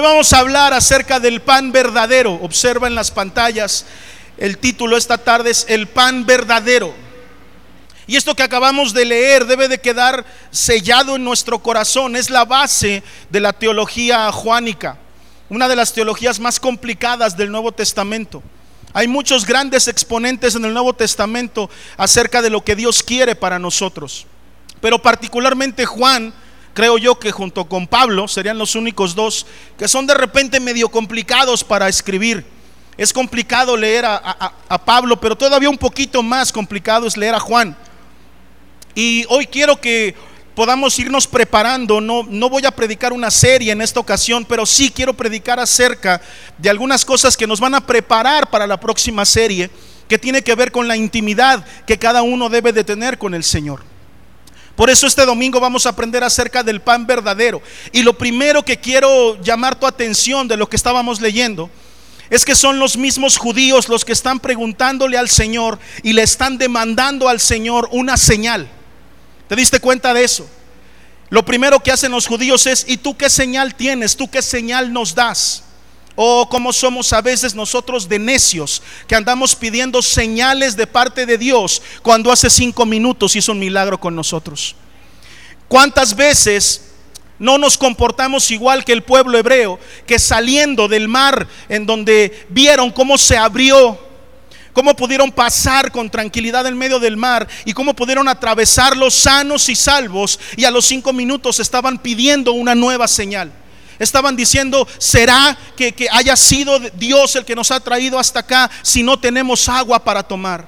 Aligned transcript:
Hoy 0.00 0.06
vamos 0.06 0.32
a 0.32 0.38
hablar 0.38 0.72
acerca 0.72 1.20
del 1.20 1.42
pan 1.42 1.72
verdadero. 1.72 2.32
Observa 2.40 2.88
en 2.88 2.94
las 2.94 3.10
pantallas, 3.10 3.84
el 4.38 4.56
título 4.56 4.96
esta 4.96 5.18
tarde 5.18 5.50
es 5.50 5.66
El 5.68 5.88
pan 5.88 6.24
verdadero. 6.24 6.94
Y 8.06 8.16
esto 8.16 8.34
que 8.34 8.42
acabamos 8.42 8.94
de 8.94 9.04
leer 9.04 9.44
debe 9.44 9.68
de 9.68 9.78
quedar 9.78 10.24
sellado 10.50 11.16
en 11.16 11.24
nuestro 11.24 11.58
corazón. 11.58 12.16
Es 12.16 12.30
la 12.30 12.46
base 12.46 13.02
de 13.28 13.40
la 13.40 13.52
teología 13.52 14.32
juánica, 14.32 14.96
una 15.50 15.68
de 15.68 15.76
las 15.76 15.92
teologías 15.92 16.40
más 16.40 16.58
complicadas 16.58 17.36
del 17.36 17.50
Nuevo 17.50 17.70
Testamento. 17.70 18.42
Hay 18.94 19.06
muchos 19.06 19.44
grandes 19.44 19.86
exponentes 19.86 20.54
en 20.54 20.64
el 20.64 20.72
Nuevo 20.72 20.94
Testamento 20.94 21.68
acerca 21.98 22.40
de 22.40 22.48
lo 22.48 22.64
que 22.64 22.74
Dios 22.74 23.02
quiere 23.02 23.34
para 23.34 23.58
nosotros. 23.58 24.26
Pero 24.80 25.02
particularmente 25.02 25.84
Juan 25.84 26.32
creo 26.80 26.96
yo 26.96 27.18
que 27.18 27.30
junto 27.30 27.66
con 27.66 27.86
Pablo 27.86 28.26
serían 28.26 28.56
los 28.56 28.74
únicos 28.74 29.14
dos 29.14 29.44
que 29.76 29.86
son 29.86 30.06
de 30.06 30.14
repente 30.14 30.58
medio 30.60 30.88
complicados 30.88 31.62
para 31.62 31.90
escribir. 31.90 32.42
Es 32.96 33.12
complicado 33.12 33.76
leer 33.76 34.06
a, 34.06 34.82
Pablo, 34.86 35.20
pero 35.20 35.36
todavía 35.36 35.68
un 35.68 35.76
poquito 35.76 36.22
más 36.22 36.50
complicado 36.50 37.06
es 37.06 37.18
leer 37.18 37.34
a 37.34 37.38
Juan. 37.38 37.76
Y 38.94 39.26
hoy 39.28 39.46
quiero 39.46 39.78
que 39.78 40.14
podamos 40.54 40.98
irnos 40.98 41.26
preparando. 41.26 42.00
No, 42.00 42.22
no 42.22 42.48
voy 42.48 42.64
a 42.64 42.70
predicar 42.70 43.12
una 43.12 43.30
serie 43.30 43.72
en 43.72 43.82
esta 43.82 44.00
ocasión, 44.00 44.46
pero 44.46 44.64
sí 44.64 44.90
quiero 44.90 45.12
predicar 45.12 45.60
acerca 45.60 46.22
de 46.56 46.70
algunas 46.70 47.04
cosas 47.04 47.36
que 47.36 47.46
nos 47.46 47.60
van 47.60 47.74
a 47.74 47.84
preparar 47.84 48.48
para 48.48 48.66
la 48.66 48.80
próxima 48.80 49.26
serie, 49.26 49.70
que 50.08 50.18
tiene 50.18 50.40
que 50.40 50.54
ver 50.54 50.72
con 50.72 50.88
la 50.88 50.96
intimidad 50.96 51.62
que 51.86 51.98
cada 51.98 52.22
uno 52.22 52.48
debe 52.48 52.72
de 52.72 52.84
tener 52.84 53.18
con 53.18 53.34
el 53.34 53.44
Señor. 53.44 53.89
Por 54.80 54.88
eso 54.88 55.06
este 55.06 55.26
domingo 55.26 55.60
vamos 55.60 55.84
a 55.84 55.90
aprender 55.90 56.24
acerca 56.24 56.62
del 56.62 56.80
pan 56.80 57.06
verdadero. 57.06 57.60
Y 57.92 58.02
lo 58.02 58.16
primero 58.16 58.64
que 58.64 58.78
quiero 58.78 59.38
llamar 59.42 59.78
tu 59.78 59.86
atención 59.86 60.48
de 60.48 60.56
lo 60.56 60.70
que 60.70 60.76
estábamos 60.76 61.20
leyendo 61.20 61.68
es 62.30 62.46
que 62.46 62.54
son 62.54 62.78
los 62.78 62.96
mismos 62.96 63.36
judíos 63.36 63.90
los 63.90 64.06
que 64.06 64.14
están 64.14 64.40
preguntándole 64.40 65.18
al 65.18 65.28
Señor 65.28 65.78
y 66.02 66.14
le 66.14 66.22
están 66.22 66.56
demandando 66.56 67.28
al 67.28 67.40
Señor 67.40 67.90
una 67.92 68.16
señal. 68.16 68.70
¿Te 69.48 69.54
diste 69.54 69.80
cuenta 69.80 70.14
de 70.14 70.24
eso? 70.24 70.48
Lo 71.28 71.44
primero 71.44 71.80
que 71.80 71.92
hacen 71.92 72.12
los 72.12 72.26
judíos 72.26 72.66
es, 72.66 72.86
¿y 72.88 72.96
tú 72.96 73.18
qué 73.18 73.28
señal 73.28 73.74
tienes? 73.74 74.16
¿Tú 74.16 74.30
qué 74.30 74.40
señal 74.40 74.94
nos 74.94 75.14
das? 75.14 75.62
O 76.22 76.46
como 76.46 76.70
somos 76.70 77.14
a 77.14 77.22
veces 77.22 77.54
nosotros 77.54 78.06
de 78.06 78.18
necios, 78.18 78.82
que 79.08 79.14
andamos 79.14 79.56
pidiendo 79.56 80.02
señales 80.02 80.76
de 80.76 80.86
parte 80.86 81.24
de 81.24 81.38
Dios 81.38 81.80
cuando 82.02 82.30
hace 82.30 82.50
cinco 82.50 82.84
minutos 82.84 83.36
hizo 83.36 83.52
un 83.52 83.58
milagro 83.58 83.98
con 83.98 84.14
nosotros. 84.14 84.76
¿Cuántas 85.66 86.14
veces 86.14 86.90
no 87.38 87.56
nos 87.56 87.78
comportamos 87.78 88.50
igual 88.50 88.84
que 88.84 88.92
el 88.92 89.02
pueblo 89.02 89.38
hebreo, 89.38 89.80
que 90.06 90.18
saliendo 90.18 90.88
del 90.88 91.08
mar 91.08 91.48
en 91.70 91.86
donde 91.86 92.46
vieron 92.50 92.90
cómo 92.90 93.16
se 93.16 93.38
abrió, 93.38 93.98
cómo 94.74 94.94
pudieron 94.94 95.32
pasar 95.32 95.90
con 95.90 96.10
tranquilidad 96.10 96.66
en 96.66 96.76
medio 96.76 96.98
del 96.98 97.16
mar 97.16 97.48
y 97.64 97.72
cómo 97.72 97.94
pudieron 97.94 98.28
atravesarlos 98.28 99.14
sanos 99.14 99.70
y 99.70 99.74
salvos 99.74 100.38
y 100.54 100.66
a 100.66 100.70
los 100.70 100.84
cinco 100.84 101.14
minutos 101.14 101.60
estaban 101.60 101.96
pidiendo 101.96 102.52
una 102.52 102.74
nueva 102.74 103.08
señal? 103.08 103.50
Estaban 104.00 104.34
diciendo, 104.34 104.88
¿será 104.96 105.56
que, 105.76 105.94
haya 106.10 106.34
sido 106.34 106.80
Dios 106.94 107.36
el 107.36 107.44
que 107.44 107.54
nos 107.54 107.70
ha 107.70 107.80
traído 107.80 108.18
hasta 108.18 108.40
acá 108.40 108.70
si 108.80 109.02
no 109.02 109.18
tenemos 109.20 109.68
agua 109.68 110.02
para 110.02 110.22
tomar? 110.22 110.66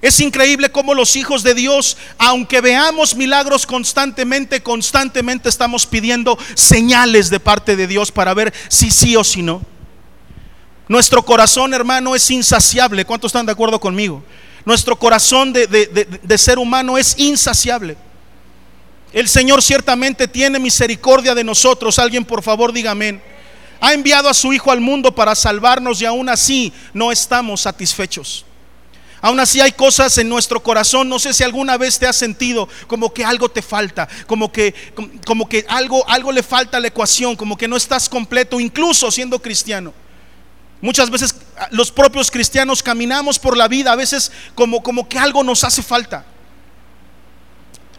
Es 0.00 0.18
increíble 0.18 0.72
cómo 0.72 0.94
los 0.94 1.14
hijos 1.14 1.44
de 1.44 1.54
Dios, 1.54 1.96
aunque 2.18 2.60
veamos 2.60 3.14
milagros 3.14 3.66
constantemente, 3.66 4.64
constantemente 4.64 5.48
estamos 5.48 5.86
pidiendo 5.86 6.36
señales 6.54 7.30
de 7.30 7.38
parte 7.38 7.76
de 7.76 7.86
Dios 7.86 8.10
para 8.10 8.34
ver 8.34 8.52
si 8.66 8.90
sí 8.90 9.14
o 9.14 9.22
si 9.22 9.42
no. 9.42 9.62
Nuestro 10.88 11.24
corazón, 11.24 11.72
hermano, 11.72 12.16
es 12.16 12.28
insaciable. 12.32 13.04
¿Cuántos 13.04 13.28
están 13.28 13.46
de 13.46 13.52
acuerdo 13.52 13.78
conmigo? 13.78 14.24
Nuestro 14.64 14.98
corazón 14.98 15.52
de 15.52 16.36
ser 16.36 16.58
humano 16.58 16.98
es 16.98 17.16
insaciable. 17.16 17.96
El 19.12 19.28
Señor 19.28 19.62
ciertamente 19.62 20.26
tiene 20.26 20.58
misericordia 20.58 21.34
de 21.34 21.44
nosotros. 21.44 21.98
Alguien 21.98 22.24
por 22.24 22.42
favor 22.42 22.72
diga 22.72 22.92
amén. 22.92 23.22
Ha 23.80 23.92
enviado 23.92 24.28
a 24.28 24.34
su 24.34 24.52
Hijo 24.52 24.70
al 24.70 24.80
mundo 24.80 25.14
para 25.14 25.34
salvarnos 25.34 26.00
y 26.00 26.06
aún 26.06 26.28
así 26.28 26.72
no 26.94 27.12
estamos 27.12 27.62
satisfechos. 27.62 28.46
Aún 29.20 29.38
así 29.38 29.60
hay 29.60 29.70
cosas 29.70 30.18
en 30.18 30.28
nuestro 30.28 30.60
corazón, 30.60 31.08
no 31.08 31.20
sé 31.20 31.32
si 31.32 31.44
alguna 31.44 31.76
vez 31.76 31.96
te 31.96 32.08
has 32.08 32.16
sentido 32.16 32.68
como 32.88 33.14
que 33.14 33.24
algo 33.24 33.48
te 33.48 33.62
falta, 33.62 34.08
como 34.26 34.50
que, 34.50 34.74
como 35.24 35.48
que 35.48 35.64
algo, 35.68 36.04
algo 36.08 36.32
le 36.32 36.42
falta 36.42 36.78
a 36.78 36.80
la 36.80 36.88
ecuación, 36.88 37.36
como 37.36 37.56
que 37.56 37.68
no 37.68 37.76
estás 37.76 38.08
completo, 38.08 38.58
incluso 38.58 39.12
siendo 39.12 39.38
cristiano. 39.38 39.94
Muchas 40.80 41.08
veces 41.08 41.36
ah, 41.56 41.68
los 41.70 41.92
propios 41.92 42.32
cristianos 42.32 42.82
caminamos 42.82 43.38
por 43.38 43.56
la 43.56 43.68
vida, 43.68 43.92
a 43.92 43.96
veces 43.96 44.32
como, 44.56 44.82
como 44.82 45.08
que 45.08 45.20
algo 45.20 45.44
nos 45.44 45.62
hace 45.62 45.84
falta. 45.84 46.26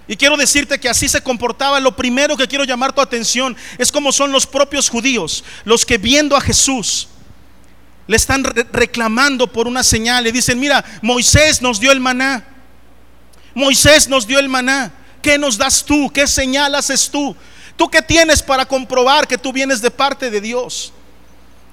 Y 0.08 0.18
quiero 0.18 0.36
decirte 0.36 0.80
que 0.80 0.90
así 0.90 1.08
se 1.08 1.22
comportaba. 1.22 1.80
Lo 1.80 1.96
primero 1.96 2.36
que 2.36 2.48
quiero 2.48 2.66
llamar 2.66 2.94
tu 2.94 3.02
atención 3.02 3.56
es 3.78 3.92
como 3.92 4.12
son 4.12 4.32
los 4.32 4.46
propios 4.46 4.90
judíos, 4.90 5.44
los 5.64 5.86
que 5.86 5.98
viendo 5.98 6.36
a 6.36 6.42
Jesús 6.42 7.08
le 8.08 8.18
están 8.18 8.44
reclamando 8.44 9.48
por 9.52 9.68
una 9.68 9.84
señal. 9.84 10.24
Le 10.24 10.32
dicen, 10.32 10.60
mira, 10.60 10.84
Moisés 11.02 11.62
nos 11.62 11.80
dio 11.80 11.92
el 11.92 12.00
maná. 12.00 12.46
Moisés 13.54 14.08
nos 14.08 14.28
dio 14.28 14.40
el 14.40 14.50
maná. 14.50 14.92
¿Qué 15.22 15.38
nos 15.38 15.58
das 15.58 15.84
tú? 15.86 16.12
¿Qué 16.12 16.28
señal 16.28 16.76
haces 16.76 17.10
tú? 17.10 17.36
¿Tú 17.78 17.90
qué 17.90 18.02
tienes 18.02 18.44
para 18.44 18.66
comprobar 18.66 19.28
que 19.28 19.38
tú 19.38 19.54
vienes 19.54 19.82
de 19.82 19.90
parte 19.90 20.30
de 20.30 20.42
Dios? 20.42 20.92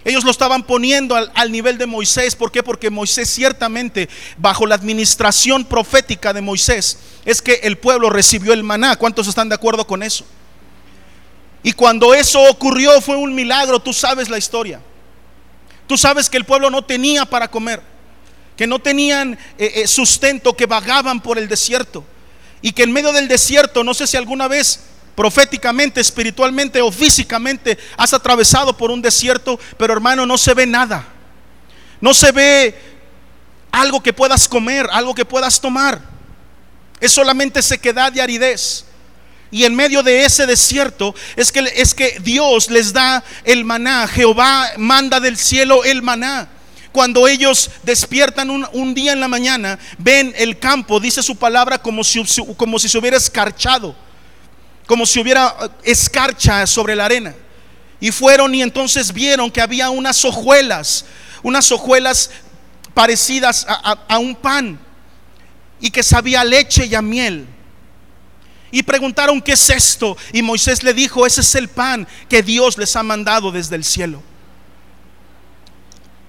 Ellos 0.05 0.25
lo 0.25 0.31
estaban 0.31 0.63
poniendo 0.63 1.15
al, 1.15 1.53
nivel 1.53 1.77
de 1.77 1.87
Moisés. 1.87 2.35
¿Por 2.35 2.51
qué? 2.51 2.63
Porque 2.63 2.89
Moisés 2.89 3.29
ciertamente, 3.29 4.09
bajo 4.39 4.67
la 4.67 4.75
administración 4.75 5.65
profética 5.65 6.33
de 6.33 6.41
Moisés, 6.41 6.99
es 7.27 7.43
que 7.43 7.61
el 7.65 7.77
pueblo 7.77 8.09
recibió 8.09 8.55
el 8.55 8.63
maná. 8.63 8.97
¿Cuántos 8.97 9.29
están 9.29 9.51
de 9.51 9.55
acuerdo 9.55 9.87
con 9.87 10.03
eso? 10.03 10.25
Y 11.63 11.73
cuando 11.73 12.15
eso 12.15 12.41
ocurrió 12.45 12.99
fue 13.03 13.17
un 13.17 13.35
milagro. 13.35 13.79
Tú 13.81 13.93
sabes 13.93 14.31
la 14.31 14.39
historia. 14.39 14.81
Tú 15.87 15.99
sabes 15.99 16.31
que 16.31 16.39
el 16.39 16.47
pueblo 16.47 16.71
no 16.71 16.83
tenía 16.83 17.27
para 17.27 17.51
comer, 17.51 17.83
que 18.57 18.67
no 18.67 18.79
tenían 18.79 19.37
eh, 19.59 19.73
eh, 19.75 19.87
sustento, 19.87 20.57
que 20.57 20.67
vagaban 20.67 21.21
por 21.21 21.37
el 21.37 21.49
desierto. 21.49 22.05
Y 22.63 22.73
que 22.73 22.85
en 22.85 22.93
medio 22.93 23.13
del 23.13 23.29
desierto, 23.29 23.85
no 23.85 23.93
sé 23.93 24.07
si 24.07 24.17
alguna 24.17 24.49
vez 24.49 24.81
proféticamente, 25.15 26.01
espiritualmente 26.01 26.81
o 26.81 26.91
físicamente 26.91 27.79
has 27.97 28.15
atravesado 28.15 28.77
por 28.77 28.91
un 28.91 29.03
desierto, 29.03 29.59
pero 29.77 29.93
hermano, 29.93 30.27
no 30.27 30.39
se 30.39 30.55
ve 30.55 30.67
nada. 30.67 31.07
No 32.01 32.15
se 32.15 32.33
ve 32.33 32.75
algo 33.71 34.03
que 34.03 34.13
puedas 34.13 34.49
comer, 34.49 34.89
algo 34.91 35.15
que 35.15 35.25
puedas 35.25 35.61
tomar. 35.61 36.01
Es 37.01 37.13
solamente 37.13 37.63
sequedad 37.63 38.15
y 38.15 38.21
aridez. 38.21 38.85
Y 39.51 39.65
en 39.65 39.75
medio 39.75 40.03
de 40.03 40.25
ese 40.25 40.47
desierto 40.47 41.15
es 41.35 41.51
que, 41.51 41.61
es 41.75 41.93
que 41.93 42.19
Dios 42.21 42.71
les 42.71 42.93
da 42.93 43.23
el 43.45 43.65
maná. 43.65 44.07
Jehová 44.07 44.71
manda 44.77 45.19
del 45.19 45.37
cielo 45.37 45.85
el 45.85 46.03
maná. 46.03 46.49
Cuando 46.93 47.29
ellos 47.29 47.71
despiertan 47.83 48.51
un, 48.51 48.95
día 48.95 49.13
en 49.13 49.21
la 49.21 49.29
mañana, 49.29 49.79
ven 49.99 50.33
el 50.37 50.59
campo, 50.59 50.99
dice 50.99 51.23
su 51.23 51.37
palabra, 51.37 51.79
como 51.79 52.03
si, 52.03 52.23
como 52.57 52.79
si 52.79 52.89
se 52.89 52.99
hubiera 52.99 53.17
escarchado 53.17 53.95
como 54.91 55.07
si 55.07 55.21
hubiera 55.21 55.55
eh, 55.63 55.69
escarcha 55.85 56.67
sobre 56.67 56.97
la 56.97 57.05
arena. 57.05 57.33
Y 58.01 58.11
fueron 58.11 58.53
y 58.57 58.61
entonces 58.61 59.13
vieron 59.13 59.49
que 59.49 59.61
había 59.61 59.89
unas 59.89 60.25
hojuelas, 60.25 61.05
unas 61.45 61.71
hojuelas 61.71 62.33
parecidas 62.93 63.65
a, 63.69 64.19
un 64.19 64.35
pan 64.35 64.81
y 65.81 65.93
que 65.93 66.03
sabía 66.03 66.43
leche 66.43 66.87
y 66.87 66.97
a 66.97 67.03
miel. 67.03 67.47
Y 68.73 68.83
preguntaron, 68.83 69.41
¿qué 69.41 69.53
es 69.53 69.71
esto? 69.71 70.17
Y 70.33 70.43
Moisés 70.43 70.83
le 70.83 70.93
dijo, 70.93 71.25
ese 71.25 71.43
es 71.43 71.55
el 71.55 71.69
pan 71.69 72.09
que 72.29 72.43
Dios 72.43 72.77
les 72.77 72.97
ha 72.97 73.05
mandado 73.05 73.53
desde 73.53 73.77
el 73.77 73.85
cielo. 73.85 74.21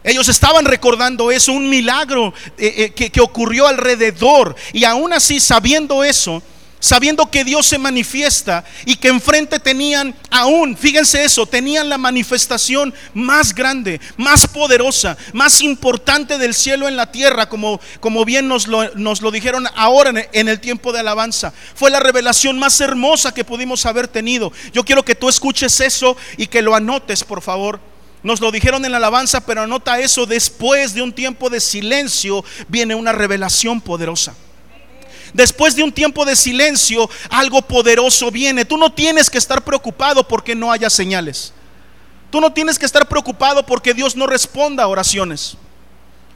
Ellos 0.04 0.30
estaban 0.30 0.66
recordando 0.66 1.32
eso, 1.32 1.52
un 1.52 1.68
milagro 1.68 2.32
eh, 2.60 2.74
eh, 2.78 2.94
que, 2.94 3.10
que 3.10 3.22
ocurrió 3.22 3.66
alrededor. 3.66 4.56
Y 4.72 4.84
aún 4.84 5.14
así, 5.14 5.40
sabiendo 5.40 6.04
eso, 6.04 6.44
sabiendo 6.82 7.32
que 7.32 7.46
Dios 7.46 7.68
se 7.68 7.78
manifiesta 7.78 8.66
y 8.86 8.98
que 8.98 9.08
enfrente 9.08 9.60
tenían 9.60 10.14
aún, 10.30 10.76
fíjense 10.76 11.24
eso, 11.24 11.46
tenían 11.46 11.88
la 11.88 11.98
manifestación 11.98 12.94
más 13.14 13.56
grande, 13.56 14.02
más 14.18 14.48
poderosa, 14.48 15.16
más 15.32 15.62
importante 15.62 16.38
del 16.38 16.54
cielo 16.54 16.90
en 16.90 16.98
la 16.98 17.12
tierra, 17.12 17.48
como, 17.48 17.80
como 18.02 18.26
bien 18.26 18.50
nos 18.50 18.68
lo, 18.68 18.94
nos 18.96 19.22
lo 19.22 19.32
dijeron 19.32 19.66
ahora 19.76 20.12
en 20.34 20.50
el 20.50 20.60
tiempo 20.60 20.92
de 20.92 21.00
alabanza. 21.00 21.54
Fue 21.76 21.92
la 21.92 22.00
revelación 22.00 22.60
más 22.60 22.82
hermosa 22.82 23.34
que 23.34 23.46
pudimos 23.46 23.86
haber 23.86 24.08
tenido. 24.08 24.52
Yo 24.74 24.84
quiero 24.84 25.06
que 25.06 25.16
tú 25.16 25.30
escuches 25.30 25.80
eso 25.80 26.18
y 26.36 26.48
que 26.48 26.64
lo 26.64 26.76
anotes, 26.76 27.24
por 27.24 27.42
favor. 27.42 27.80
Nos 28.24 28.42
lo 28.42 28.52
dijeron 28.52 28.84
en 28.86 28.92
la 28.92 28.98
alabanza, 28.98 29.46
pero 29.46 29.62
anota 29.62 30.00
eso, 30.00 30.26
después 30.26 30.94
de 30.94 31.04
un 31.04 31.14
tiempo 31.14 31.50
de 31.50 31.60
silencio 31.60 32.44
viene 32.68 32.96
una 32.96 33.12
revelación 33.12 33.82
poderosa. 33.82 34.36
Después 35.34 35.76
de 35.76 35.84
un 35.84 35.92
tiempo 35.92 36.26
de 36.26 36.36
silencio, 36.36 37.10
algo 37.30 37.62
poderoso 37.62 38.32
viene. 38.32 38.66
Tú 38.66 38.78
no 38.78 38.92
tienes 38.92 39.30
que 39.30 39.38
estar 39.38 39.64
preocupado 39.64 40.28
porque 40.28 40.56
no 40.56 40.72
haya 40.72 40.90
señales. 40.90 41.54
Tú 42.30 42.42
no 42.42 42.52
tienes 42.52 42.80
que 42.80 42.86
estar 42.86 43.08
preocupado 43.08 43.66
porque 43.66 43.94
Dios 43.94 44.16
no 44.16 44.28
responda 44.28 44.84
a 44.84 44.88
oraciones. 44.88 45.58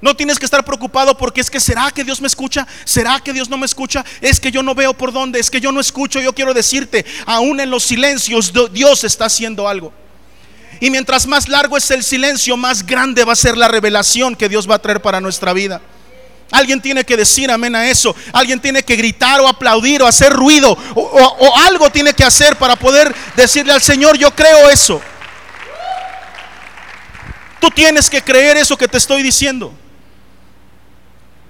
No 0.02 0.16
tienes 0.16 0.38
que 0.38 0.46
estar 0.46 0.64
preocupado 0.64 1.18
porque 1.18 1.42
es 1.42 1.50
que 1.50 1.60
será 1.60 1.90
que 1.90 2.04
Dios 2.04 2.22
me 2.22 2.28
escucha, 2.28 2.68
será 2.84 3.20
que 3.22 3.34
Dios 3.34 3.50
no 3.50 3.58
me 3.58 3.66
escucha, 3.66 4.04
es 4.22 4.40
que 4.40 4.52
yo 4.52 4.62
no 4.62 4.76
veo 4.76 4.94
por 4.94 5.12
dónde, 5.12 5.40
es 5.40 5.50
que 5.50 5.62
yo 5.62 5.72
no 5.72 5.80
escucho. 5.80 6.20
Yo 6.22 6.34
quiero 6.34 6.54
decirte, 6.54 7.06
aún 7.26 7.60
en 7.60 7.70
los 7.70 7.84
silencios 7.84 8.54
Dios 8.72 9.04
está 9.04 9.26
haciendo 9.26 9.68
algo. 9.68 9.94
Y 10.82 10.90
mientras 10.90 11.26
más 11.28 11.48
largo 11.48 11.78
es 11.78 11.90
el 11.92 12.04
silencio, 12.04 12.58
más 12.58 12.86
grande 12.86 13.24
va 13.24 13.34
a 13.34 13.38
ser 13.38 13.58
la 13.58 13.70
revelación 13.70 14.36
que 14.36 14.50
Dios 14.50 14.70
va 14.70 14.76
a 14.76 14.80
traer 14.80 15.02
para 15.02 15.22
nuestra 15.22 15.54
vida. 15.54 15.82
Alguien 16.56 16.82
tiene 16.82 17.04
que 17.04 17.18
decir 17.18 17.52
amén 17.52 17.76
a 17.76 17.90
eso. 17.90 18.16
Alguien 18.32 18.62
tiene 18.62 18.82
que 18.82 18.96
gritar 18.96 19.42
o 19.42 19.48
aplaudir 19.48 20.02
o 20.02 20.08
hacer 20.08 20.32
ruido 20.32 20.78
o, 20.96 21.54
algo 21.66 21.90
tiene 21.90 22.14
que 22.14 22.24
hacer 22.24 22.56
para 22.56 22.78
poder 22.78 23.14
decirle 23.36 23.74
al 23.74 23.82
Señor, 23.82 24.18
yo 24.18 24.34
creo 24.34 24.70
eso. 24.70 25.02
Tú 27.60 27.70
tienes 27.72 28.10
que 28.10 28.22
creer 28.22 28.56
eso 28.56 28.78
que 28.78 28.88
te 28.88 28.98
estoy 28.98 29.22
diciendo. 29.22 29.74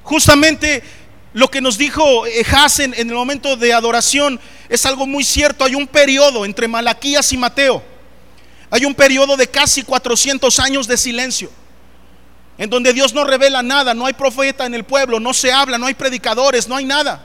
Justamente 0.04 0.84
lo 1.34 1.50
que 1.52 1.62
nos 1.62 1.78
dijo 1.78 2.24
Hasen 2.52 2.96
en 2.98 3.10
el 3.10 3.16
momento 3.16 3.56
de 3.58 3.74
adoración 3.74 4.40
es 4.70 4.88
algo 4.88 5.06
muy 5.06 5.24
cierto. 5.24 5.66
Hay 5.66 5.76
un 5.76 5.86
periodo 5.86 6.46
entre 6.46 6.68
Malaquías 6.68 7.32
y 7.32 7.38
Mateo. 7.38 7.84
Hay 8.72 8.86
un 8.86 8.96
periodo 8.96 9.38
de 9.38 9.48
casi 9.48 9.84
400 9.84 10.60
años 10.60 10.88
de 10.88 10.98
silencio. 10.98 11.52
En 12.58 12.70
donde 12.70 12.94
Dios 12.94 13.14
no 13.14 13.24
revela 13.24 13.62
nada, 13.62 13.94
no 13.94 14.06
hay 14.06 14.14
profeta 14.14 14.66
en 14.66 14.74
el 14.74 14.86
pueblo, 14.86 15.20
no 15.20 15.34
se 15.34 15.52
habla, 15.52 15.78
no 15.78 15.88
hay 15.88 15.94
predicadores, 15.94 16.68
no 16.68 16.76
hay 16.76 16.86
nada. 16.86 17.22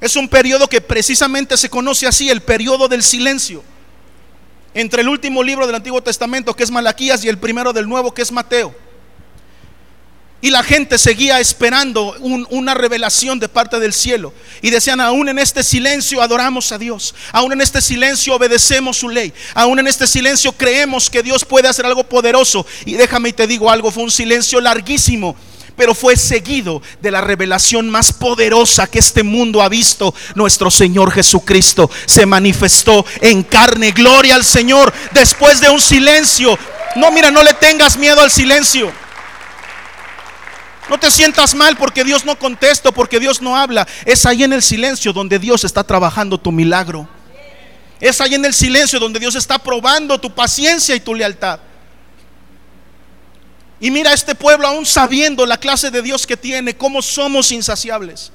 Es 0.00 0.16
un 0.16 0.28
periodo 0.28 0.68
que 0.68 0.80
precisamente 0.80 1.56
se 1.56 1.70
conoce 1.70 2.06
así, 2.06 2.28
el 2.28 2.42
periodo 2.42 2.88
del 2.88 3.02
silencio. 3.02 3.64
Entre 4.74 5.00
el 5.00 5.08
último 5.08 5.42
libro 5.42 5.66
del 5.66 5.76
Antiguo 5.76 6.02
Testamento, 6.02 6.54
que 6.54 6.64
es 6.64 6.70
Malaquías, 6.70 7.24
y 7.24 7.28
el 7.28 7.38
primero 7.38 7.72
del 7.72 7.88
Nuevo, 7.88 8.12
que 8.12 8.22
es 8.22 8.30
Mateo. 8.30 8.74
Y 10.44 10.50
la 10.50 10.62
gente 10.62 10.98
seguía 10.98 11.40
esperando 11.40 12.14
una 12.20 12.74
revelación 12.74 13.40
de 13.40 13.48
parte 13.48 13.80
del 13.80 13.94
cielo. 13.94 14.34
Y 14.60 14.68
decían, 14.68 15.00
aún 15.00 15.30
en 15.30 15.38
este 15.38 15.62
silencio 15.62 16.20
adoramos 16.20 16.70
a 16.70 16.76
Dios. 16.76 17.14
Aún 17.32 17.54
en 17.54 17.62
este 17.62 17.80
silencio 17.80 18.34
obedecemos 18.34 18.98
su 18.98 19.08
ley. 19.08 19.32
Aún 19.54 19.78
en 19.78 19.86
este 19.86 20.06
silencio 20.06 20.52
creemos 20.52 21.08
que 21.08 21.22
Dios 21.22 21.46
puede 21.46 21.66
hacer 21.68 21.86
algo 21.86 22.04
poderoso. 22.04 22.66
Y 22.84 22.92
déjame 22.92 23.30
y 23.30 23.32
te 23.32 23.46
digo 23.46 23.70
algo, 23.70 23.90
fue 23.90 24.02
un 24.02 24.10
silencio 24.10 24.60
larguísimo. 24.60 25.34
Pero 25.78 25.94
fue 25.94 26.14
seguido 26.14 26.82
de 27.00 27.10
la 27.10 27.22
revelación 27.22 27.88
más 27.88 28.12
poderosa 28.12 28.86
que 28.86 28.98
este 28.98 29.22
mundo 29.22 29.62
ha 29.62 29.70
visto. 29.70 30.14
Nuestro 30.34 30.70
Señor 30.70 31.10
Jesucristo 31.10 31.90
se 32.04 32.26
manifestó 32.26 33.06
en 33.22 33.44
carne. 33.44 33.92
Gloria 33.92 34.34
al 34.34 34.44
Señor 34.44 34.92
después 35.12 35.62
de 35.62 35.70
un 35.70 35.80
silencio. 35.80 36.58
No, 36.96 37.10
mira, 37.12 37.30
no 37.30 37.42
le 37.42 37.54
tengas 37.54 37.96
miedo 37.96 38.20
al 38.20 38.30
silencio. 38.30 38.92
No 40.88 40.98
te 40.98 41.10
sientas 41.10 41.54
mal 41.54 41.76
porque 41.76 42.04
Dios 42.04 42.24
no 42.24 42.38
contesta, 42.38 42.92
porque 42.92 43.18
Dios 43.18 43.40
no 43.40 43.56
habla. 43.56 43.86
Es 44.04 44.26
ahí 44.26 44.44
en 44.44 44.52
el 44.52 44.62
silencio 44.62 45.12
donde 45.12 45.38
Dios 45.38 45.64
está 45.64 45.82
trabajando 45.82 46.38
tu 46.38 46.52
milagro. 46.52 47.08
Es 48.00 48.20
ahí 48.20 48.34
en 48.34 48.44
el 48.44 48.52
silencio 48.52 49.00
donde 49.00 49.18
Dios 49.18 49.34
está 49.34 49.58
probando 49.58 50.20
tu 50.20 50.34
paciencia 50.34 50.94
y 50.94 51.00
tu 51.00 51.14
lealtad. 51.14 51.60
Y 53.80 53.90
mira 53.90 54.12
este 54.12 54.34
pueblo 54.34 54.66
aún 54.66 54.84
sabiendo 54.84 55.46
la 55.46 55.56
clase 55.56 55.90
de 55.90 56.02
Dios 56.02 56.26
que 56.26 56.36
tiene, 56.36 56.76
cómo 56.76 57.00
somos 57.00 57.50
insaciables. 57.50 58.30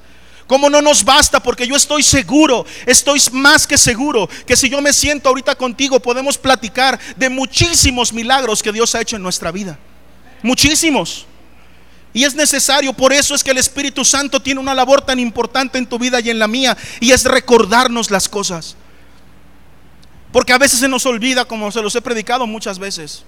Cómo 0.48 0.68
no 0.68 0.82
nos 0.82 1.04
basta, 1.04 1.40
porque 1.40 1.64
yo 1.64 1.76
estoy 1.76 2.02
seguro, 2.02 2.66
estoy 2.84 3.20
más 3.30 3.68
que 3.68 3.78
seguro 3.78 4.28
que 4.44 4.56
si 4.56 4.68
yo 4.68 4.80
me 4.80 4.92
siento 4.92 5.28
ahorita 5.28 5.54
contigo 5.54 6.00
podemos 6.00 6.36
platicar 6.36 6.98
de 7.14 7.28
muchísimos 7.28 8.12
milagros 8.12 8.60
que 8.60 8.72
Dios 8.72 8.92
ha 8.96 9.00
hecho 9.00 9.14
en 9.14 9.22
nuestra 9.22 9.52
vida. 9.52 9.78
Muchísimos. 10.42 11.26
Y 12.12 12.24
es 12.24 12.34
necesario, 12.34 12.92
por 12.92 13.12
eso 13.12 13.34
es 13.34 13.44
que 13.44 13.52
el 13.52 13.58
Espíritu 13.58 14.04
Santo 14.04 14.40
tiene 14.40 14.60
una 14.60 14.74
labor 14.74 15.02
tan 15.02 15.18
importante 15.18 15.78
en 15.78 15.86
tu 15.86 15.98
vida 15.98 16.20
y 16.20 16.30
en 16.30 16.38
la 16.38 16.48
mía, 16.48 16.76
y 16.98 17.12
es 17.12 17.24
recordarnos 17.24 18.10
las 18.10 18.28
cosas. 18.28 18.76
Porque 20.32 20.52
a 20.52 20.58
veces 20.58 20.80
se 20.80 20.88
nos 20.88 21.06
olvida, 21.06 21.44
como 21.44 21.70
se 21.70 21.82
los 21.82 21.94
he 21.94 22.02
predicado 22.02 22.46
muchas 22.46 22.78
veces. 22.78 23.24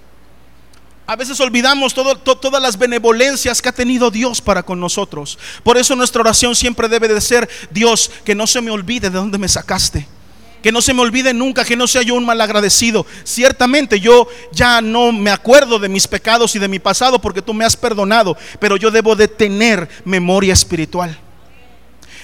A 1.07 1.17
veces 1.17 1.39
olvidamos 1.41 1.95
todas 1.95 2.63
las 2.63 2.79
benevolencias 2.79 3.61
que 3.61 3.69
ha 3.69 3.73
tenido 3.73 4.11
Dios 4.11 4.41
para 4.41 4.63
con 4.63 4.79
nosotros. 4.81 5.39
Por 5.65 5.77
eso 5.77 5.97
nuestra 5.97 6.21
oración 6.21 6.55
siempre 6.55 6.89
debe 6.89 7.09
de 7.09 7.21
ser, 7.21 7.49
Dios, 7.71 8.11
que 8.25 8.35
no 8.35 8.47
se 8.47 8.61
me 8.61 8.71
olvide 8.71 9.11
de 9.11 9.19
dónde 9.19 9.39
me 9.39 9.49
sacaste 9.49 10.07
que 10.63 10.73
no 10.73 10.81
se 10.81 10.95
me 10.95 11.03
olvide 11.03 11.35
nunca, 11.35 11.65
que 11.65 11.77
no 11.77 11.87
sea 11.87 12.03
yo 12.03 12.15
un 12.15 12.25
mal 12.25 12.41
agradecido. 12.41 13.05
Ciertamente 13.25 14.01
yo 14.01 14.29
ya 14.53 14.81
no 14.81 15.13
me 15.13 15.31
acuerdo 15.31 15.79
de 15.79 15.89
mis 15.89 16.07
pecados 16.07 16.55
y 16.55 16.59
de 16.59 16.69
mi 16.69 16.79
pasado 16.79 17.21
porque 17.21 17.43
tú 17.43 17.53
me 17.53 17.65
has 17.65 17.77
perdonado, 17.77 18.37
pero 18.61 18.77
yo 18.77 18.91
debo 18.91 19.17
de 19.17 19.29
tener 19.29 19.89
memoria 20.05 20.53
espiritual. 20.53 21.19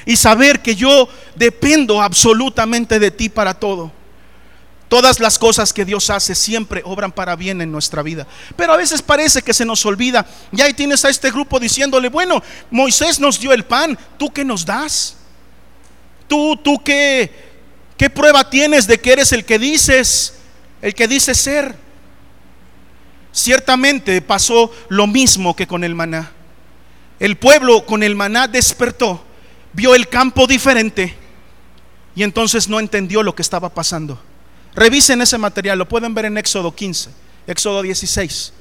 Y 0.06 0.16
saber 0.16 0.62
que 0.62 0.74
yo 0.74 1.08
dependo 1.34 2.00
absolutamente 2.00 2.98
de 2.98 3.10
ti 3.10 3.28
para 3.28 3.52
todo. 3.52 3.92
Todas 4.88 5.20
las 5.20 5.38
cosas 5.38 5.74
que 5.74 5.84
Dios 5.84 6.08
hace 6.08 6.34
siempre 6.34 6.80
obran 6.84 7.12
para 7.12 7.36
bien 7.36 7.60
en 7.60 7.70
nuestra 7.70 8.02
vida. 8.02 8.26
Pero 8.56 8.72
a 8.72 8.76
veces 8.78 9.02
parece 9.02 9.42
que 9.42 9.52
se 9.52 9.66
nos 9.66 9.84
olvida. 9.84 10.26
Y 10.50 10.62
ahí 10.62 10.72
tienes 10.72 11.04
a 11.04 11.10
este 11.10 11.30
grupo 11.30 11.60
diciéndole, 11.60 12.08
bueno, 12.08 12.42
Moisés 12.70 13.20
nos 13.20 13.38
dio 13.38 13.52
el 13.52 13.66
pan, 13.66 13.98
¿tú 14.16 14.32
qué 14.32 14.46
nos 14.46 14.64
das? 14.64 15.16
Tú, 16.26 16.56
tú 16.56 16.82
qué, 16.82 17.47
¿Qué 17.98 18.08
prueba 18.08 18.48
tienes 18.48 18.86
de 18.86 19.00
que 19.00 19.12
eres 19.12 19.32
el 19.32 19.44
que 19.44 19.58
dices, 19.58 20.34
el 20.80 20.94
que 20.94 21.08
dices 21.08 21.36
ser? 21.36 21.74
Ciertamente 23.32 24.22
pasó 24.22 24.72
lo 24.88 25.08
mismo 25.08 25.56
que 25.56 25.66
con 25.66 25.82
el 25.82 25.96
maná. 25.96 26.30
El 27.18 27.36
pueblo 27.36 27.84
con 27.84 28.04
el 28.04 28.14
maná 28.14 28.46
despertó, 28.46 29.24
vio 29.72 29.96
el 29.96 30.08
campo 30.08 30.46
diferente 30.46 31.16
y 32.14 32.22
entonces 32.22 32.68
no 32.68 32.78
entendió 32.78 33.24
lo 33.24 33.34
que 33.34 33.42
estaba 33.42 33.68
pasando. 33.68 34.20
Revisen 34.76 35.20
ese 35.20 35.36
material, 35.36 35.78
lo 35.78 35.88
pueden 35.88 36.14
ver 36.14 36.26
en 36.26 36.38
Éxodo 36.38 36.72
15, 36.72 37.10
Éxodo 37.48 37.82
16. 37.82 38.52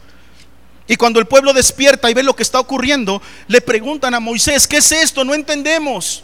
Y 0.88 0.95
cuando 0.95 1.19
el 1.19 1.28
pueblo 1.28 1.54
despierta 1.54 2.10
y 2.10 2.16
ve 2.16 2.24
lo 2.24 2.36
que 2.36 2.42
está 2.42 2.60
ocurriendo, 2.60 3.22
le 3.48 3.62
preguntan 3.62 4.16
a 4.16 4.19
Moisés, 4.19 4.68
¿qué 4.68 4.78
es 4.78 4.92
esto? 4.92 5.24
No 5.24 5.36
entendemos. 5.36 6.24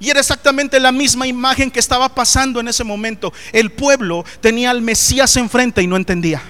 Y 0.00 0.10
era 0.10 0.20
exactamente 0.20 0.78
la 0.78 0.92
misma 0.92 1.26
imagen 1.26 1.70
que 1.70 1.80
estaba 1.80 2.08
pasando 2.14 2.60
en 2.60 2.68
ese 2.68 2.84
momento. 2.84 3.32
El 3.52 3.72
pueblo 3.72 4.24
tenía 4.40 4.70
al 4.70 4.80
Mesías 4.80 5.36
enfrente 5.36 5.82
y 5.82 5.86
no 5.86 5.96
entendía. 5.96 6.40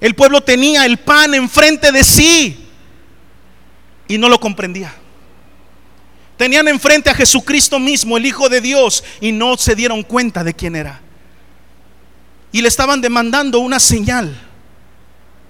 El 0.00 0.14
pueblo 0.14 0.42
tenía 0.42 0.84
el 0.84 0.98
pan 0.98 1.34
enfrente 1.34 1.90
de 1.90 2.04
sí 2.04 2.66
y 4.08 4.18
no 4.18 4.28
lo 4.28 4.38
comprendía. 4.38 4.94
Tenían 6.36 6.68
enfrente 6.68 7.08
a 7.08 7.14
Jesucristo 7.14 7.78
mismo, 7.78 8.16
el 8.18 8.26
Hijo 8.26 8.50
de 8.50 8.60
Dios, 8.60 9.02
y 9.20 9.32
no 9.32 9.56
se 9.56 9.74
dieron 9.74 10.02
cuenta 10.02 10.44
de 10.44 10.52
quién 10.52 10.76
era. 10.76 11.00
Y 12.52 12.60
le 12.60 12.68
estaban 12.68 13.00
demandando 13.00 13.58
una 13.58 13.80
señal, 13.80 14.38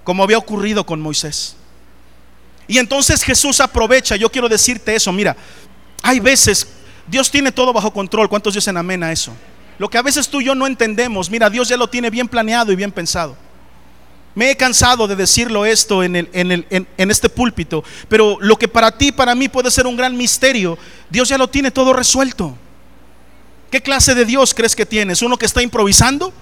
como 0.04 0.22
había 0.22 0.38
ocurrido 0.38 0.86
con 0.86 1.00
Moisés. 1.00 1.56
Y 2.68 2.78
entonces 2.78 3.24
Jesús 3.24 3.60
aprovecha, 3.60 4.14
yo 4.14 4.30
quiero 4.30 4.48
decirte 4.48 4.94
eso, 4.94 5.12
mira, 5.12 5.36
hay 6.02 6.20
veces, 6.20 6.68
Dios 7.06 7.30
tiene 7.30 7.52
todo 7.52 7.72
bajo 7.72 7.92
control. 7.92 8.28
¿Cuántos 8.28 8.54
dicen 8.54 8.76
amén 8.76 9.02
a 9.02 9.12
eso? 9.12 9.32
Lo 9.78 9.88
que 9.88 9.98
a 9.98 10.02
veces 10.02 10.28
tú 10.28 10.40
y 10.40 10.44
yo 10.44 10.54
no 10.54 10.66
entendemos, 10.66 11.30
mira, 11.30 11.50
Dios 11.50 11.68
ya 11.68 11.76
lo 11.76 11.88
tiene 11.88 12.10
bien 12.10 12.28
planeado 12.28 12.72
y 12.72 12.76
bien 12.76 12.92
pensado. 12.92 13.36
Me 14.34 14.50
he 14.50 14.56
cansado 14.56 15.08
de 15.08 15.16
decirlo 15.16 15.64
esto 15.64 16.02
en, 16.02 16.16
el, 16.16 16.28
en, 16.32 16.52
el, 16.52 16.66
en, 16.70 17.10
este 17.10 17.30
púlpito, 17.30 17.82
pero 18.08 18.36
lo 18.40 18.58
que 18.58 18.68
para 18.68 18.90
ti, 18.90 19.10
para 19.10 19.34
mí 19.34 19.48
puede 19.48 19.70
ser 19.70 19.86
un 19.86 19.96
gran 19.96 20.14
misterio, 20.14 20.76
Dios 21.08 21.28
ya 21.30 21.38
lo 21.38 21.48
tiene 21.48 21.70
todo 21.70 21.94
resuelto. 21.94 22.54
¿Qué 23.70 23.80
clase 23.80 24.14
de 24.14 24.26
Dios 24.26 24.52
crees 24.52 24.76
que 24.76 24.84
tienes? 24.84 25.22
¿Uno 25.22 25.38
que 25.38 25.46
está 25.46 25.62
improvisando? 25.62 26.32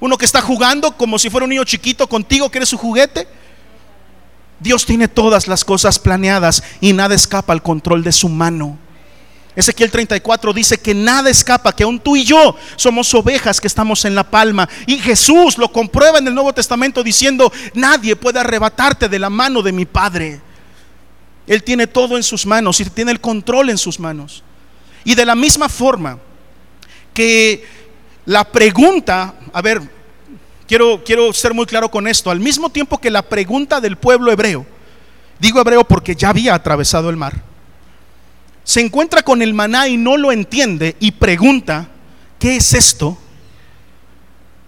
¿Uno 0.00 0.18
que 0.18 0.26
está 0.26 0.42
jugando 0.42 0.96
como 0.96 1.18
si 1.18 1.30
fuera 1.30 1.44
un 1.44 1.50
niño 1.50 1.64
chiquito 1.64 2.06
contigo 2.06 2.50
que 2.50 2.58
eres 2.58 2.68
su 2.68 2.76
juguete? 2.76 3.26
Dios 4.60 4.86
tiene 4.86 5.08
todas 5.08 5.48
las 5.48 5.64
cosas 5.64 5.98
planeadas 5.98 6.62
y 6.80 6.92
nada 6.92 7.14
escapa 7.14 7.52
al 7.52 7.62
control 7.62 8.02
de 8.02 8.12
su 8.12 8.28
mano. 8.28 8.78
Ezequiel 9.56 9.90
34 9.90 10.52
dice 10.52 10.78
que 10.78 10.94
nada 10.94 11.30
escapa, 11.30 11.74
que 11.74 11.84
aún 11.84 12.00
tú 12.00 12.16
y 12.16 12.24
yo 12.24 12.56
somos 12.74 13.12
ovejas 13.14 13.60
que 13.60 13.68
estamos 13.68 14.04
en 14.04 14.14
la 14.14 14.24
palma. 14.24 14.68
Y 14.86 14.98
Jesús 14.98 15.58
lo 15.58 15.70
comprueba 15.70 16.18
en 16.18 16.26
el 16.26 16.34
Nuevo 16.34 16.52
Testamento 16.52 17.04
diciendo, 17.04 17.52
nadie 17.72 18.16
puede 18.16 18.40
arrebatarte 18.40 19.08
de 19.08 19.18
la 19.18 19.30
mano 19.30 19.62
de 19.62 19.72
mi 19.72 19.84
Padre. 19.84 20.40
Él 21.46 21.62
tiene 21.62 21.86
todo 21.86 22.16
en 22.16 22.22
sus 22.22 22.46
manos 22.46 22.80
y 22.80 22.84
tiene 22.86 23.12
el 23.12 23.20
control 23.20 23.70
en 23.70 23.78
sus 23.78 24.00
manos. 24.00 24.42
Y 25.04 25.14
de 25.14 25.26
la 25.26 25.36
misma 25.36 25.68
forma 25.68 26.18
que 27.12 27.64
la 28.26 28.44
pregunta, 28.44 29.34
a 29.52 29.62
ver, 29.62 29.82
quiero, 30.74 31.04
quiero 31.04 31.32
ser 31.32 31.54
muy 31.54 31.66
claro 31.66 31.88
con 31.88 32.08
esto, 32.08 32.32
al 32.32 32.40
mismo 32.40 32.68
tiempo 32.68 32.98
que 32.98 33.08
la 33.08 33.22
pregunta 33.22 33.80
del 33.80 33.96
pueblo 33.96 34.32
hebreo, 34.32 34.66
digo 35.38 35.60
hebreo 35.60 35.84
porque 35.84 36.16
ya 36.16 36.30
había 36.30 36.52
atravesado 36.52 37.10
el 37.10 37.16
mar, 37.16 37.44
se 38.64 38.80
encuentra 38.80 39.22
con 39.22 39.40
el 39.40 39.54
maná 39.54 39.86
y 39.86 39.96
no 39.96 40.16
lo 40.16 40.32
entiende 40.32 40.96
y 40.98 41.12
pregunta, 41.12 41.90
¿qué 42.40 42.56
es 42.56 42.74
esto? 42.74 43.16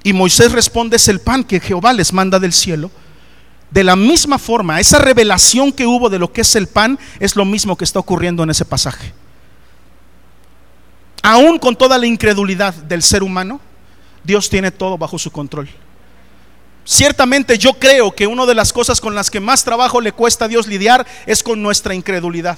Y 0.05 0.13
Moisés 0.13 0.53
responde, 0.53 0.95
es 0.95 1.09
el 1.09 1.19
pan 1.19 1.43
que 1.43 1.59
Jehová 1.59 1.93
les 1.93 2.13
manda 2.13 2.39
del 2.39 2.53
cielo. 2.53 2.93
De 3.73 3.83
la 3.83 3.97
misma 3.97 4.39
forma, 4.39 4.79
esa 4.79 5.01
revelación 5.01 5.73
que 5.73 5.87
hubo 5.87 6.09
de 6.09 6.21
lo 6.21 6.33
que 6.33 6.43
es 6.43 6.55
el 6.55 6.69
pan 6.69 7.01
es 7.19 7.35
lo 7.35 7.45
mismo 7.45 7.75
que 7.77 7.83
está 7.83 7.99
ocurriendo 7.99 8.45
en 8.45 8.51
ese 8.51 8.65
pasaje. 8.65 9.13
Aún 11.21 11.59
con 11.59 11.75
toda 11.75 11.99
la 11.99 12.07
incredulidad 12.07 12.75
del 12.75 13.03
ser 13.03 13.25
humano, 13.25 13.61
Dios 14.23 14.49
tiene 14.49 14.71
todo 14.71 14.97
bajo 14.97 15.19
su 15.19 15.33
control. 15.33 15.69
Ciertamente 16.87 17.59
yo 17.59 17.75
creo 17.75 18.15
que 18.15 18.29
una 18.29 18.47
de 18.47 18.55
las 18.55 18.73
cosas 18.73 19.01
con 19.01 19.13
las 19.13 19.29
que 19.29 19.41
más 19.41 19.65
trabajo 19.65 20.01
le 20.01 20.13
cuesta 20.13 20.45
a 20.45 20.49
Dios 20.49 20.69
lidiar 20.69 21.05
es 21.27 21.43
con 21.43 21.61
nuestra 21.61 21.97
incredulidad. 21.97 22.57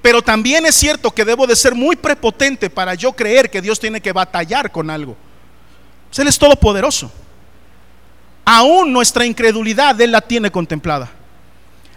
Pero 0.00 0.22
también 0.22 0.64
es 0.64 0.76
cierto 0.76 1.10
que 1.10 1.24
debo 1.24 1.48
de 1.48 1.56
ser 1.56 1.74
muy 1.74 1.96
prepotente 1.96 2.70
para 2.70 2.94
yo 2.94 3.12
creer 3.12 3.50
que 3.50 3.60
Dios 3.60 3.80
tiene 3.80 4.00
que 4.00 4.12
batallar 4.12 4.70
con 4.70 4.90
algo. 4.90 5.16
Pues 6.08 6.20
él 6.20 6.28
es 6.28 6.38
todopoderoso. 6.38 7.10
Aún 8.44 8.92
nuestra 8.92 9.26
incredulidad 9.26 10.00
Él 10.00 10.12
la 10.12 10.20
tiene 10.20 10.52
contemplada. 10.52 11.10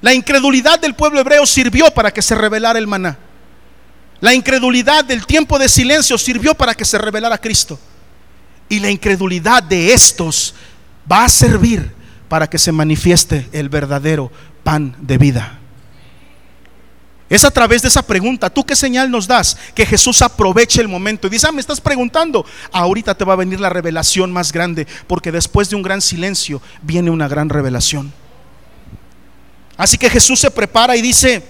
La 0.02 0.16
incredulidad 0.16 0.80
del 0.80 0.96
pueblo 0.96 1.20
hebreo 1.20 1.46
sirvió 1.46 1.92
para 1.92 2.10
que 2.12 2.24
se 2.24 2.34
revelara 2.34 2.80
el 2.80 2.88
maná. 2.88 3.20
La 4.20 4.34
incredulidad 4.34 5.06
del 5.06 5.28
tiempo 5.28 5.60
de 5.60 5.70
silencio 5.70 6.18
sirvió 6.18 6.56
para 6.56 6.74
que 6.74 6.86
se 6.86 6.98
revelara 6.98 7.38
Cristo. 7.38 7.80
Y 8.68 8.80
la 8.80 8.90
incredulidad 8.90 9.62
de 9.62 9.94
estos 9.94 10.56
va 11.10 11.26
a 11.26 11.30
servir 11.30 11.92
para 12.28 12.48
que 12.48 12.60
se 12.60 12.72
manifieste 12.72 13.50
el 13.52 13.70
verdadero 13.70 14.32
pan 14.64 14.96
de 15.00 15.18
vida. 15.18 15.60
Es 17.30 17.46
a 17.46 17.52
través 17.52 17.84
de 17.84 17.90
esa 17.90 18.02
pregunta, 18.02 18.50
¿tú 18.50 18.66
qué 18.66 18.76
señal 18.76 19.12
nos 19.12 19.28
das? 19.28 19.56
Que 19.76 19.86
Jesús 19.86 20.22
aproveche 20.24 20.82
el 20.82 20.88
momento 20.88 21.28
y 21.28 21.30
dice, 21.30 21.48
ah, 21.48 21.52
me 21.52 21.62
estás 21.62 21.80
preguntando, 21.80 22.44
ahorita 22.72 23.16
te 23.16 23.24
va 23.24 23.34
a 23.34 23.38
venir 23.38 23.60
la 23.60 23.70
revelación 23.70 24.32
más 24.32 24.52
grande, 24.52 24.88
porque 25.06 25.32
después 25.32 25.70
de 25.70 25.76
un 25.76 25.84
gran 25.84 26.02
silencio 26.02 26.60
viene 26.82 27.12
una 27.12 27.28
gran 27.28 27.50
revelación. 27.50 28.12
Así 29.78 29.98
que 29.98 30.10
Jesús 30.10 30.40
se 30.40 30.50
prepara 30.50 30.98
y 30.98 31.02
dice, 31.02 31.44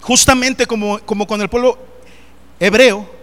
justamente 0.00 0.66
como, 0.66 0.98
como 1.00 1.26
con 1.26 1.40
el 1.42 1.50
pueblo 1.50 1.78
hebreo, 2.58 3.15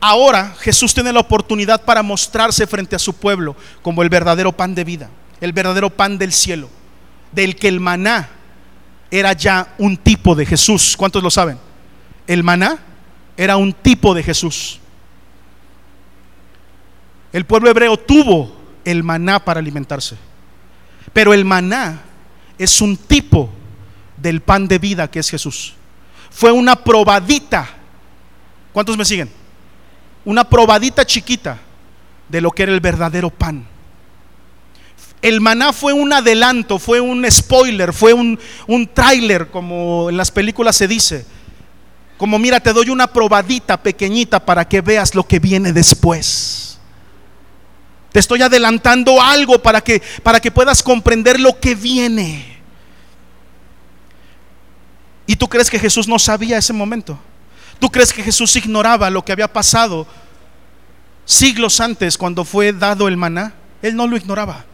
ahora 0.00 0.54
Jesús 0.60 0.94
tiene 0.94 1.12
la 1.12 1.20
oportunidad 1.20 1.84
para 1.84 2.02
mostrarse 2.02 2.66
frente 2.66 2.96
a 2.96 2.98
su 2.98 3.14
pueblo 3.14 3.56
como 3.82 4.02
el 4.02 4.08
verdadero 4.08 4.52
pan 4.52 4.74
de 4.74 4.84
vida, 4.84 5.10
el 5.40 5.52
verdadero 5.52 5.90
pan 5.90 6.18
del 6.18 6.32
cielo 6.32 6.68
del 7.32 7.56
que 7.56 7.68
el 7.68 7.80
maná 7.80 8.30
era 9.10 9.32
ya 9.32 9.74
un 9.78 9.96
tipo 9.96 10.34
de 10.34 10.46
Jesús. 10.46 10.96
¿Cuántos 10.96 11.22
lo 11.22 11.30
saben? 11.30 11.58
El 12.26 12.42
maná 12.42 12.78
era 13.36 13.56
un 13.56 13.72
tipo 13.72 14.14
de 14.14 14.22
Jesús. 14.22 14.80
El 17.32 17.44
pueblo 17.44 17.70
hebreo 17.70 17.96
tuvo 17.98 18.56
el 18.84 19.02
maná 19.02 19.44
para 19.44 19.60
alimentarse. 19.60 20.16
Pero 21.12 21.34
el 21.34 21.44
maná 21.44 22.00
es 22.58 22.80
un 22.80 22.96
tipo 22.96 23.50
del 24.16 24.40
pan 24.40 24.66
de 24.66 24.78
vida 24.78 25.10
que 25.10 25.18
es 25.18 25.28
Jesús. 25.28 25.74
Fue 26.30 26.50
una 26.50 26.76
probadita. 26.76 27.68
¿Cuántos 28.72 28.96
me 28.96 29.04
siguen? 29.04 29.30
Una 30.26 30.44
probadita 30.44 31.06
chiquita 31.06 31.58
de 32.28 32.40
lo 32.40 32.50
que 32.50 32.64
era 32.64 32.72
el 32.72 32.80
verdadero 32.80 33.30
pan. 33.30 33.64
El 35.22 35.40
maná 35.40 35.72
fue 35.72 35.92
un 35.92 36.12
adelanto, 36.12 36.80
fue 36.80 37.00
un 37.00 37.24
spoiler, 37.30 37.92
fue 37.92 38.12
un, 38.12 38.38
un 38.66 38.86
tráiler, 38.92 39.48
como 39.50 40.10
en 40.10 40.16
las 40.16 40.32
películas 40.32 40.76
se 40.76 40.88
dice. 40.88 41.24
Como 42.18 42.40
mira, 42.40 42.58
te 42.58 42.72
doy 42.72 42.90
una 42.90 43.06
probadita 43.06 43.76
pequeñita 43.76 44.44
para 44.44 44.66
que 44.66 44.80
veas 44.80 45.14
lo 45.14 45.22
que 45.24 45.38
viene 45.38 45.72
después. 45.72 46.78
Te 48.10 48.18
estoy 48.18 48.42
adelantando 48.42 49.22
algo 49.22 49.62
para 49.62 49.80
que, 49.80 50.02
para 50.24 50.40
que 50.40 50.50
puedas 50.50 50.82
comprender 50.82 51.38
lo 51.38 51.60
que 51.60 51.76
viene. 51.76 52.56
¿Y 55.24 55.36
tú 55.36 55.48
crees 55.48 55.70
que 55.70 55.78
Jesús 55.78 56.08
no 56.08 56.18
sabía 56.18 56.58
ese 56.58 56.72
momento? 56.72 57.16
¿Tú 57.78 57.90
crees 57.90 58.12
que 58.12 58.22
Jesús 58.22 58.56
ignoraba 58.56 59.10
lo 59.10 59.24
que 59.24 59.32
había 59.32 59.52
pasado 59.52 60.06
siglos 61.24 61.80
antes 61.80 62.16
cuando 62.16 62.44
fue 62.44 62.72
dado 62.72 63.08
el 63.08 63.16
maná? 63.16 63.54
Él 63.82 63.96
no 63.96 64.06
lo 64.06 64.16
ignoraba. 64.16 64.64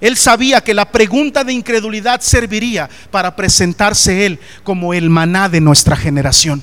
Él 0.00 0.16
sabía 0.16 0.60
que 0.60 0.74
la 0.74 0.84
pregunta 0.84 1.44
de 1.44 1.52
incredulidad 1.52 2.20
serviría 2.20 2.88
para 3.10 3.36
presentarse 3.36 4.26
Él 4.26 4.40
como 4.64 4.94
el 4.94 5.08
maná 5.10 5.48
de 5.48 5.60
nuestra 5.60 5.96
generación. 5.96 6.62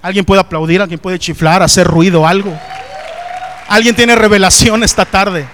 ¿Alguien 0.00 0.24
puede 0.24 0.40
aplaudir? 0.40 0.80
¿Alguien 0.80 1.00
puede 1.00 1.18
chiflar, 1.18 1.62
hacer 1.62 1.86
ruido, 1.86 2.26
algo? 2.26 2.56
¿Alguien 3.68 3.94
tiene 3.94 4.14
revelación 4.14 4.82
esta 4.82 5.04
tarde? 5.04 5.46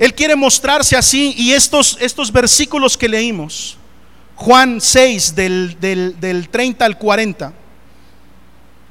Él 0.00 0.14
quiere 0.14 0.34
mostrarse 0.34 0.96
así 0.96 1.34
y 1.36 1.52
estos, 1.52 1.98
estos 2.00 2.32
versículos 2.32 2.96
que 2.96 3.06
leímos, 3.06 3.76
Juan 4.34 4.80
6 4.80 5.34
del, 5.34 5.76
del, 5.78 6.18
del 6.18 6.48
30 6.48 6.86
al 6.86 6.96
40, 6.96 7.52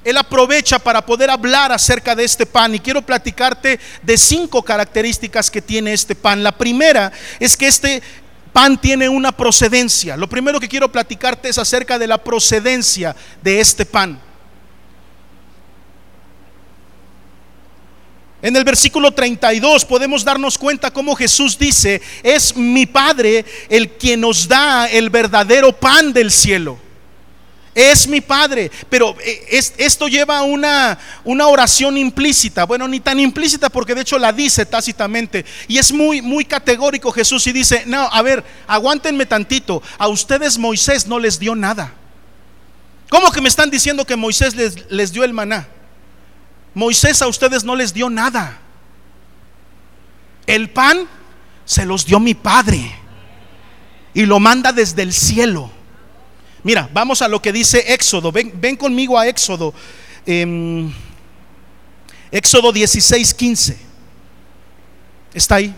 él 0.03 0.17
aprovecha 0.17 0.77
para 0.77 1.03
poder 1.03 1.31
hablar 1.31 1.71
acerca 1.71 2.15
de 2.15 2.23
este 2.23 2.45
pan 2.45 2.75
y 2.75 2.79
quiero 2.79 3.01
platicarte 3.01 3.79
de 4.03 4.17
cinco 4.19 4.61
características 4.61 5.49
que 5.49 5.63
tiene 5.63 5.93
este 5.93 6.13
pan. 6.13 6.43
La 6.43 6.51
primera 6.51 7.11
es 7.39 7.57
que 7.57 7.65
este 7.65 8.03
pan 8.53 8.79
tiene 8.79 9.09
una 9.09 9.31
procedencia. 9.31 10.15
Lo 10.15 10.29
primero 10.29 10.59
que 10.59 10.69
quiero 10.69 10.91
platicarte 10.91 11.49
es 11.49 11.57
acerca 11.57 11.97
de 11.97 12.05
la 12.05 12.19
procedencia 12.19 13.15
de 13.41 13.59
este 13.59 13.83
pan. 13.83 14.21
En 18.41 18.55
el 18.55 18.63
versículo 18.63 19.11
32 19.11 19.85
podemos 19.85 20.23
darnos 20.23 20.57
cuenta 20.57 20.91
cómo 20.91 21.15
Jesús 21.15 21.57
dice, 21.57 22.01
es 22.23 22.55
mi 22.55 22.85
Padre 22.85 23.45
el 23.69 23.89
quien 23.89 24.21
nos 24.21 24.47
da 24.47 24.87
el 24.87 25.09
verdadero 25.09 25.73
pan 25.73 26.13
del 26.13 26.31
cielo 26.31 26.79
es 27.79 28.07
mi 28.07 28.21
Padre. 28.21 28.71
Pero 28.89 29.15
eh, 29.23 29.61
esto 29.77 30.07
lleva 30.07 30.41
una, 30.41 30.97
una 31.23 31.47
oración 31.47 31.97
implícita. 31.97 32.65
Bueno, 32.65 32.87
ni 32.87 32.99
tan 32.99 33.19
implícita 33.19 33.69
porque 33.69 33.95
de 33.95 34.01
hecho 34.01 34.17
la 34.17 34.33
dice 34.33 34.65
tácitamente. 34.65 35.45
Y 35.67 35.77
es 35.77 35.91
muy, 35.91 36.21
muy 36.21 36.45
categórico 36.45 37.11
Jesús 37.11 37.45
y 37.47 37.51
dice, 37.51 37.83
no, 37.85 38.09
a 38.11 38.21
ver, 38.21 38.43
aguántenme 38.67 39.25
tantito. 39.25 39.81
A 39.97 40.07
ustedes 40.07 40.57
Moisés 40.57 41.07
no 41.07 41.19
les 41.19 41.39
dio 41.39 41.55
nada. 41.55 41.93
¿Cómo 43.09 43.31
que 43.31 43.41
me 43.41 43.49
están 43.49 43.69
diciendo 43.69 44.05
que 44.05 44.15
Moisés 44.15 44.55
les, 44.55 44.89
les 44.91 45.11
dio 45.11 45.23
el 45.23 45.33
maná? 45.33 45.67
Moisés 46.79 47.21
a 47.21 47.27
ustedes 47.27 47.65
no 47.65 47.75
les 47.75 47.93
dio 47.93 48.09
nada. 48.09 48.57
El 50.47 50.69
pan 50.69 51.07
se 51.65 51.85
los 51.85 52.05
dio 52.05 52.21
mi 52.21 52.33
Padre. 52.33 52.91
Y 54.13 54.25
lo 54.25 54.39
manda 54.39 54.71
desde 54.71 55.03
el 55.03 55.13
cielo. 55.13 55.69
Mira, 56.63 56.89
vamos 56.93 57.21
a 57.21 57.27
lo 57.27 57.41
que 57.41 57.51
dice 57.51 57.93
Éxodo. 57.93 58.31
Ven, 58.31 58.77
conmigo 58.77 59.19
a 59.19 59.27
Éxodo. 59.27 59.73
Em, 60.25 60.91
Éxodo 62.31 62.71
16, 62.71 63.33
15. 63.33 63.77
Está 65.33 65.55
ahí. 65.55 65.75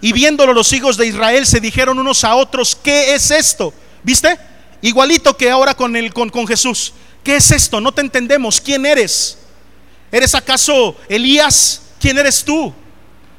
Y 0.00 0.12
viéndolo 0.12 0.52
los 0.52 0.72
hijos 0.72 0.96
de 0.96 1.06
Israel 1.06 1.46
se 1.46 1.60
dijeron 1.60 2.00
unos 2.00 2.24
a 2.24 2.34
otros, 2.34 2.74
¿qué 2.74 3.14
es 3.14 3.30
esto? 3.30 3.72
¿Viste? 4.02 4.36
Igualito 4.82 5.36
que 5.36 5.50
ahora 5.50 5.74
con, 5.74 5.94
el, 5.94 6.12
con, 6.12 6.30
con 6.30 6.48
Jesús. 6.48 6.94
¿Qué 7.22 7.36
es 7.36 7.52
esto? 7.52 7.80
No 7.80 7.92
te 7.92 8.00
entendemos. 8.00 8.60
¿Quién 8.60 8.84
eres? 8.84 9.38
¿Eres 10.12 10.34
acaso 10.34 10.94
Elías? 11.08 11.80
¿Quién 11.98 12.18
eres 12.18 12.44
tú? 12.44 12.72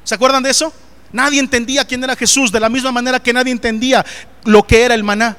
¿Se 0.02 0.14
acuerdan 0.16 0.42
de 0.42 0.50
eso? 0.50 0.72
Nadie 1.12 1.38
entendía 1.38 1.84
quién 1.84 2.02
era 2.02 2.16
Jesús, 2.16 2.50
de 2.50 2.58
la 2.58 2.68
misma 2.68 2.90
manera 2.90 3.22
que 3.22 3.32
nadie 3.32 3.52
entendía 3.52 4.04
lo 4.44 4.64
que 4.64 4.82
era 4.82 4.94
el 4.96 5.04
maná. 5.04 5.36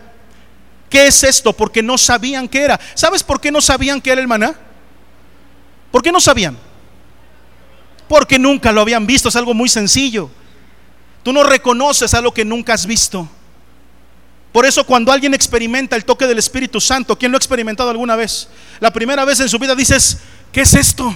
¿Qué 0.89 1.07
es 1.07 1.23
esto? 1.25 1.51
Porque 1.51 1.83
no 1.83 1.97
sabían 1.97 2.47
qué 2.47 2.61
era. 2.61 2.79
¿Sabes 2.93 3.21
por 3.21 3.41
qué 3.41 3.51
no 3.51 3.59
sabían 3.59 3.99
qué 3.99 4.11
era 4.11 4.21
el 4.21 4.27
maná? 4.27 4.55
¿Por 5.91 6.01
qué 6.01 6.13
no 6.13 6.21
sabían? 6.21 6.57
Porque 8.07 8.39
nunca 8.39 8.71
lo 8.71 8.79
habían 8.79 9.05
visto. 9.05 9.27
Es 9.27 9.35
algo 9.35 9.53
muy 9.53 9.67
sencillo. 9.67 10.29
Tú 11.23 11.33
no 11.33 11.43
reconoces 11.43 12.13
algo 12.13 12.33
que 12.33 12.45
nunca 12.45 12.73
has 12.73 12.85
visto. 12.85 13.27
Por 14.53 14.65
eso 14.65 14.85
cuando 14.85 15.11
alguien 15.11 15.33
experimenta 15.33 15.97
el 15.97 16.05
toque 16.05 16.27
del 16.27 16.37
Espíritu 16.37 16.79
Santo, 16.79 17.17
¿quién 17.17 17.29
lo 17.29 17.35
ha 17.35 17.39
experimentado 17.39 17.89
alguna 17.89 18.15
vez? 18.15 18.47
La 18.79 18.93
primera 18.93 19.25
vez 19.25 19.41
en 19.41 19.49
su 19.49 19.59
vida 19.59 19.75
dices, 19.75 20.19
¿qué 20.55 20.61
es 20.61 20.73
esto? 20.73 21.13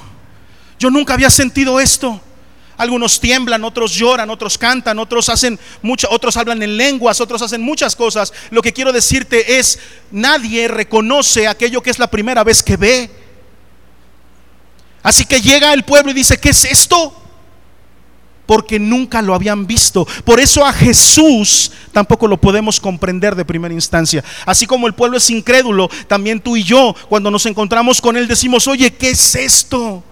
Yo 0.77 0.89
nunca 0.89 1.13
había 1.13 1.29
sentido 1.29 1.79
esto. 1.79 2.19
Algunos 2.75 3.21
tiemblan, 3.21 3.63
otros 3.63 3.93
lloran, 3.93 4.29
otros 4.29 4.57
cantan, 4.57 4.99
otros 4.99 5.29
hacen 5.29 5.57
muchas, 5.81 6.11
otros 6.11 6.35
hablan 6.35 6.61
en 6.61 6.75
lenguas, 6.75 7.21
otros 7.21 7.41
hacen 7.41 7.61
muchas 7.61 7.95
cosas. 7.95 8.33
Lo 8.49 8.61
que 8.61 8.73
quiero 8.73 8.91
decirte 8.91 9.57
es, 9.57 9.79
nadie 10.11 10.67
reconoce 10.67 11.47
aquello 11.47 11.81
que 11.81 11.89
es 11.89 11.99
la 11.99 12.11
primera 12.11 12.43
vez 12.43 12.61
que 12.61 12.75
ve. 12.75 13.09
Así 15.03 15.23
que 15.23 15.41
llega 15.41 15.71
el 15.71 15.85
pueblo 15.85 16.11
y 16.11 16.15
dice, 16.15 16.37
¿qué 16.37 16.49
es 16.49 16.65
esto? 16.65 17.18
Porque 18.49 18.79
nunca 18.79 19.21
lo 19.21 19.35
habían 19.35 19.67
visto. 19.67 20.07
Por 20.23 20.39
eso 20.39 20.65
a 20.65 20.73
Jesús 20.73 21.71
tampoco 21.91 22.27
lo 22.27 22.41
podemos 22.41 22.79
comprender 22.79 23.35
de 23.35 23.45
primera 23.45 23.75
instancia. 23.75 24.23
Así 24.43 24.65
como 24.65 24.87
el 24.87 24.95
pueblo 24.95 25.17
es 25.17 25.29
incrédulo, 25.29 25.87
también 26.07 26.39
tú 26.39 26.57
y 26.57 26.63
yo, 26.63 26.95
cuando 27.09 27.29
nos 27.29 27.45
encontramos 27.45 28.01
con 28.01 28.17
Él, 28.17 28.27
decimos, 28.27 28.67
oye, 28.67 28.91
¿qué 28.91 29.11
es 29.11 29.35
esto? 29.35 30.03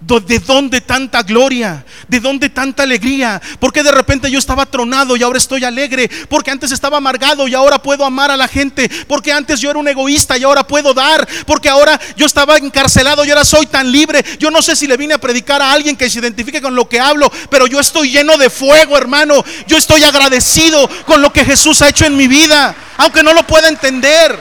¿De 0.00 0.38
dónde 0.38 0.80
tanta 0.80 1.22
gloria? 1.22 1.84
¿De 2.08 2.20
dónde 2.20 2.48
tanta 2.48 2.84
alegría? 2.84 3.40
Porque 3.58 3.82
de 3.82 3.92
repente 3.92 4.30
yo 4.30 4.38
estaba 4.38 4.64
tronado 4.64 5.14
y 5.14 5.22
ahora 5.22 5.36
estoy 5.36 5.62
alegre? 5.62 6.10
Porque 6.28 6.50
antes 6.50 6.72
estaba 6.72 6.96
amargado 6.96 7.46
y 7.46 7.54
ahora 7.54 7.82
puedo 7.82 8.06
amar 8.06 8.30
a 8.30 8.36
la 8.36 8.48
gente? 8.48 8.90
Porque 9.06 9.30
antes 9.30 9.60
yo 9.60 9.68
era 9.68 9.78
un 9.78 9.86
egoísta 9.86 10.38
y 10.38 10.42
ahora 10.42 10.66
puedo 10.66 10.94
dar? 10.94 11.28
Porque 11.46 11.68
ahora 11.68 12.00
yo 12.16 12.24
estaba 12.24 12.56
encarcelado 12.56 13.26
y 13.26 13.30
ahora 13.30 13.44
soy 13.44 13.66
tan 13.66 13.92
libre? 13.92 14.24
Yo 14.38 14.50
no 14.50 14.62
sé 14.62 14.74
si 14.74 14.86
le 14.86 14.96
vine 14.96 15.12
a 15.12 15.18
predicar 15.18 15.60
a 15.60 15.70
alguien 15.70 15.96
que 15.96 16.08
se 16.08 16.18
identifique 16.18 16.62
con 16.62 16.74
lo 16.74 16.88
que 16.88 16.98
hablo, 16.98 17.30
pero 17.50 17.66
yo 17.66 17.78
estoy 17.78 18.10
lleno 18.10 18.38
de 18.38 18.48
fuego, 18.48 18.96
hermano. 18.96 19.44
Yo 19.66 19.76
estoy 19.76 20.02
agradecido 20.04 20.88
con 21.04 21.20
lo 21.20 21.30
que 21.30 21.44
Jesús 21.44 21.82
ha 21.82 21.90
hecho 21.90 22.06
en 22.06 22.16
mi 22.16 22.26
vida, 22.26 22.74
aunque 22.96 23.22
no 23.22 23.34
lo 23.34 23.46
pueda 23.46 23.68
entender. 23.68 24.38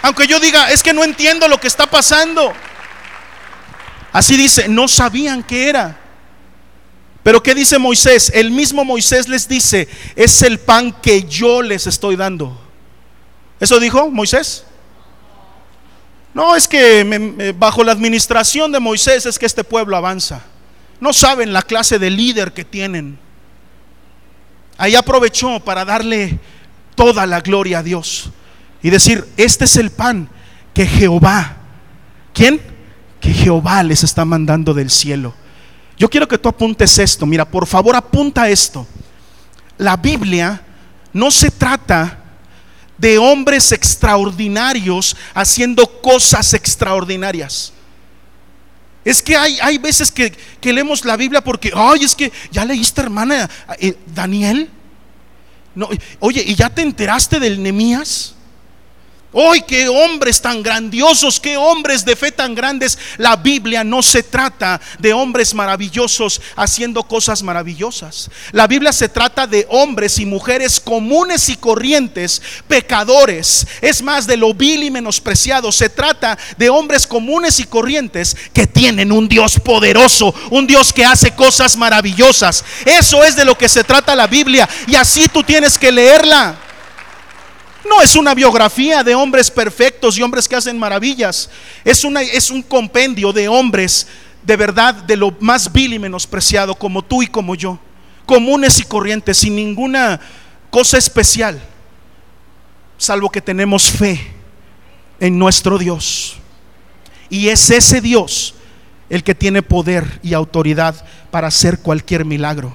Aunque 0.00 0.26
yo 0.26 0.40
diga, 0.40 0.70
es 0.70 0.82
que 0.82 0.94
no 0.94 1.04
entiendo 1.04 1.48
lo 1.48 1.60
que 1.60 1.66
está 1.66 1.86
pasando. 1.86 2.54
Así 4.12 4.36
dice, 4.36 4.68
no 4.68 4.88
sabían 4.88 5.42
qué 5.42 5.68
era. 5.68 5.98
Pero 7.22 7.42
¿qué 7.42 7.54
dice 7.54 7.78
Moisés? 7.78 8.32
El 8.34 8.50
mismo 8.50 8.84
Moisés 8.84 9.28
les 9.28 9.48
dice, 9.48 9.88
es 10.16 10.42
el 10.42 10.58
pan 10.58 10.92
que 11.02 11.24
yo 11.24 11.60
les 11.62 11.86
estoy 11.86 12.16
dando. 12.16 12.58
¿Eso 13.60 13.78
dijo 13.80 14.10
Moisés? 14.10 14.64
No, 16.32 16.54
es 16.54 16.68
que 16.68 17.54
bajo 17.58 17.82
la 17.82 17.92
administración 17.92 18.70
de 18.70 18.80
Moisés 18.80 19.26
es 19.26 19.38
que 19.38 19.46
este 19.46 19.64
pueblo 19.64 19.96
avanza. 19.96 20.42
No 21.00 21.12
saben 21.12 21.52
la 21.52 21.62
clase 21.62 21.98
de 21.98 22.10
líder 22.10 22.52
que 22.52 22.64
tienen. 22.64 23.18
Ahí 24.76 24.94
aprovechó 24.94 25.60
para 25.60 25.84
darle 25.84 26.38
toda 26.94 27.26
la 27.26 27.40
gloria 27.40 27.80
a 27.80 27.82
Dios 27.82 28.30
y 28.82 28.90
decir, 28.90 29.26
este 29.36 29.64
es 29.64 29.76
el 29.76 29.90
pan 29.90 30.28
que 30.72 30.86
Jehová, 30.86 31.56
¿quién? 32.32 32.77
Que 33.20 33.32
Jehová 33.32 33.82
les 33.82 34.04
está 34.04 34.24
mandando 34.24 34.74
del 34.74 34.90
cielo. 34.90 35.34
Yo 35.96 36.08
quiero 36.08 36.28
que 36.28 36.38
tú 36.38 36.48
apuntes 36.48 36.98
esto. 36.98 37.26
Mira, 37.26 37.44
por 37.44 37.66
favor, 37.66 37.96
apunta 37.96 38.48
esto. 38.48 38.86
La 39.76 39.96
Biblia 39.96 40.62
no 41.12 41.30
se 41.30 41.50
trata 41.50 42.18
de 42.96 43.18
hombres 43.18 43.72
extraordinarios 43.72 45.16
haciendo 45.34 45.86
cosas 46.00 46.54
extraordinarias. 46.54 47.72
Es 49.04 49.22
que 49.22 49.36
hay, 49.36 49.58
hay 49.62 49.78
veces 49.78 50.12
que, 50.12 50.36
leemos 50.62 51.04
la 51.04 51.16
Biblia 51.16 51.40
porque, 51.40 51.72
ay, 51.74 52.04
es 52.04 52.14
que 52.14 52.30
ya 52.50 52.64
leíste, 52.64 53.00
hermana, 53.00 53.48
eh, 53.78 53.96
Daniel. 54.14 54.68
No, 55.74 55.88
oye, 56.18 56.42
¿y 56.44 56.54
ya 56.54 56.68
te 56.68 56.82
enteraste 56.82 57.40
del 57.40 57.62
Nemías? 57.62 58.34
Hoy, 59.30 59.60
qué 59.60 59.88
hombres 59.88 60.40
tan 60.40 60.62
grandiosos, 60.62 61.38
qué 61.38 61.58
hombres 61.58 62.02
de 62.02 62.16
fe 62.16 62.32
tan 62.32 62.54
grandes. 62.54 62.98
La 63.18 63.36
Biblia 63.36 63.84
no 63.84 64.02
se 64.02 64.22
trata 64.22 64.80
de 64.98 65.12
hombres 65.12 65.52
maravillosos 65.52 66.40
haciendo 66.56 67.02
cosas 67.02 67.42
maravillosas. 67.42 68.30
La 68.52 68.66
Biblia 68.66 68.90
se 68.90 69.10
trata 69.10 69.46
de 69.46 69.66
hombres 69.68 70.18
y 70.18 70.24
mujeres 70.24 70.80
comunes 70.80 71.50
y 71.50 71.56
corrientes, 71.56 72.40
pecadores. 72.68 73.66
Es 73.82 74.00
más 74.00 74.26
de 74.26 74.38
lo 74.38 74.54
vil 74.54 74.82
y 74.82 74.90
menospreciado. 74.90 75.72
Se 75.72 75.90
trata 75.90 76.38
de 76.56 76.70
hombres 76.70 77.06
comunes 77.06 77.60
y 77.60 77.64
corrientes 77.64 78.34
que 78.54 78.66
tienen 78.66 79.12
un 79.12 79.28
Dios 79.28 79.60
poderoso, 79.60 80.34
un 80.48 80.66
Dios 80.66 80.90
que 80.90 81.04
hace 81.04 81.32
cosas 81.32 81.76
maravillosas. 81.76 82.64
Eso 82.86 83.22
es 83.22 83.36
de 83.36 83.44
lo 83.44 83.58
que 83.58 83.68
se 83.68 83.84
trata 83.84 84.16
la 84.16 84.26
Biblia. 84.26 84.66
Y 84.86 84.94
así 84.94 85.28
tú 85.28 85.42
tienes 85.42 85.76
que 85.76 85.92
leerla. 85.92 86.62
No 87.88 88.02
es 88.02 88.16
una 88.16 88.34
biografía 88.34 89.02
de 89.02 89.14
hombres 89.14 89.50
perfectos 89.50 90.18
y 90.18 90.22
hombres 90.22 90.48
que 90.48 90.56
hacen 90.56 90.78
maravillas. 90.78 91.48
Es, 91.84 92.04
una, 92.04 92.22
es 92.22 92.50
un 92.50 92.62
compendio 92.62 93.32
de 93.32 93.48
hombres 93.48 94.06
de 94.42 94.56
verdad 94.56 94.94
de 94.94 95.16
lo 95.16 95.34
más 95.40 95.72
vil 95.72 95.94
y 95.94 95.98
menospreciado 95.98 96.74
como 96.74 97.02
tú 97.02 97.22
y 97.22 97.26
como 97.26 97.54
yo. 97.54 97.78
Comunes 98.26 98.78
y 98.78 98.82
corrientes, 98.82 99.38
sin 99.38 99.56
ninguna 99.56 100.20
cosa 100.70 100.98
especial. 100.98 101.60
Salvo 102.98 103.30
que 103.30 103.40
tenemos 103.40 103.90
fe 103.90 104.32
en 105.20 105.38
nuestro 105.38 105.78
Dios. 105.78 106.36
Y 107.30 107.48
es 107.48 107.70
ese 107.70 108.00
Dios 108.00 108.54
el 109.08 109.22
que 109.22 109.34
tiene 109.34 109.62
poder 109.62 110.20
y 110.22 110.34
autoridad 110.34 111.04
para 111.30 111.48
hacer 111.48 111.78
cualquier 111.80 112.24
milagro. 112.24 112.74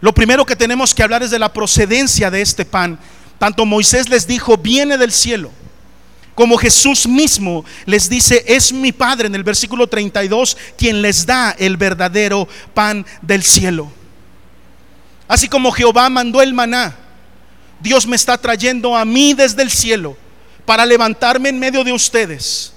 Lo 0.00 0.12
primero 0.12 0.44
que 0.44 0.56
tenemos 0.56 0.94
que 0.94 1.02
hablar 1.02 1.22
es 1.22 1.30
de 1.30 1.38
la 1.38 1.52
procedencia 1.52 2.30
de 2.30 2.42
este 2.42 2.64
pan 2.64 2.98
tanto 3.38 3.66
Moisés 3.66 4.08
les 4.08 4.26
dijo, 4.26 4.56
viene 4.56 4.96
del 4.96 5.12
cielo, 5.12 5.50
como 6.34 6.56
Jesús 6.56 7.06
mismo 7.06 7.64
les 7.86 8.08
dice, 8.08 8.44
es 8.46 8.72
mi 8.72 8.92
Padre 8.92 9.28
en 9.28 9.34
el 9.34 9.44
versículo 9.44 9.86
32 9.86 10.56
quien 10.76 11.00
les 11.00 11.26
da 11.26 11.54
el 11.58 11.76
verdadero 11.76 12.48
pan 12.74 13.06
del 13.22 13.42
cielo. 13.42 13.90
Así 15.28 15.48
como 15.48 15.72
Jehová 15.72 16.08
mandó 16.08 16.42
el 16.42 16.52
maná, 16.52 16.96
Dios 17.80 18.06
me 18.06 18.16
está 18.16 18.36
trayendo 18.36 18.96
a 18.96 19.04
mí 19.04 19.34
desde 19.34 19.62
el 19.62 19.70
cielo 19.70 20.16
para 20.64 20.84
levantarme 20.86 21.50
en 21.50 21.58
medio 21.58 21.84
de 21.84 21.92
ustedes. 21.92 22.72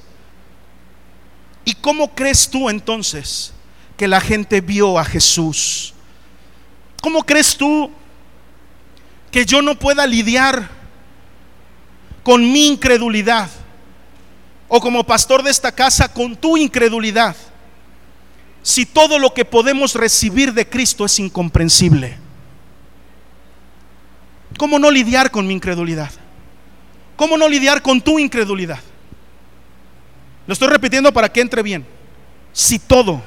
¿Y 1.65 1.74
cómo 1.74 2.13
crees 2.13 2.50
tú 2.50 2.70
entonces 2.70 3.54
que 3.98 4.08
la 4.08 4.22
gente 4.22 4.62
vio 4.62 4.98
a 5.00 5.04
Jesús? 5.04 5.93
¿Cómo 7.02 7.24
crees 7.24 7.56
tú 7.58 7.91
que 9.32 9.46
yo 9.46 9.62
no 9.62 9.76
pueda 9.76 10.06
lidiar 10.08 10.70
con 12.24 12.52
mi 12.52 12.68
incredulidad 12.68 13.50
o 14.68 14.82
como 14.82 15.04
pastor 15.04 15.44
de 15.44 15.52
esta 15.52 15.72
casa 15.72 16.12
con 16.12 16.36
tu 16.36 16.58
incredulidad 16.58 17.36
si 18.68 18.86
todo 18.86 19.18
lo 19.18 19.34
que 19.34 19.46
podemos 19.46 19.96
recibir 19.96 20.54
de 20.54 20.68
Cristo 20.68 21.06
es 21.06 21.20
incomprensible? 21.20 22.18
¿Cómo 24.58 24.78
no 24.78 24.92
lidiar 24.92 25.32
con 25.32 25.48
mi 25.48 25.54
incredulidad? 25.54 26.12
¿Cómo 27.16 27.38
no 27.38 27.48
lidiar 27.48 27.82
con 27.82 28.02
tu 28.02 28.20
incredulidad? 28.20 28.80
Lo 30.46 30.52
estoy 30.52 30.68
repitiendo 30.68 31.13
para 31.13 31.32
que 31.32 31.40
entre 31.40 31.63
bien. 31.63 31.86
Si 32.52 32.78
todo, 32.78 33.22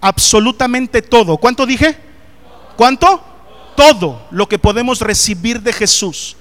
absolutamente 0.00 1.02
todo, 1.02 1.38
¿cuánto 1.38 1.66
dije? 1.66 1.96
¿Cuánto? 2.76 3.24
Todo 3.78 4.26
lo 4.32 4.48
que 4.48 4.58
podemos 4.58 5.00
recibir 5.00 5.62
de 5.62 5.72
Jesús 5.72 6.36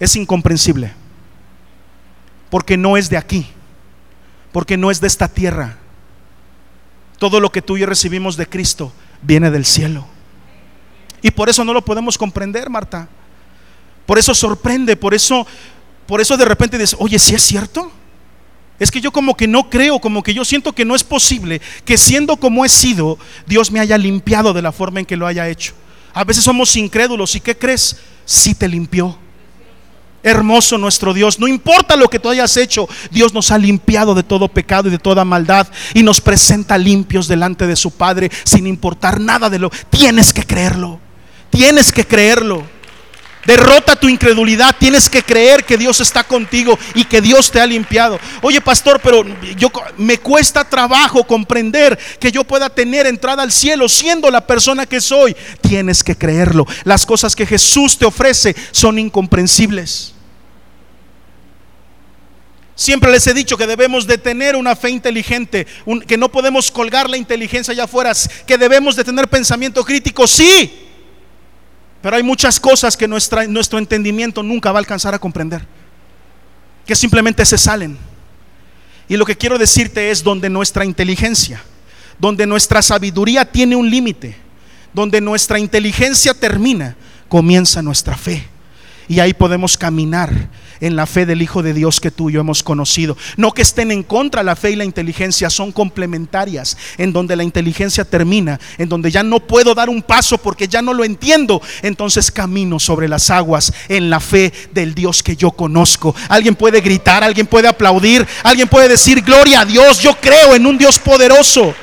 es 0.00 0.16
incomprensible. 0.16 0.92
Porque 2.50 2.76
no 2.76 2.96
es 2.96 3.08
de 3.08 3.16
aquí, 3.16 3.46
porque 4.50 4.76
no 4.76 4.90
es 4.90 5.00
de 5.00 5.06
esta 5.06 5.28
tierra. 5.28 5.78
Todo 7.18 7.38
lo 7.38 7.52
que 7.52 7.62
tú 7.62 7.76
y 7.76 7.80
yo 7.80 7.86
recibimos 7.86 8.36
de 8.36 8.48
Cristo 8.48 8.92
viene 9.22 9.52
del 9.52 9.64
cielo. 9.64 10.08
Y 11.22 11.30
por 11.30 11.48
eso 11.48 11.64
no 11.64 11.72
lo 11.72 11.84
podemos 11.84 12.18
comprender, 12.18 12.68
Marta. 12.68 13.08
Por 14.04 14.18
eso 14.18 14.34
sorprende, 14.34 14.96
por 14.96 15.14
eso, 15.14 15.46
por 16.04 16.20
eso 16.20 16.36
de 16.36 16.46
repente 16.46 16.78
dices, 16.78 16.96
oye, 16.98 17.20
si 17.20 17.36
es 17.36 17.42
cierto? 17.42 17.92
Es 18.80 18.90
que 18.90 19.00
yo 19.00 19.12
como 19.12 19.36
que 19.36 19.46
no 19.46 19.70
creo, 19.70 20.00
como 20.00 20.20
que 20.20 20.34
yo 20.34 20.44
siento 20.44 20.72
que 20.72 20.84
no 20.84 20.96
es 20.96 21.04
posible 21.04 21.60
que 21.84 21.96
siendo 21.96 22.36
como 22.36 22.64
he 22.64 22.68
sido, 22.68 23.20
Dios 23.46 23.70
me 23.70 23.78
haya 23.78 23.96
limpiado 23.96 24.52
de 24.52 24.62
la 24.62 24.72
forma 24.72 24.98
en 24.98 25.06
que 25.06 25.16
lo 25.16 25.28
haya 25.28 25.48
hecho. 25.48 25.72
A 26.16 26.24
veces 26.24 26.44
somos 26.44 26.74
incrédulos. 26.76 27.34
¿Y 27.34 27.40
qué 27.40 27.58
crees? 27.58 27.94
Si 28.24 28.54
te 28.54 28.66
limpió. 28.66 29.18
Hermoso 30.22 30.78
nuestro 30.78 31.12
Dios. 31.12 31.38
No 31.38 31.46
importa 31.46 31.94
lo 31.94 32.08
que 32.08 32.18
tú 32.18 32.30
hayas 32.30 32.56
hecho, 32.56 32.88
Dios 33.10 33.34
nos 33.34 33.50
ha 33.50 33.58
limpiado 33.58 34.14
de 34.14 34.22
todo 34.22 34.48
pecado 34.48 34.88
y 34.88 34.90
de 34.90 34.98
toda 34.98 35.26
maldad 35.26 35.68
y 35.92 36.02
nos 36.02 36.22
presenta 36.22 36.78
limpios 36.78 37.28
delante 37.28 37.66
de 37.66 37.76
su 37.76 37.90
Padre 37.90 38.30
sin 38.44 38.66
importar 38.66 39.20
nada 39.20 39.50
de 39.50 39.58
lo. 39.58 39.70
Tienes 39.90 40.32
que 40.32 40.42
creerlo. 40.42 40.98
Tienes 41.50 41.92
que 41.92 42.06
creerlo. 42.06 42.64
Derrota 43.46 43.96
tu 43.96 44.08
incredulidad. 44.08 44.74
Tienes 44.78 45.08
que 45.08 45.22
creer 45.22 45.64
que 45.64 45.78
Dios 45.78 46.00
está 46.00 46.24
contigo 46.24 46.78
y 46.94 47.04
que 47.04 47.20
Dios 47.20 47.50
te 47.50 47.60
ha 47.60 47.66
limpiado. 47.66 48.18
Oye, 48.42 48.60
pastor, 48.60 49.00
pero 49.00 49.24
yo 49.56 49.70
me 49.96 50.18
cuesta 50.18 50.68
trabajo 50.68 51.24
comprender 51.24 51.98
que 52.18 52.32
yo 52.32 52.44
pueda 52.44 52.68
tener 52.68 53.06
entrada 53.06 53.42
al 53.42 53.52
cielo 53.52 53.88
siendo 53.88 54.30
la 54.30 54.46
persona 54.46 54.86
que 54.86 55.00
soy. 55.00 55.36
Tienes 55.60 56.02
que 56.02 56.16
creerlo. 56.16 56.66
Las 56.84 57.06
cosas 57.06 57.36
que 57.36 57.46
Jesús 57.46 57.96
te 57.98 58.04
ofrece 58.04 58.54
son 58.72 58.98
incomprensibles. 58.98 60.12
Siempre 62.74 63.10
les 63.10 63.26
he 63.26 63.32
dicho 63.32 63.56
que 63.56 63.66
debemos 63.66 64.06
de 64.06 64.18
tener 64.18 64.54
una 64.54 64.76
fe 64.76 64.90
inteligente, 64.90 65.66
que 66.06 66.18
no 66.18 66.30
podemos 66.30 66.70
colgar 66.70 67.08
la 67.08 67.16
inteligencia 67.16 67.72
allá 67.72 67.84
afuera, 67.84 68.12
que 68.46 68.58
debemos 68.58 68.96
de 68.96 69.04
tener 69.04 69.28
pensamiento 69.28 69.82
crítico, 69.82 70.26
sí, 70.26 70.85
pero 72.06 72.18
hay 72.18 72.22
muchas 72.22 72.60
cosas 72.60 72.96
que 72.96 73.08
nuestro 73.08 73.80
entendimiento 73.80 74.40
nunca 74.40 74.70
va 74.70 74.78
a 74.78 74.82
alcanzar 74.82 75.12
a 75.12 75.18
comprender, 75.18 75.66
que 76.86 76.94
simplemente 76.94 77.44
se 77.44 77.58
salen. 77.58 77.98
Y 79.08 79.16
lo 79.16 79.26
que 79.26 79.36
quiero 79.36 79.58
decirte 79.58 80.12
es 80.12 80.22
donde 80.22 80.48
nuestra 80.48 80.84
inteligencia, 80.84 81.60
donde 82.16 82.46
nuestra 82.46 82.80
sabiduría 82.80 83.44
tiene 83.44 83.74
un 83.74 83.90
límite, 83.90 84.36
donde 84.92 85.20
nuestra 85.20 85.58
inteligencia 85.58 86.32
termina, 86.32 86.96
comienza 87.28 87.82
nuestra 87.82 88.16
fe. 88.16 88.46
Y 89.08 89.20
ahí 89.20 89.34
podemos 89.34 89.76
caminar 89.76 90.50
en 90.80 90.96
la 90.96 91.06
fe 91.06 91.26
del 91.26 91.42
Hijo 91.42 91.62
de 91.62 91.72
Dios 91.72 92.00
que 92.00 92.10
tú 92.10 92.28
y 92.28 92.34
yo 92.34 92.40
hemos 92.40 92.62
conocido. 92.62 93.16
No 93.36 93.52
que 93.52 93.62
estén 93.62 93.90
en 93.90 94.02
contra 94.02 94.42
la 94.42 94.56
fe 94.56 94.72
y 94.72 94.76
la 94.76 94.84
inteligencia, 94.84 95.50
son 95.50 95.72
complementarias, 95.72 96.76
en 96.98 97.12
donde 97.12 97.36
la 97.36 97.44
inteligencia 97.44 98.04
termina, 98.04 98.60
en 98.78 98.88
donde 98.88 99.10
ya 99.10 99.22
no 99.22 99.40
puedo 99.40 99.74
dar 99.74 99.88
un 99.88 100.02
paso 100.02 100.38
porque 100.38 100.68
ya 100.68 100.82
no 100.82 100.92
lo 100.92 101.04
entiendo, 101.04 101.62
entonces 101.82 102.30
camino 102.30 102.78
sobre 102.78 103.08
las 103.08 103.30
aguas 103.30 103.72
en 103.88 104.10
la 104.10 104.20
fe 104.20 104.52
del 104.72 104.94
Dios 104.94 105.22
que 105.22 105.36
yo 105.36 105.50
conozco. 105.52 106.14
Alguien 106.28 106.54
puede 106.54 106.80
gritar, 106.80 107.22
alguien 107.22 107.46
puede 107.46 107.68
aplaudir, 107.68 108.26
alguien 108.42 108.68
puede 108.68 108.88
decir, 108.88 109.22
gloria 109.22 109.60
a 109.60 109.64
Dios, 109.64 110.00
yo 110.00 110.16
creo 110.20 110.54
en 110.54 110.66
un 110.66 110.78
Dios 110.78 110.98
poderoso. 110.98 111.74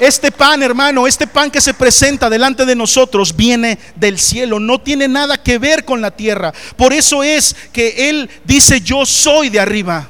Este 0.00 0.32
pan, 0.32 0.62
hermano, 0.62 1.06
este 1.06 1.26
pan 1.26 1.50
que 1.50 1.60
se 1.60 1.74
presenta 1.74 2.30
delante 2.30 2.64
de 2.64 2.74
nosotros 2.74 3.36
viene 3.36 3.78
del 3.96 4.18
cielo, 4.18 4.58
no 4.58 4.80
tiene 4.80 5.06
nada 5.06 5.42
que 5.42 5.58
ver 5.58 5.84
con 5.84 6.00
la 6.00 6.10
tierra. 6.10 6.54
Por 6.76 6.94
eso 6.94 7.22
es 7.22 7.54
que 7.70 8.08
Él 8.08 8.30
dice, 8.44 8.80
yo 8.80 9.04
soy 9.04 9.50
de 9.50 9.60
arriba. 9.60 10.08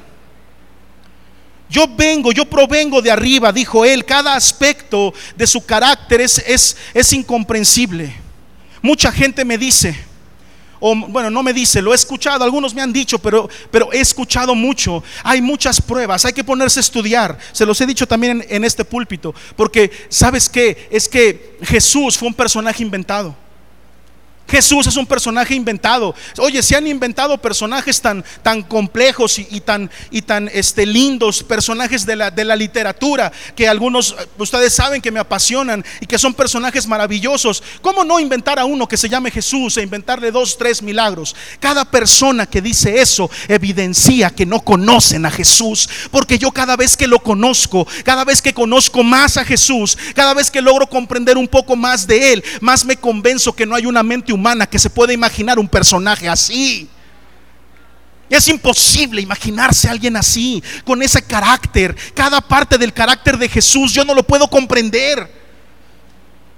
Yo 1.69 1.87
vengo, 1.87 2.31
yo 2.31 2.45
provengo 2.45 3.01
de 3.01 3.11
arriba, 3.11 3.51
dijo 3.51 3.83
Él. 3.83 4.05
Cada 4.05 4.33
aspecto 4.33 5.13
de 5.35 5.45
su 5.45 5.65
carácter 5.65 6.21
es, 6.21 6.41
es, 6.47 6.77
es 6.93 7.11
incomprensible. 7.11 8.15
Mucha 8.81 9.11
gente 9.11 9.43
me 9.43 9.57
dice, 9.57 9.93
o 10.81 10.95
bueno, 10.95 11.29
no 11.29 11.43
me 11.43 11.53
dice, 11.53 11.81
lo 11.81 11.93
he 11.93 11.95
escuchado, 11.95 12.43
algunos 12.43 12.73
me 12.73 12.81
han 12.81 12.91
dicho, 12.91 13.19
pero, 13.19 13.47
pero 13.69 13.93
he 13.93 14.01
escuchado 14.01 14.53
mucho. 14.55 15.01
Hay 15.23 15.41
muchas 15.41 15.79
pruebas, 15.79 16.25
hay 16.25 16.33
que 16.33 16.43
ponerse 16.43 16.79
a 16.79 16.81
estudiar. 16.81 17.37
Se 17.53 17.65
los 17.65 17.79
he 17.79 17.85
dicho 17.85 18.05
también 18.05 18.41
en, 18.41 18.55
en 18.55 18.63
este 18.65 18.83
púlpito, 18.83 19.33
porque 19.55 19.91
¿sabes 20.09 20.49
qué? 20.49 20.89
Es 20.91 21.07
que 21.07 21.57
Jesús 21.61 22.17
fue 22.17 22.27
un 22.27 22.33
personaje 22.33 22.83
inventado. 22.83 23.35
Jesús 24.51 24.85
es 24.85 24.97
un 24.97 25.05
personaje 25.05 25.55
inventado. 25.55 26.13
Oye, 26.37 26.61
se 26.61 26.75
han 26.75 26.85
inventado 26.85 27.37
personajes 27.37 28.01
tan, 28.01 28.21
tan 28.43 28.61
complejos 28.63 29.39
y, 29.39 29.61
tan, 29.61 29.89
y 30.11 30.21
tan 30.23 30.49
este, 30.53 30.85
lindos, 30.85 31.41
personajes 31.41 32.05
de 32.05 32.17
la, 32.17 32.31
de 32.31 32.43
la 32.43 32.57
literatura, 32.57 33.31
que 33.55 33.69
algunos, 33.69 34.13
eh, 34.19 34.27
ustedes 34.37 34.73
saben 34.73 35.01
que 35.01 35.09
me 35.09 35.21
apasionan 35.21 35.85
y 36.01 36.05
que 36.05 36.19
son 36.19 36.33
personajes 36.33 36.85
maravillosos. 36.85 37.63
¿Cómo 37.81 38.03
no 38.03 38.19
inventar 38.19 38.59
a 38.59 38.65
uno 38.65 38.89
que 38.89 38.97
se 38.97 39.07
llame 39.07 39.31
Jesús 39.31 39.77
e 39.77 39.83
inventarle 39.83 40.31
dos, 40.31 40.57
tres 40.57 40.81
milagros? 40.81 41.33
Cada 41.61 41.85
persona 41.85 42.45
que 42.45 42.61
dice 42.61 42.99
eso 42.99 43.31
evidencia 43.47 44.31
que 44.31 44.45
no 44.45 44.59
conocen 44.59 45.25
a 45.25 45.31
Jesús, 45.31 45.87
porque 46.11 46.37
yo 46.37 46.51
cada 46.51 46.75
vez 46.75 46.97
que 46.97 47.07
lo 47.07 47.19
conozco, 47.19 47.87
cada 48.03 48.25
vez 48.25 48.41
que 48.41 48.53
conozco 48.53 49.01
más 49.01 49.37
a 49.37 49.45
Jesús, 49.45 49.97
cada 50.13 50.33
vez 50.33 50.51
que 50.51 50.61
logro 50.61 50.87
comprender 50.87 51.37
un 51.37 51.47
poco 51.47 51.77
más 51.77 52.05
de 52.05 52.33
Él, 52.33 52.43
más 52.59 52.83
me 52.83 52.97
convenzo 52.97 53.55
que 53.55 53.65
no 53.65 53.75
hay 53.75 53.85
una 53.85 54.03
mente 54.03 54.33
humana 54.33 54.40
que 54.69 54.79
se 54.79 54.89
puede 54.89 55.13
imaginar 55.13 55.59
un 55.59 55.67
personaje 55.67 56.27
así. 56.27 56.89
Es 58.29 58.47
imposible 58.47 59.21
imaginarse 59.21 59.87
a 59.87 59.91
alguien 59.91 60.15
así, 60.15 60.63
con 60.85 61.01
ese 61.01 61.21
carácter. 61.21 61.95
Cada 62.13 62.39
parte 62.39 62.77
del 62.77 62.93
carácter 62.93 63.37
de 63.37 63.49
Jesús 63.49 63.93
yo 63.93 64.05
no 64.05 64.13
lo 64.13 64.23
puedo 64.23 64.47
comprender. 64.47 65.41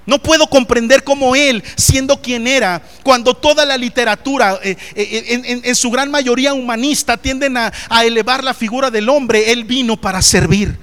No 0.06 0.22
puedo 0.22 0.48
comprender 0.48 1.04
cómo 1.04 1.36
Él, 1.36 1.63
siendo 1.78 2.22
quien 2.22 2.46
era, 2.46 2.82
cuando 3.04 3.34
toda 3.34 3.65
la 3.65 3.78
literatura, 3.78 4.60
eh, 4.62 4.76
eh, 4.96 5.62
en, 5.63 5.76
su 5.76 5.89
gran 5.89 6.12
mayoría 6.12 6.54
humanista, 6.54 7.15
tienden 7.15 7.56
a, 7.56 7.72
a 7.89 8.04
elevar 8.04 8.43
la 8.43 8.54
figura 8.54 8.91
del 8.91 9.08
hombre, 9.08 9.52
Él 9.52 9.63
vino 9.63 10.00
para 10.00 10.22
servir. 10.22 10.78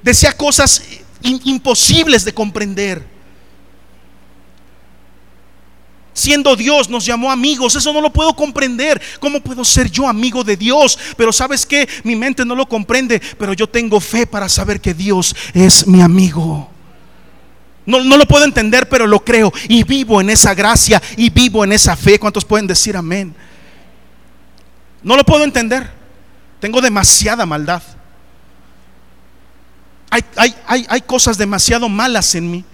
Decía 0.00 0.32
cosas 0.32 0.82
imposibles 1.22 2.24
de 2.24 2.32
comprender. 2.32 3.13
Siendo 6.14 6.54
Dios 6.54 6.88
nos 6.88 7.04
llamó 7.04 7.32
amigos, 7.32 7.74
eso 7.74 7.92
no 7.92 8.00
lo 8.00 8.10
puedo 8.10 8.34
comprender. 8.36 9.02
¿Cómo 9.18 9.40
puedo 9.40 9.64
ser 9.64 9.90
yo 9.90 10.08
amigo 10.08 10.44
de 10.44 10.56
Dios? 10.56 10.96
Pero 11.16 11.32
sabes 11.32 11.66
que 11.66 11.88
mi 12.04 12.14
mente 12.14 12.44
no 12.44 12.54
lo 12.54 12.68
comprende, 12.68 13.20
pero 13.36 13.52
yo 13.52 13.68
tengo 13.68 13.98
fe 13.98 14.24
para 14.24 14.48
saber 14.48 14.80
que 14.80 14.94
Dios 14.94 15.34
es 15.52 15.88
mi 15.88 16.00
amigo. 16.00 16.70
No, 17.84 18.02
no, 18.02 18.16
lo 18.16 18.26
puedo 18.26 18.44
entender, 18.44 18.88
pero 18.88 19.08
lo 19.08 19.24
creo. 19.24 19.52
Y 19.68 19.82
vivo 19.82 20.20
en 20.20 20.30
esa 20.30 20.54
gracia 20.54 21.02
y 21.16 21.30
vivo 21.30 21.64
en 21.64 21.72
esa 21.72 21.96
fe. 21.96 22.20
¿Cuántos 22.20 22.44
pueden 22.44 22.68
decir 22.68 22.96
amén? 22.96 23.34
No 25.02 25.16
lo 25.16 25.24
puedo 25.24 25.42
entender. 25.42 25.90
Tengo 26.60 26.80
demasiada 26.80 27.44
maldad. 27.44 27.82
Hay, 30.10 30.24
hay, 30.36 30.54
hay, 30.64 30.86
hay 30.88 31.00
cosas 31.00 31.36
demasiado 31.36 31.88
malas 31.88 32.36
en 32.36 32.50
mí. 32.52 32.64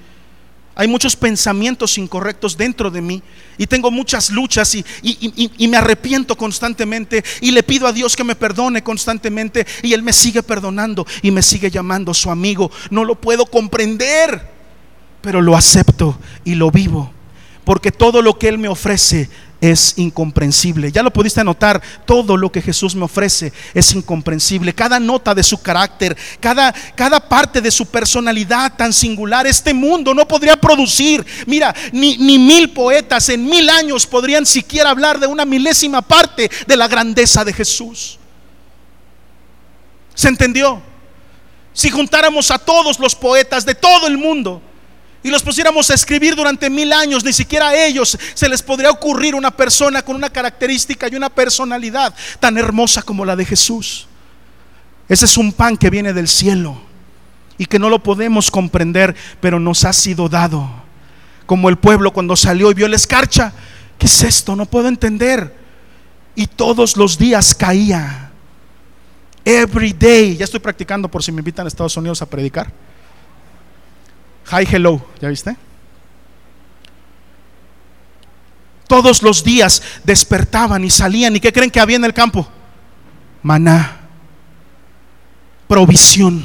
Hay 0.75 0.89
muchos 0.89 1.17
pensamientos 1.17 1.99
incorrectos 1.99 2.57
dentro 2.57 2.91
de 2.91 3.03
mí 3.03 3.23
y 3.59 3.67
tengo 3.67 3.91
muchas 3.91 4.31
luchas 4.31 4.75
y, 4.75 5.69
me 5.69 5.77
arrepiento 5.77 6.37
constantemente 6.37 7.25
y 7.41 7.51
le 7.51 7.63
pido 7.63 7.87
a 7.87 7.93
Dios 7.93 8.17
que 8.17 8.25
me 8.25 8.37
perdone 8.37 8.83
constantemente 8.83 9.67
y 9.83 9.93
Él 9.93 10.03
me 10.03 10.13
sigue 10.13 10.43
perdonando 10.43 11.07
y 11.23 11.31
me 11.31 11.43
sigue 11.43 11.71
llamando 11.71 12.15
su 12.15 12.31
amigo. 12.31 12.71
No 12.91 13.05
lo 13.05 13.15
puedo 13.15 13.47
comprender, 13.47 14.49
pero 15.21 15.43
lo 15.43 15.57
acepto 15.57 16.19
y 16.45 16.55
lo 16.55 16.71
vivo 16.71 17.13
porque 17.65 17.93
todo 17.93 18.23
lo 18.23 18.39
que 18.39 18.49
Él 18.49 18.59
me 18.59 18.69
ofrece 18.69 19.29
es 19.61 19.95
incomprensible. 19.97 20.91
Ya 20.91 21.03
lo 21.03 21.13
pudiste 21.13 21.45
notar, 21.45 21.83
todo 22.07 22.37
lo 22.37 22.51
que 22.51 22.63
Jesús 22.63 22.95
me 22.95 23.05
ofrece 23.05 23.53
es 23.75 23.93
incomprensible. 23.93 24.75
Cada 24.75 24.99
nota 24.99 25.35
de 25.35 25.43
su 25.43 25.61
carácter, 25.61 26.17
cada, 26.41 26.73
cada 26.95 27.21
parte 27.21 27.61
de 27.61 27.71
su 27.71 27.87
personalidad 27.87 28.75
tan 28.77 28.93
singular, 28.93 29.47
este 29.47 29.75
mundo 29.75 30.15
no 30.15 30.27
podría 30.27 30.59
producir. 30.59 31.25
Mira, 31.47 31.75
ni, 31.93 32.17
ni 32.17 32.39
mil 32.39 32.71
poetas 32.71 33.29
en 33.29 33.45
mil 33.45 33.69
años 33.69 34.07
podrían 34.07 34.47
siquiera 34.47 34.91
hablar 34.91 35.21
de 35.21 35.27
una 35.27 35.45
milésima 35.45 36.03
parte 36.03 36.51
de 36.67 36.77
la 36.77 36.89
grandeza 36.89 37.45
de 37.45 37.53
Jesús. 37.53 38.19
¿Se 40.15 40.29
entendió? 40.29 40.83
Si 41.73 41.89
juntáramos 41.91 42.51
a 42.51 42.59
todos 42.59 42.99
los 42.99 43.15
poetas 43.15 43.65
de 43.65 43.75
todo 43.75 44.07
el 44.07 44.19
mundo, 44.19 44.61
y 45.23 45.31
los 45.31 45.43
pusiéramos 45.43 45.91
a 45.91 45.95
escribir 45.95 46.35
durante 46.35 46.71
mil 46.71 46.93
años, 46.93 47.25
ni 47.25 47.33
siquiera 47.33 47.69
a 47.69 47.87
ellos 47.87 48.19
se 48.35 48.49
les 48.49 48.63
podría 48.63 48.91
ocurrir 48.91 49.35
una 49.35 49.51
persona 49.51 50.03
con 50.03 50.17
una 50.17 50.31
característica 50.31 51.09
y 51.09 51.17
una 51.17 51.29
personalidad 51.29 52.15
tan 52.39 52.57
hermosa 52.57 53.03
como 53.03 53.25
la 53.25 53.37
de 53.37 53.45
Jesús. 53.45 54.07
Ese 55.09 55.27
es 55.27 55.37
un 55.37 55.53
pan 55.53 55.77
que 55.77 55.91
viene 55.91 56.13
del 56.13 56.29
cielo 56.29 56.81
y 57.59 57.67
que 57.67 57.79
no 57.79 57.91
lo 57.91 58.03
podemos 58.03 58.51
comprender, 58.51 59.15
pero 59.41 59.61
nos 59.61 59.85
ha 59.85 59.93
sido 59.93 60.29
dado. 60.29 60.71
Como 61.45 61.69
el 61.69 61.77
pueblo 61.77 62.13
cuando 62.13 62.37
salió 62.37 62.71
y 62.71 62.75
vio 62.75 62.89
la 62.89 62.97
escarcha, 62.97 63.53
¿qué 63.99 64.07
es 64.07 64.23
esto? 64.23 64.57
No 64.57 64.65
puedo 64.65 64.89
entender. 64.89 65.55
Y 66.35 66.47
todos 66.47 66.97
los 66.97 67.19
días 67.19 67.55
caía. 67.55 68.31
Every 69.45 69.93
day. 69.93 70.37
Ya 70.37 70.45
estoy 70.45 70.61
practicando 70.61 71.11
por 71.11 71.23
si 71.23 71.33
me 71.33 71.41
invitan 71.41 71.67
a 71.67 71.69
Estados 71.69 71.97
Unidos 71.97 72.23
a 72.23 72.27
predicar. 72.27 72.73
Hi, 74.47 74.67
hello, 74.71 75.01
¿ya 75.21 75.29
viste? 75.29 75.57
Todos 78.89 79.23
los 79.23 79.45
días 79.45 79.83
despertaban 80.03 80.85
y 80.85 80.91
salían. 80.91 81.37
¿Y 81.37 81.41
qué 81.41 81.53
creen 81.53 81.71
que 81.71 81.79
había 81.79 81.97
en 81.97 82.05
el 82.05 82.13
campo? 82.13 82.49
Maná, 83.43 84.01
provisión, 85.69 86.45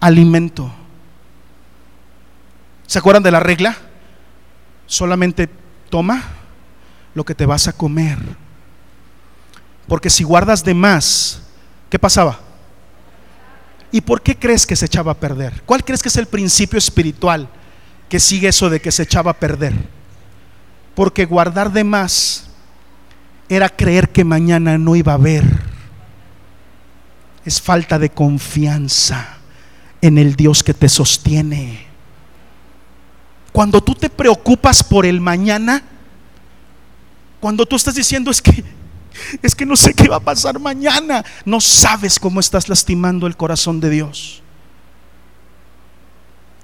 alimento. 0.00 0.74
¿Se 2.88 2.98
acuerdan 2.98 3.22
de 3.22 3.30
la 3.30 3.38
regla? 3.38 3.76
Solamente 4.86 5.48
toma 5.88 6.24
lo 7.14 7.24
que 7.24 7.36
te 7.36 7.46
vas 7.46 7.68
a 7.68 7.72
comer. 7.72 8.18
Porque 9.86 10.10
si 10.10 10.24
guardas 10.24 10.64
de 10.64 10.74
más, 10.74 11.42
¿qué 11.88 11.98
pasaba? 12.00 12.40
¿Y 13.92 14.00
por 14.00 14.22
qué 14.22 14.36
crees 14.36 14.66
que 14.66 14.76
se 14.76 14.86
echaba 14.86 15.12
a 15.12 15.18
perder? 15.18 15.62
¿Cuál 15.66 15.84
crees 15.84 16.02
que 16.02 16.08
es 16.08 16.16
el 16.16 16.26
principio 16.26 16.78
espiritual 16.78 17.48
que 18.08 18.20
sigue 18.20 18.48
eso 18.48 18.70
de 18.70 18.80
que 18.80 18.92
se 18.92 19.02
echaba 19.02 19.32
a 19.32 19.38
perder? 19.38 19.74
Porque 20.94 21.24
guardar 21.24 21.72
de 21.72 21.84
más 21.84 22.50
era 23.48 23.68
creer 23.68 24.10
que 24.10 24.24
mañana 24.24 24.78
no 24.78 24.94
iba 24.94 25.12
a 25.12 25.16
haber. 25.16 25.44
Es 27.44 27.60
falta 27.60 27.98
de 27.98 28.10
confianza 28.10 29.38
en 30.00 30.18
el 30.18 30.36
Dios 30.36 30.62
que 30.62 30.74
te 30.74 30.88
sostiene. 30.88 31.86
Cuando 33.52 33.80
tú 33.80 33.94
te 33.94 34.08
preocupas 34.08 34.84
por 34.84 35.04
el 35.04 35.20
mañana, 35.20 35.82
cuando 37.40 37.66
tú 37.66 37.74
estás 37.74 37.94
diciendo 37.94 38.30
es 38.30 38.40
que 38.40 38.64
es 39.42 39.54
que 39.54 39.66
no 39.66 39.76
sé 39.76 39.94
qué 39.94 40.08
va 40.08 40.16
a 40.16 40.20
pasar 40.20 40.58
mañana. 40.58 41.24
No 41.44 41.60
sabes 41.60 42.18
cómo 42.18 42.40
estás 42.40 42.68
lastimando 42.68 43.26
el 43.26 43.36
corazón 43.36 43.80
de 43.80 43.90
Dios. 43.90 44.42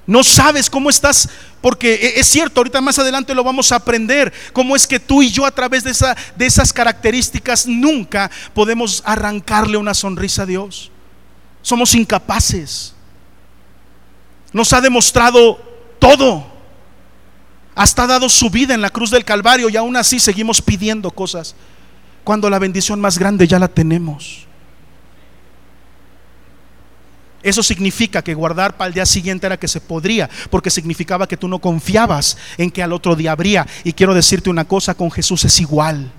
No 0.07 0.23
sabes 0.23 0.71
cómo 0.71 0.89
estás, 0.89 1.29
porque 1.61 1.95
e, 1.95 2.21
es 2.21 2.29
cierto, 2.29 2.61
ahorita 2.61 2.81
más 2.81 2.99
adelante 2.99 3.35
lo 3.35 3.43
vamos 3.43 3.73
a 3.73 3.77
aprender, 3.77 4.33
cómo 4.53 4.77
es 4.77 4.87
que 4.87 5.01
tú 5.01 5.21
y 5.21 5.31
yo 5.31 5.45
a 5.45 5.51
través 5.51 5.83
de, 5.83 5.91
esa, 5.91 6.17
de 6.37 6.47
esas 6.47 6.73
características 6.73 7.67
nunca 7.67 8.31
podemos 8.55 9.03
arrancarle 9.05 9.77
una 9.77 9.95
sonrisa 9.95 10.43
a 10.43 10.47
Dios. 10.47 10.93
Somos 11.61 11.95
incapaces. 11.95 12.95
nos 14.53 14.73
ha 14.73 14.81
demostrado 14.81 15.59
todo. 15.99 16.55
Hasta 17.75 18.07
dado 18.07 18.29
su 18.29 18.49
vida 18.49 18.73
en 18.73 18.81
la 18.81 18.89
cruz 18.91 19.11
del 19.11 19.25
Calvario 19.25 19.69
y 19.69 19.77
aún 19.77 19.97
así 19.97 20.19
seguimos 20.19 20.63
pidiendo 20.63 21.11
cosas 21.11 21.57
cuando 22.27 22.51
la 22.51 22.59
bendición 22.59 23.01
más 23.01 23.21
grande 23.21 23.47
ya 23.47 23.57
la 23.57 23.69
tenemos. 23.69 24.47
Eso 27.41 27.62
significa 27.62 28.21
que 28.21 28.35
guardar 28.35 28.77
para 28.77 28.89
el 28.89 28.95
día 28.95 29.07
siguiente 29.07 29.47
era 29.47 29.57
que 29.57 29.69
se 29.69 29.81
podría, 29.81 30.29
porque 30.51 30.69
significaba 30.69 31.29
que 31.29 31.37
tú 31.37 31.47
no 31.47 31.61
confiabas 31.61 32.37
en 32.59 32.73
que 32.73 32.83
al 32.83 32.93
otro 32.93 33.15
día 33.15 33.31
habría. 33.31 33.65
Y 33.85 33.93
quiero 33.93 34.12
decirte 34.12 34.51
una 34.51 34.65
cosa, 34.65 34.95
con 34.95 35.09
Jesús 35.09 35.45
es 35.45 35.61
igual. 35.61 36.11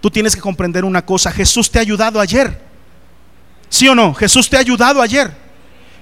Tú 0.00 0.10
tienes 0.10 0.34
que 0.34 0.42
comprender 0.42 0.84
una 0.84 1.06
cosa, 1.06 1.30
Jesús 1.30 1.70
te 1.70 1.78
ha 1.78 1.82
ayudado 1.82 2.20
ayer. 2.20 2.60
¿Sí 3.68 3.86
o 3.86 3.94
no? 3.94 4.14
Jesús 4.14 4.50
te 4.50 4.56
ha 4.56 4.60
ayudado 4.60 5.00
ayer. 5.00 5.32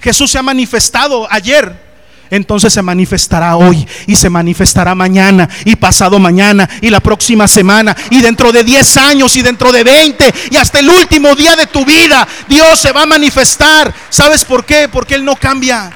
Jesús 0.00 0.30
se 0.30 0.38
ha 0.38 0.42
manifestado 0.42 1.30
ayer 1.30 1.83
entonces 2.30 2.72
se 2.72 2.82
manifestará 2.82 3.56
hoy 3.56 3.86
y 4.06 4.16
se 4.16 4.30
manifestará 4.30 4.94
mañana 4.94 5.48
y 5.64 5.76
pasado 5.76 6.18
mañana 6.18 6.68
y 6.80 6.90
la 6.90 7.00
próxima 7.00 7.46
semana 7.48 7.96
y 8.10 8.20
dentro 8.20 8.52
de 8.52 8.64
10 8.64 8.96
años 8.96 9.36
y 9.36 9.42
dentro 9.42 9.72
de 9.72 9.84
20 9.84 10.34
y 10.50 10.56
hasta 10.56 10.80
el 10.80 10.88
último 10.88 11.34
día 11.34 11.56
de 11.56 11.66
tu 11.66 11.84
vida 11.84 12.26
Dios 12.48 12.78
se 12.80 12.92
va 12.92 13.02
a 13.02 13.06
manifestar. 13.06 13.94
¿Sabes 14.10 14.44
por 14.44 14.64
qué? 14.64 14.88
Porque 14.88 15.14
Él 15.14 15.24
no 15.24 15.36
cambia. 15.36 15.92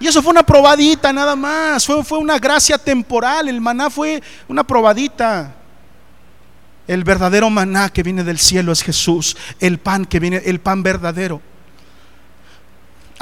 Y 0.00 0.08
eso 0.08 0.22
fue 0.22 0.32
una 0.32 0.44
probadita 0.44 1.12
nada 1.12 1.36
más, 1.36 1.86
fue, 1.86 2.04
fue 2.04 2.18
una 2.18 2.38
gracia 2.38 2.76
temporal, 2.76 3.48
el 3.48 3.60
maná 3.60 3.88
fue 3.88 4.22
una 4.48 4.64
probadita. 4.64 5.54
El 6.86 7.04
verdadero 7.04 7.48
maná 7.48 7.88
que 7.88 8.02
viene 8.02 8.24
del 8.24 8.38
cielo 8.38 8.72
es 8.72 8.82
Jesús, 8.82 9.36
el 9.60 9.78
pan 9.78 10.04
que 10.04 10.20
viene, 10.20 10.42
el 10.44 10.60
pan 10.60 10.82
verdadero. 10.82 11.40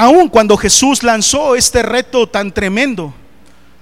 Aún 0.02 0.28
cuando 0.28 0.56
Jesús 0.56 1.04
lanzó 1.04 1.54
este 1.54 1.80
reto 1.80 2.28
tan 2.28 2.50
tremendo, 2.50 3.14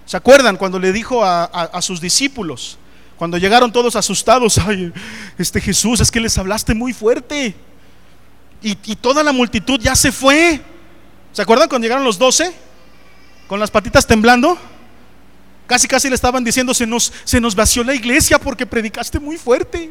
¿se 0.04 0.18
acuerdan 0.18 0.58
cuando 0.58 0.78
le 0.78 0.92
dijo 0.92 1.24
a, 1.24 1.80
sus 1.80 1.98
discípulos? 1.98 2.76
Cuando 3.16 3.38
llegaron 3.38 3.72
todos 3.72 3.96
asustados, 3.96 4.58
ay, 4.58 4.92
este 5.38 5.62
Jesús, 5.62 5.98
es 5.98 6.10
que 6.10 6.20
les 6.20 6.36
hablaste 6.36 6.74
muy 6.74 6.92
fuerte. 6.92 7.54
Y, 8.60 8.74
toda 8.96 9.22
la 9.22 9.32
multitud 9.32 9.80
ya 9.80 9.96
se 9.96 10.12
fue. 10.12 10.60
¿Se 11.32 11.40
acuerdan 11.40 11.70
cuando 11.70 11.86
llegaron 11.86 12.04
los 12.04 12.18
doce? 12.18 12.52
Con 13.48 13.58
las 13.58 13.70
patitas 13.70 14.06
temblando. 14.06 14.58
Casi, 15.66 15.88
casi 15.88 16.10
le 16.10 16.16
estaban 16.16 16.44
diciendo, 16.44 16.74
se 16.74 16.86
nos, 16.86 17.14
se 17.24 17.40
nos 17.40 17.54
vació 17.54 17.82
la 17.82 17.94
iglesia 17.94 18.38
porque 18.38 18.66
predicaste 18.66 19.18
muy 19.18 19.38
fuerte. 19.38 19.90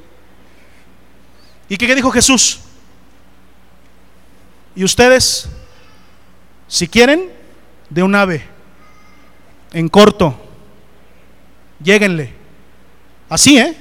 ¿Y 1.67 1.75
qué 1.75 1.95
dijo 1.95 2.11
Jesús? 2.11 2.59
¿Y 4.75 4.83
ustedes? 4.83 5.49
Si 6.69 6.87
quieren, 6.87 7.29
de 7.89 8.03
un 8.03 8.13
ave, 8.15 8.43
en 9.73 9.89
corto, 9.89 10.39
lléguenle. 11.83 12.31
Así, 13.27 13.57
¿eh? 13.57 13.75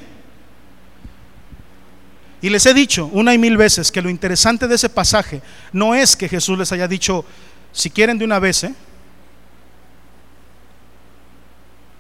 Y 2.41 2.49
les 2.49 2.65
he 2.67 2.73
dicho 2.73 3.07
una 3.13 3.35
y 3.35 3.39
mil 3.39 3.57
veces 3.57 3.93
que 3.93 4.01
lo 4.01 4.09
interesante 4.09 4.67
de 4.67 4.77
ese 4.77 4.89
pasaje 4.89 5.43
no 5.73 5.95
es 5.95 6.17
que 6.17 6.29
Jesús 6.29 6.59
les 6.59 6.73
haya 6.73 6.89
dicho, 6.89 7.25
si 7.73 7.91
quieren 7.91 8.19
de 8.19 8.25
una 8.25 8.39
vez, 8.39 8.65
¿eh? 8.65 8.75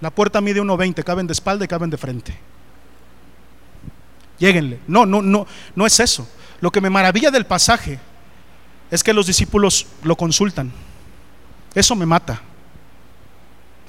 La 0.01 0.11
puerta 0.11 0.41
mide 0.41 0.63
1.20, 0.63 1.05
caben 1.05 1.27
de 1.27 1.33
espalda 1.33 1.65
y 1.65 1.69
caben 1.69 1.91
de 1.91 1.99
frente. 1.99 2.39
Lléguenle. 4.39 4.79
No, 4.87 5.05
no, 5.05 5.21
no, 5.21 5.47
no 5.75 5.87
es 5.87 6.01
eso. 6.01 6.29
Lo 6.61 6.71
que 6.71 6.81
me 6.81 6.89
maravilla 6.89 7.31
del 7.31 7.47
pasaje 7.47 7.99
es 8.91 9.03
que 9.03 9.13
los 9.13 9.27
discípulos 9.27 9.87
lo 10.03 10.17
consultan. 10.17 10.73
Eso 11.75 11.95
me 11.95 12.07
mata. 12.07 12.41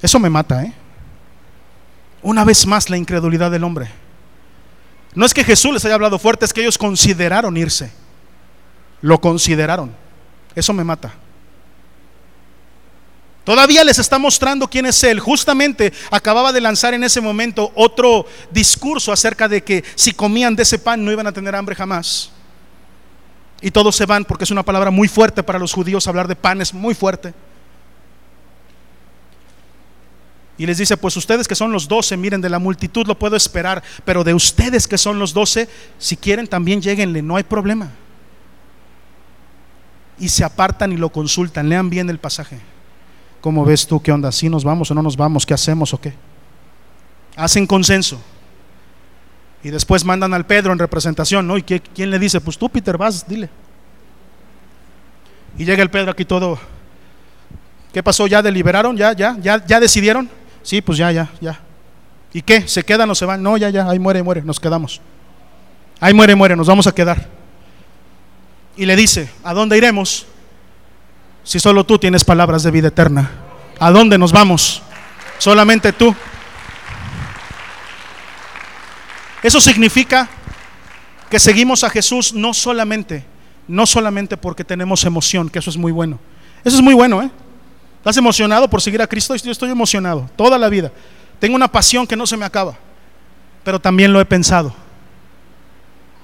Eso 0.02 0.18
me 0.18 0.30
mata, 0.30 0.62
¿eh? 0.64 0.72
Una 2.22 2.44
vez 2.44 2.66
más 2.66 2.90
la 2.90 2.96
incredulidad 2.96 3.50
del 3.50 3.64
hombre. 3.64 3.90
No 5.14 5.26
es 5.26 5.34
que 5.34 5.44
Jesús 5.44 5.72
les 5.72 5.84
haya 5.84 5.94
hablado 5.94 6.18
fuerte, 6.18 6.44
es 6.44 6.52
que 6.52 6.60
ellos 6.60 6.78
consideraron 6.78 7.56
irse. 7.56 7.90
Lo 9.00 9.20
consideraron. 9.20 9.94
Eso 10.54 10.72
me 10.72 10.84
mata. 10.84 11.14
Todavía 13.44 13.82
les 13.82 13.98
está 13.98 14.18
mostrando 14.18 14.68
quién 14.68 14.86
es 14.86 15.02
Él. 15.02 15.18
Justamente 15.18 15.92
acababa 16.10 16.52
de 16.52 16.60
lanzar 16.60 16.94
en 16.94 17.02
ese 17.02 17.20
momento 17.20 17.72
otro 17.74 18.26
discurso 18.50 19.12
acerca 19.12 19.48
de 19.48 19.64
que 19.64 19.82
si 19.94 20.12
comían 20.12 20.54
de 20.54 20.62
ese 20.62 20.78
pan 20.78 21.04
no 21.04 21.10
iban 21.10 21.26
a 21.26 21.32
tener 21.32 21.56
hambre 21.56 21.74
jamás. 21.74 22.30
Y 23.60 23.70
todos 23.70 23.94
se 23.96 24.06
van 24.06 24.24
porque 24.24 24.44
es 24.44 24.50
una 24.50 24.62
palabra 24.62 24.90
muy 24.90 25.08
fuerte 25.08 25.42
para 25.42 25.58
los 25.58 25.72
judíos. 25.72 26.06
Hablar 26.06 26.28
de 26.28 26.36
pan 26.36 26.60
es 26.60 26.72
muy 26.72 26.94
fuerte. 26.94 27.34
Y 30.60 30.66
les 30.66 30.76
dice, 30.76 30.98
pues 30.98 31.16
ustedes 31.16 31.48
que 31.48 31.54
son 31.54 31.72
los 31.72 31.88
doce, 31.88 32.18
miren, 32.18 32.42
de 32.42 32.50
la 32.50 32.58
multitud 32.58 33.06
lo 33.06 33.18
puedo 33.18 33.34
esperar, 33.34 33.82
pero 34.04 34.24
de 34.24 34.34
ustedes 34.34 34.86
que 34.86 34.98
son 34.98 35.18
los 35.18 35.32
doce, 35.32 35.70
si 35.98 36.18
quieren 36.18 36.46
también 36.46 36.82
lleguenle, 36.82 37.22
no 37.22 37.36
hay 37.36 37.44
problema. 37.44 37.90
Y 40.18 40.28
se 40.28 40.44
apartan 40.44 40.92
y 40.92 40.98
lo 40.98 41.08
consultan, 41.08 41.70
lean 41.70 41.88
bien 41.88 42.10
el 42.10 42.18
pasaje. 42.18 42.60
¿Cómo 43.40 43.64
ves 43.64 43.86
tú 43.86 44.02
qué 44.02 44.12
onda? 44.12 44.30
¿Si 44.32 44.50
nos 44.50 44.62
vamos 44.62 44.90
o 44.90 44.94
no 44.94 45.02
nos 45.02 45.16
vamos? 45.16 45.46
¿Qué 45.46 45.54
hacemos 45.54 45.94
o 45.94 46.00
qué? 46.00 46.12
Hacen 47.36 47.66
consenso. 47.66 48.20
Y 49.62 49.70
después 49.70 50.04
mandan 50.04 50.32
al 50.32 50.46
Pedro 50.46 50.72
en 50.72 50.78
representación, 50.78 51.46
¿no? 51.46 51.58
¿Y 51.58 51.62
quién 51.62 52.10
le 52.10 52.18
dice? 52.18 52.40
Pues 52.40 52.56
tú, 52.56 52.68
Peter, 52.68 52.96
vas, 52.96 53.26
dile. 53.28 53.50
Y 55.58 55.64
llega 55.64 55.82
el 55.82 55.90
Pedro 55.90 56.12
aquí 56.12 56.24
todo. 56.24 56.58
¿Qué 57.92 58.02
pasó? 58.02 58.26
¿Ya 58.26 58.40
deliberaron? 58.40 58.96
¿Ya, 58.96 59.12
ya, 59.12 59.36
ya, 59.40 59.64
ya 59.66 59.80
decidieron? 59.80 60.30
Sí, 60.62 60.80
pues 60.80 60.96
ya, 60.96 61.10
ya, 61.12 61.28
ya. 61.40 61.60
¿Y 62.32 62.42
qué? 62.42 62.66
¿Se 62.68 62.84
quedan 62.84 63.10
o 63.10 63.14
se 63.14 63.24
van? 63.24 63.42
No, 63.42 63.56
ya, 63.56 63.68
ya, 63.70 63.88
ahí 63.88 63.98
muere, 63.98 64.22
muere, 64.22 64.42
nos 64.42 64.60
quedamos. 64.60 65.00
Ahí 65.98 66.14
muere, 66.14 66.34
muere, 66.34 66.56
nos 66.56 66.68
vamos 66.68 66.86
a 66.86 66.92
quedar. 66.92 67.26
Y 68.76 68.86
le 68.86 68.96
dice, 68.96 69.28
¿a 69.42 69.52
dónde 69.52 69.76
iremos? 69.76 70.26
Si 71.42 71.58
solo 71.58 71.84
tú 71.84 71.98
tienes 71.98 72.24
palabras 72.24 72.62
de 72.62 72.70
vida 72.70 72.88
eterna. 72.88 73.30
¿A 73.78 73.90
dónde 73.90 74.16
nos 74.16 74.32
vamos? 74.32 74.82
Solamente 75.38 75.92
tú. 75.92 76.14
Eso 79.42 79.60
significa 79.60 80.28
que 81.30 81.38
seguimos 81.38 81.84
a 81.84 81.90
Jesús 81.90 82.34
no 82.34 82.52
solamente, 82.52 83.24
no 83.68 83.86
solamente 83.86 84.36
porque 84.36 84.64
tenemos 84.64 85.04
emoción, 85.04 85.48
que 85.48 85.60
eso 85.60 85.70
es 85.70 85.76
muy 85.76 85.92
bueno. 85.92 86.18
Eso 86.64 86.76
es 86.76 86.82
muy 86.82 86.94
bueno, 86.94 87.22
¿eh? 87.22 87.30
¿Estás 87.98 88.16
emocionado 88.16 88.68
por 88.68 88.80
seguir 88.80 89.00
a 89.02 89.06
Cristo? 89.06 89.34
Yo 89.36 89.52
estoy 89.52 89.70
emocionado 89.70 90.28
toda 90.36 90.58
la 90.58 90.68
vida. 90.68 90.90
Tengo 91.38 91.54
una 91.54 91.68
pasión 91.68 92.06
que 92.06 92.16
no 92.16 92.26
se 92.26 92.36
me 92.36 92.44
acaba. 92.44 92.76
Pero 93.62 93.80
también 93.80 94.12
lo 94.12 94.20
he 94.20 94.24
pensado. 94.24 94.74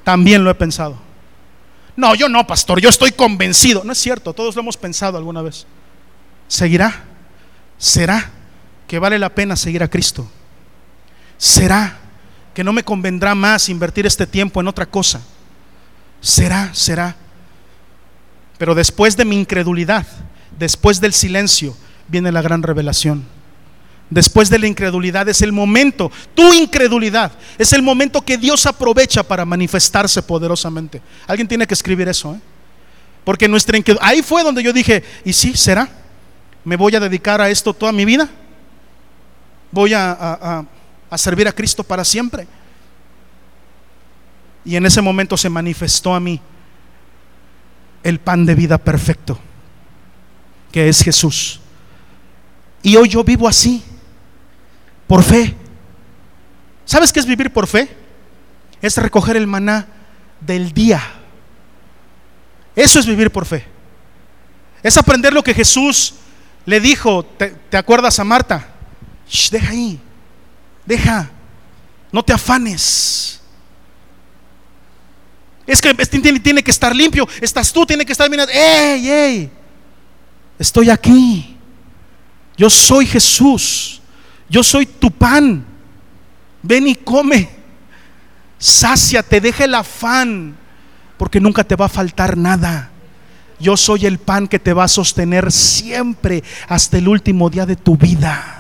También 0.03 0.43
lo 0.43 0.51
he 0.51 0.55
pensado. 0.55 0.97
No, 1.97 2.15
yo 2.15 2.29
no, 2.29 2.47
pastor, 2.47 2.81
yo 2.81 2.89
estoy 2.89 3.13
convencido. 3.13 3.83
No 3.85 3.93
es 3.93 3.99
cierto, 3.99 4.33
todos 4.33 4.55
lo 4.55 4.63
hemos 4.63 4.77
pensado 4.77 5.19
alguna 5.19 5.43
vez. 5.43 5.67
¿Seguirá? 6.49 7.05
¿Será 7.79 8.31
que 8.87 8.99
vale 8.99 9.19
la 9.19 9.31
pena 9.31 9.57
seguir 9.57 9.83
a 9.83 9.89
Cristo? 9.89 10.29
¿Será 11.37 11.99
que 12.57 12.65
no 12.65 12.73
me 12.73 12.83
convendrá 12.83 13.37
más 13.37 13.69
invertir 13.69 14.07
este 14.07 14.27
tiempo 14.27 14.61
en 14.61 14.67
otra 14.67 14.87
cosa? 14.87 15.21
¿Será? 16.21 16.75
¿Será? 16.75 17.15
Pero 18.57 18.75
después 18.75 19.17
de 19.17 19.25
mi 19.25 19.39
incredulidad, 19.39 20.07
Después 20.59 21.01
del 21.01 21.13
silencio 21.13 21.77
viene 22.09 22.33
la 22.33 22.43
gran 22.43 22.63
revelación. 22.63 23.25
Después 24.09 24.49
de 24.49 24.59
la 24.59 24.69
incredulidad 24.69 25.29
es 25.29 25.43
el 25.43 25.53
momento, 25.53 26.13
tu 26.35 26.53
incredulidad, 26.53 27.33
es 27.59 27.73
el 27.73 27.83
momento 27.83 28.23
que 28.23 28.39
Dios 28.39 28.65
aprovecha 28.65 29.25
para 29.25 29.45
manifestarse 29.45 30.23
poderosamente. 30.23 31.03
Alguien 31.27 31.49
tiene 31.49 31.67
que 31.67 31.75
escribir 31.75 32.09
eso, 32.09 32.35
¿eh? 32.35 32.41
Porque 33.25 33.49
nuestra 33.49 33.77
incredulidad, 33.77 34.09
ahí 34.09 34.23
fue 34.23 34.45
donde 34.45 34.63
yo 34.63 34.73
dije, 34.73 35.03
¿y 35.25 35.33
sí, 35.33 35.57
será? 35.57 35.89
¿Me 36.65 36.77
voy 36.77 36.95
a 36.95 37.01
dedicar 37.01 37.41
a 37.41 37.51
esto 37.51 37.75
toda 37.75 37.91
mi 37.91 38.05
vida? 38.05 38.29
¿Voy 39.73 39.93
a, 39.93 40.13
a 40.13 40.65
servir 41.17 41.49
a 41.49 41.53
Cristo 41.53 41.85
para 41.85 42.05
siempre? 42.05 42.47
Y 44.65 44.77
en 44.77 44.87
ese 44.87 45.01
momento 45.01 45.37
se 45.37 45.49
manifestó 45.49 46.15
a 46.15 46.21
mí 46.21 46.41
el 48.03 48.19
pan 48.19 48.45
de 48.47 48.55
vida 48.55 48.79
perfecto 48.79 49.39
que 50.77 50.91
es 50.91 51.03
Jesús. 51.03 51.59
Y 52.83 52.97
hoy 52.97 53.09
yo 53.09 53.25
vivo 53.25 53.49
así, 53.49 53.83
por 55.07 55.23
fe. 55.23 55.55
¿Sabes 56.85 57.11
qué 57.11 57.19
es 57.19 57.25
vivir 57.25 57.51
por 57.51 57.67
fe? 57.67 57.89
Es 58.83 58.99
recoger 58.99 59.37
el 59.37 59.47
maná 59.47 59.87
del 60.39 60.73
día. 60.73 61.03
Eso 62.75 62.99
es 62.99 63.07
vivir 63.07 63.31
por 63.31 63.47
fe. 63.47 63.65
Es 64.83 64.99
aprender 64.99 65.33
lo 65.33 65.43
que 65.43 65.55
Jesús 65.55 66.17
le 66.67 66.79
dijo. 66.79 67.25
¿Te, 67.25 67.77
acuerdas 67.77 68.19
a 68.19 68.25
Marta? 68.25 68.69
deja 69.51 69.71
ahí. 69.71 69.99
Deja. 70.87 71.31
No 72.13 72.23
te 72.23 72.33
afanes. 72.33 73.41
Es 75.67 75.81
que 75.81 75.93
tiene, 75.95 76.41
tiene 76.41 76.63
que 76.63 76.71
estar 76.71 76.95
limpio. 76.95 77.29
Estás 77.41 77.73
tú, 77.73 77.85
tiene 77.85 78.07
que 78.07 78.13
estar 78.13 78.31
mirando. 78.31 78.53
¡Ey, 78.53 79.11
ey! 79.11 79.51
estoy 80.59 80.91
aquí. 80.91 81.57
Yo 82.57 82.71
soy 82.71 83.07
Jesús. 83.07 84.01
Yo 84.49 84.63
soy 84.63 84.87
tu 84.87 85.11
pan. 85.11 85.65
Ven 86.63 86.89
y 86.89 86.95
come. 86.95 87.51
Sáciate, 88.59 89.41
deja 89.41 89.65
el 89.65 89.75
afán, 89.75 90.57
porque 91.19 91.41
nunca 91.41 91.63
te 91.63 91.77
va 91.77 91.87
a 91.87 91.91
faltar 91.91 92.39
nada. 92.39 92.91
Yo 93.61 93.77
soy 93.77 94.07
el 94.07 94.19
pan 94.19 94.49
que 94.49 94.59
te 94.59 94.73
va 94.73 94.85
a 94.85 94.89
sostener 94.89 95.53
siempre 95.53 96.43
hasta 96.69 96.99
el 96.99 97.09
último 97.09 97.51
día 97.51 97.67
de 97.67 97.77
tu 97.77 97.97
vida. 97.97 98.56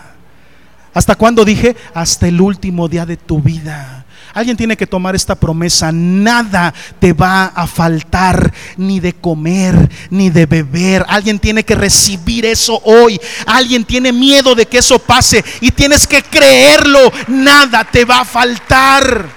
¿Hasta 0.96 1.14
cuándo 1.14 1.44
dije? 1.44 1.76
Hasta 1.92 2.26
el 2.26 2.40
último 2.40 2.88
día 2.88 3.04
de 3.04 3.18
tu 3.18 3.42
vida. 3.42 4.06
Alguien 4.32 4.56
tiene 4.56 4.78
que 4.78 4.86
tomar 4.86 5.14
esta 5.14 5.34
promesa. 5.34 5.92
Nada 5.92 6.72
te 6.98 7.12
va 7.12 7.52
a 7.54 7.66
faltar, 7.66 8.50
ni 8.78 8.98
de 8.98 9.12
comer, 9.12 9.90
ni 10.08 10.30
de 10.30 10.46
beber. 10.46 11.04
Alguien 11.06 11.38
tiene 11.38 11.66
que 11.66 11.74
recibir 11.74 12.46
eso 12.46 12.80
hoy. 12.82 13.20
Alguien 13.44 13.84
tiene 13.84 14.10
miedo 14.10 14.54
de 14.54 14.64
que 14.64 14.78
eso 14.78 14.98
pase 14.98 15.44
y 15.60 15.70
tienes 15.70 16.06
que 16.06 16.22
creerlo. 16.22 17.12
Nada 17.28 17.84
te 17.84 18.06
va 18.06 18.20
a 18.20 18.24
faltar. 18.24 19.28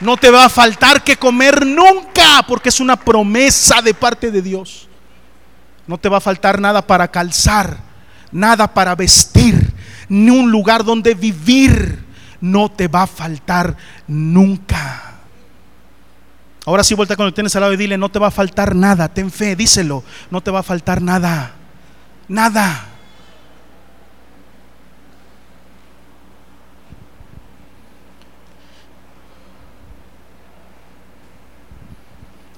No 0.00 0.16
te 0.16 0.30
va 0.30 0.46
a 0.46 0.48
faltar 0.48 1.04
que 1.04 1.18
comer 1.18 1.66
nunca, 1.66 2.42
porque 2.48 2.70
es 2.70 2.80
una 2.80 2.96
promesa 2.96 3.82
de 3.82 3.92
parte 3.92 4.30
de 4.30 4.40
Dios. 4.40 4.88
No 5.86 5.98
te 5.98 6.08
va 6.08 6.16
a 6.16 6.22
faltar 6.22 6.58
nada 6.58 6.80
para 6.80 7.08
calzar 7.08 7.92
nada 8.34 8.74
para 8.74 8.94
vestir, 8.94 9.72
ni 10.10 10.30
un 10.30 10.50
lugar 10.50 10.84
donde 10.84 11.14
vivir. 11.14 12.04
No 12.40 12.70
te 12.70 12.88
va 12.88 13.04
a 13.04 13.06
faltar 13.06 13.74
nunca. 14.06 15.14
Ahora 16.66 16.84
sí, 16.84 16.94
vuelta 16.94 17.16
cuando 17.16 17.32
tienes 17.32 17.54
al 17.56 17.62
lado 17.62 17.72
y 17.72 17.78
dile, 17.78 17.96
no 17.96 18.10
te 18.10 18.18
va 18.18 18.26
a 18.26 18.30
faltar 18.30 18.74
nada, 18.74 19.08
ten 19.08 19.30
fe, 19.30 19.56
díselo, 19.56 20.02
no 20.30 20.42
te 20.42 20.50
va 20.50 20.60
a 20.60 20.62
faltar 20.62 21.00
nada, 21.00 21.54
nada. 22.28 22.88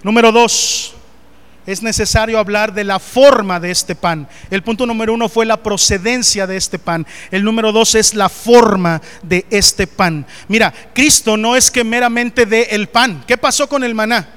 Número 0.02 0.30
dos, 0.30 0.95
es 1.66 1.82
necesario 1.82 2.38
hablar 2.38 2.72
de 2.72 2.84
la 2.84 2.98
forma 2.98 3.58
de 3.58 3.70
este 3.70 3.94
pan. 3.94 4.28
El 4.50 4.62
punto 4.62 4.86
número 4.86 5.12
uno 5.12 5.28
fue 5.28 5.44
la 5.44 5.62
procedencia 5.62 6.46
de 6.46 6.56
este 6.56 6.78
pan. 6.78 7.06
El 7.30 7.42
número 7.42 7.72
dos 7.72 7.94
es 7.94 8.14
la 8.14 8.28
forma 8.28 9.02
de 9.22 9.44
este 9.50 9.86
pan. 9.86 10.26
Mira, 10.48 10.72
Cristo 10.94 11.36
no 11.36 11.56
es 11.56 11.70
que 11.70 11.82
meramente 11.82 12.46
dé 12.46 12.68
el 12.70 12.88
pan. 12.88 13.24
¿Qué 13.26 13.36
pasó 13.36 13.68
con 13.68 13.82
el 13.82 13.94
maná? 13.94 14.28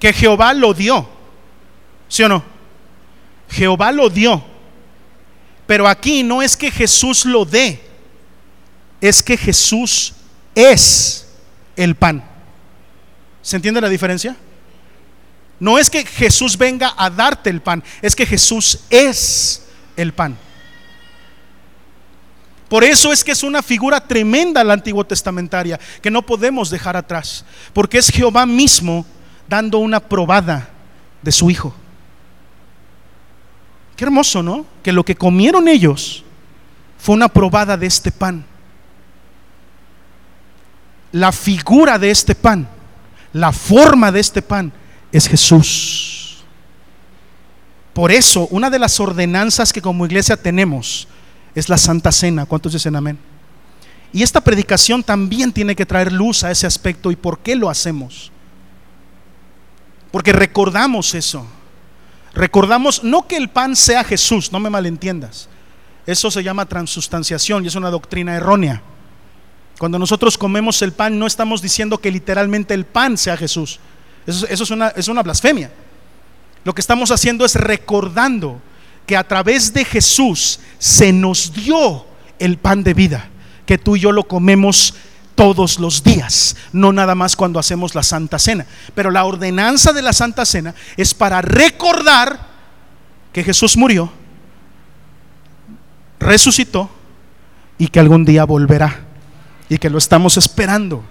Que 0.00 0.12
Jehová 0.12 0.52
lo 0.52 0.74
dio. 0.74 1.08
¿Sí 2.08 2.24
o 2.24 2.28
no? 2.28 2.44
Jehová 3.48 3.92
lo 3.92 4.10
dio. 4.10 4.44
Pero 5.66 5.86
aquí 5.86 6.24
no 6.24 6.42
es 6.42 6.56
que 6.56 6.68
Jesús 6.68 7.24
lo 7.24 7.44
dé, 7.44 7.80
es 9.00 9.22
que 9.22 9.36
Jesús 9.36 10.14
es 10.52 11.28
el 11.76 11.94
pan. 11.94 12.24
¿Se 13.40 13.54
entiende 13.54 13.80
la 13.80 13.88
diferencia? 13.88 14.36
No 15.60 15.78
es 15.78 15.90
que 15.90 16.04
Jesús 16.04 16.56
venga 16.56 16.94
a 16.96 17.10
darte 17.10 17.50
el 17.50 17.60
pan, 17.60 17.84
es 18.00 18.16
que 18.16 18.24
Jesús 18.24 18.80
es 18.88 19.66
el 19.94 20.14
pan. 20.14 20.36
Por 22.68 22.82
eso 22.82 23.12
es 23.12 23.22
que 23.22 23.32
es 23.32 23.42
una 23.42 23.62
figura 23.62 24.00
tremenda 24.00 24.64
la 24.64 24.72
Antiguo 24.72 25.04
Testamentaria, 25.04 25.78
que 26.00 26.10
no 26.10 26.22
podemos 26.22 26.70
dejar 26.70 26.96
atrás, 26.96 27.44
porque 27.74 27.98
es 27.98 28.08
Jehová 28.08 28.46
mismo 28.46 29.04
dando 29.48 29.78
una 29.78 30.00
probada 30.00 30.70
de 31.20 31.32
su 31.32 31.50
Hijo. 31.50 31.74
Qué 33.96 34.04
hermoso, 34.04 34.42
¿no? 34.42 34.64
Que 34.82 34.92
lo 34.92 35.04
que 35.04 35.14
comieron 35.14 35.68
ellos 35.68 36.24
fue 36.98 37.14
una 37.16 37.28
probada 37.28 37.76
de 37.76 37.86
este 37.86 38.10
pan. 38.10 38.46
La 41.12 41.32
figura 41.32 41.98
de 41.98 42.10
este 42.10 42.34
pan, 42.34 42.66
la 43.34 43.52
forma 43.52 44.10
de 44.10 44.20
este 44.20 44.40
pan 44.40 44.72
es 45.12 45.28
Jesús. 45.28 46.44
Por 47.92 48.12
eso, 48.12 48.46
una 48.50 48.70
de 48.70 48.78
las 48.78 49.00
ordenanzas 49.00 49.72
que 49.72 49.82
como 49.82 50.06
iglesia 50.06 50.36
tenemos 50.36 51.08
es 51.54 51.68
la 51.68 51.76
Santa 51.76 52.12
Cena. 52.12 52.46
¿Cuántos 52.46 52.72
dicen 52.72 52.96
amén? 52.96 53.18
Y 54.12 54.22
esta 54.22 54.40
predicación 54.40 55.02
también 55.02 55.52
tiene 55.52 55.76
que 55.76 55.86
traer 55.86 56.12
luz 56.12 56.42
a 56.42 56.50
ese 56.50 56.66
aspecto 56.66 57.10
y 57.10 57.16
por 57.16 57.40
qué 57.40 57.54
lo 57.54 57.70
hacemos. 57.70 58.32
Porque 60.10 60.32
recordamos 60.32 61.14
eso. 61.14 61.46
Recordamos 62.34 63.02
no 63.04 63.26
que 63.26 63.36
el 63.36 63.48
pan 63.48 63.76
sea 63.76 64.04
Jesús, 64.04 64.52
no 64.52 64.60
me 64.60 64.70
malentiendas. 64.70 65.48
Eso 66.06 66.30
se 66.30 66.42
llama 66.42 66.66
transustanciación 66.66 67.64
y 67.64 67.68
es 67.68 67.74
una 67.74 67.90
doctrina 67.90 68.34
errónea. 68.34 68.82
Cuando 69.78 69.98
nosotros 69.98 70.36
comemos 70.36 70.82
el 70.82 70.92
pan 70.92 71.18
no 71.18 71.26
estamos 71.26 71.62
diciendo 71.62 71.98
que 71.98 72.10
literalmente 72.10 72.74
el 72.74 72.84
pan 72.84 73.16
sea 73.16 73.36
Jesús. 73.36 73.80
Eso, 74.26 74.46
es, 74.46 74.70
una, 74.70 74.88
es 74.88 75.08
una 75.08 75.22
blasfemia. 75.22 75.70
Lo 76.64 76.74
que 76.74 76.80
estamos 76.80 77.10
haciendo 77.10 77.44
es 77.44 77.54
recordando 77.54 78.60
que 79.06 79.16
a 79.16 79.26
través 79.26 79.72
de 79.72 79.84
Jesús 79.84 80.60
se 80.78 81.12
nos 81.12 81.52
dio 81.52 82.06
el 82.38 82.58
pan 82.58 82.82
de 82.82 82.94
vida, 82.94 83.28
que 83.66 83.78
tú 83.78 83.96
y 83.96 84.00
yo 84.00 84.12
lo 84.12 84.24
comemos 84.24 84.94
todos 85.34 85.78
los 85.78 86.02
días, 86.02 86.54
no 86.72 86.92
nada 86.92 87.14
más 87.14 87.34
cuando 87.34 87.58
hacemos 87.58 87.94
la 87.94 88.02
Santa 88.02 88.38
Cena. 88.38 88.66
Pero 88.94 89.10
la 89.10 89.24
ordenanza 89.24 89.92
de 89.92 90.02
la 90.02 90.12
Santa 90.12 90.44
Cena 90.44 90.74
es 90.96 91.14
para 91.14 91.40
recordar 91.40 92.38
que 93.32 93.42
Jesús 93.42 93.76
murió, 93.76 94.12
resucitó 96.18 96.90
y 97.78 97.88
que 97.88 98.00
algún 98.00 98.24
día 98.24 98.44
volverá 98.44 99.00
y 99.68 99.78
que 99.78 99.88
lo 99.88 99.98
estamos 99.98 100.36
esperando. 100.36 101.02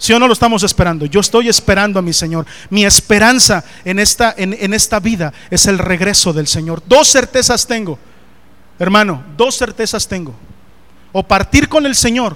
Si 0.00 0.14
o 0.14 0.18
no 0.18 0.26
lo 0.26 0.32
estamos 0.32 0.62
esperando? 0.62 1.04
Yo 1.04 1.20
estoy 1.20 1.50
esperando 1.50 1.98
a 1.98 2.02
mi 2.02 2.14
Señor. 2.14 2.46
Mi 2.70 2.86
esperanza 2.86 3.62
en 3.84 3.98
esta, 3.98 4.34
en, 4.34 4.72
esta 4.72 4.98
vida 4.98 5.30
es 5.50 5.66
el 5.66 5.76
regreso 5.78 6.32
del 6.32 6.46
Señor. 6.46 6.82
Dos 6.86 7.08
certezas 7.08 7.66
tengo, 7.66 7.98
hermano, 8.78 9.22
dos 9.36 9.58
certezas 9.58 10.08
tengo. 10.08 10.34
O 11.12 11.22
partir 11.22 11.68
con 11.68 11.84
el 11.84 11.94
Señor 11.94 12.34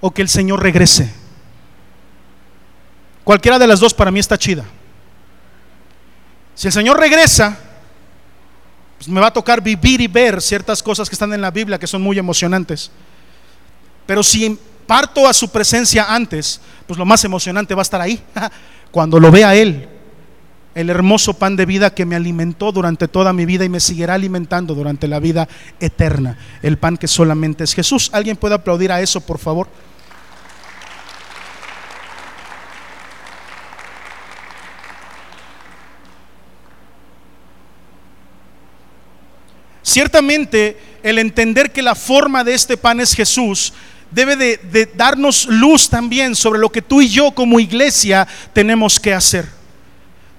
o 0.00 0.12
que 0.12 0.22
el 0.22 0.28
Señor 0.28 0.62
regrese. 0.62 1.12
Cualquiera 3.24 3.58
de 3.58 3.66
las 3.66 3.80
dos 3.80 3.92
para 3.92 4.12
mí 4.12 4.20
está 4.20 4.38
chida. 4.38 4.64
Si 6.54 6.68
el 6.68 6.72
Señor 6.72 7.00
regresa, 7.00 7.58
pues 8.98 9.08
me 9.08 9.20
va 9.20 9.26
a 9.26 9.32
tocar 9.32 9.60
vivir 9.60 10.00
y 10.00 10.06
ver 10.06 10.40
ciertas 10.40 10.80
cosas 10.80 11.08
que 11.08 11.16
están 11.16 11.32
en 11.32 11.40
la 11.40 11.50
Biblia 11.50 11.80
que 11.80 11.88
son 11.88 12.00
muy 12.00 12.16
emocionantes. 12.16 12.92
Pero 14.06 14.22
si 14.22 14.56
parto 14.86 15.26
a 15.26 15.32
su 15.32 15.50
presencia 15.50 16.06
antes, 16.08 16.60
pues 16.86 16.98
lo 16.98 17.04
más 17.04 17.24
emocionante 17.24 17.74
va 17.74 17.82
a 17.82 17.82
estar 17.82 18.00
ahí, 18.00 18.22
cuando 18.90 19.18
lo 19.18 19.30
vea 19.30 19.54
Él, 19.54 19.88
el 20.74 20.90
hermoso 20.90 21.34
pan 21.34 21.56
de 21.56 21.66
vida 21.66 21.94
que 21.94 22.06
me 22.06 22.16
alimentó 22.16 22.72
durante 22.72 23.08
toda 23.08 23.32
mi 23.32 23.44
vida 23.44 23.64
y 23.64 23.68
me 23.68 23.80
seguirá 23.80 24.14
alimentando 24.14 24.74
durante 24.74 25.08
la 25.08 25.20
vida 25.20 25.48
eterna, 25.80 26.38
el 26.62 26.78
pan 26.78 26.96
que 26.96 27.08
solamente 27.08 27.64
es 27.64 27.74
Jesús. 27.74 28.10
¿Alguien 28.12 28.36
puede 28.36 28.54
aplaudir 28.54 28.90
a 28.92 29.00
eso, 29.00 29.20
por 29.20 29.38
favor? 29.38 29.68
Ciertamente, 39.82 40.80
el 41.02 41.18
entender 41.18 41.70
que 41.70 41.82
la 41.82 41.94
forma 41.94 42.44
de 42.44 42.54
este 42.54 42.78
pan 42.78 43.00
es 43.00 43.14
Jesús 43.14 43.74
debe 44.12 44.36
de, 44.36 44.90
darnos 44.94 45.46
luz 45.46 45.88
también 45.88 46.36
sobre 46.36 46.60
lo 46.60 46.70
que 46.70 46.82
tú 46.82 47.00
y 47.00 47.08
yo 47.08 47.30
como 47.32 47.58
iglesia 47.58 48.26
tenemos 48.52 49.00
que 49.00 49.14
hacer. 49.14 49.48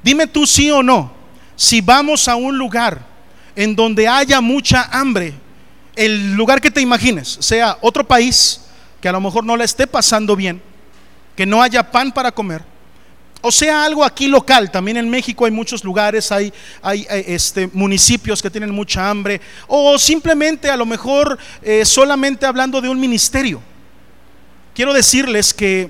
Dime 0.04 0.28
tú 0.28 0.46
sí 0.46 0.70
o 0.72 0.84
no, 0.84 1.14
si 1.56 1.82
vamos 1.82 2.28
a 2.28 2.36
un 2.36 2.58
lugar 2.58 3.06
en 3.56 3.76
donde 3.76 4.08
haya 4.08 4.42
mucha 4.42 4.84
hambre, 4.92 5.34
el 5.96 6.34
lugar 6.34 6.60
que 6.62 6.72
te 6.72 6.82
imagines, 6.82 7.38
sea 7.40 7.78
otro 7.82 8.06
país 8.06 8.62
que 9.00 9.10
a 9.10 9.12
lo 9.12 9.22
mejor 9.22 9.44
no 9.44 9.58
le 9.58 9.64
esté 9.64 9.86
pasando 9.86 10.36
bien, 10.36 10.62
que 11.36 11.46
no 11.46 11.62
haya 11.62 11.90
pan 11.90 12.12
para 12.12 12.32
comer, 12.32 12.64
o 13.46 13.52
sea 13.52 13.84
algo 13.84 14.06
aquí 14.06 14.28
local, 14.28 14.72
también 14.72 14.96
en 14.96 15.10
México 15.10 15.44
hay 15.44 15.52
muchos 15.52 15.84
lugares, 15.84 16.32
hay, 16.32 16.54
hay 16.82 17.06
eh, 17.10 17.26
este, 17.28 17.68
municipios 17.68 18.42
que 18.42 18.50
tienen 18.50 18.72
mucha 18.72 19.10
hambre, 19.10 19.42
o 19.68 20.00
simplemente 20.00 20.70
a 20.70 20.78
lo 20.78 20.86
mejor 20.86 21.38
eh, 21.62 21.84
solamente 21.84 22.46
hablando 22.46 22.80
de 22.80 22.88
un 22.88 22.98
ministerio. 22.98 23.62
Quiero 24.74 24.94
decirles 24.94 25.54
que 25.54 25.90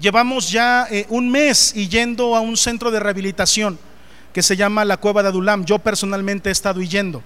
llevamos 0.00 0.50
ya 0.50 0.86
eh, 0.90 1.06
un 1.08 1.30
mes 1.30 1.72
y 1.76 1.88
yendo 1.88 2.34
a 2.34 2.40
un 2.40 2.56
centro 2.56 2.90
de 2.90 3.00
rehabilitación 3.00 3.78
que 4.32 4.42
se 4.42 4.56
llama 4.56 4.84
la 4.84 4.96
Cueva 4.96 5.22
de 5.22 5.28
Adulam. 5.28 5.64
Yo 5.64 5.78
personalmente 5.78 6.48
he 6.48 6.52
estado 6.52 6.80
yendo. 6.80 7.22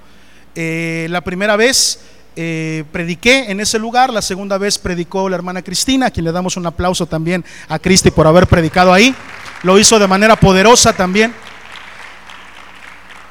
la 0.54 1.20
primera 1.20 1.56
vez 1.56 2.00
eh, 2.36 2.82
prediqué 2.90 3.52
en 3.52 3.60
ese 3.60 3.78
lugar, 3.78 4.12
la 4.12 4.20
segunda 4.20 4.58
vez 4.58 4.76
predicó 4.78 5.28
la 5.28 5.36
hermana 5.36 5.62
Cristina, 5.62 6.06
a 6.06 6.10
quien 6.10 6.24
le 6.24 6.32
damos 6.32 6.56
un 6.56 6.66
aplauso 6.66 7.06
también 7.06 7.44
a 7.68 7.78
Cristi 7.78 8.10
por 8.10 8.26
haber 8.26 8.48
predicado 8.48 8.92
ahí. 8.92 9.14
Lo 9.62 9.78
hizo 9.78 10.00
de 10.00 10.08
manera 10.08 10.34
poderosa 10.34 10.92
también. 10.92 11.32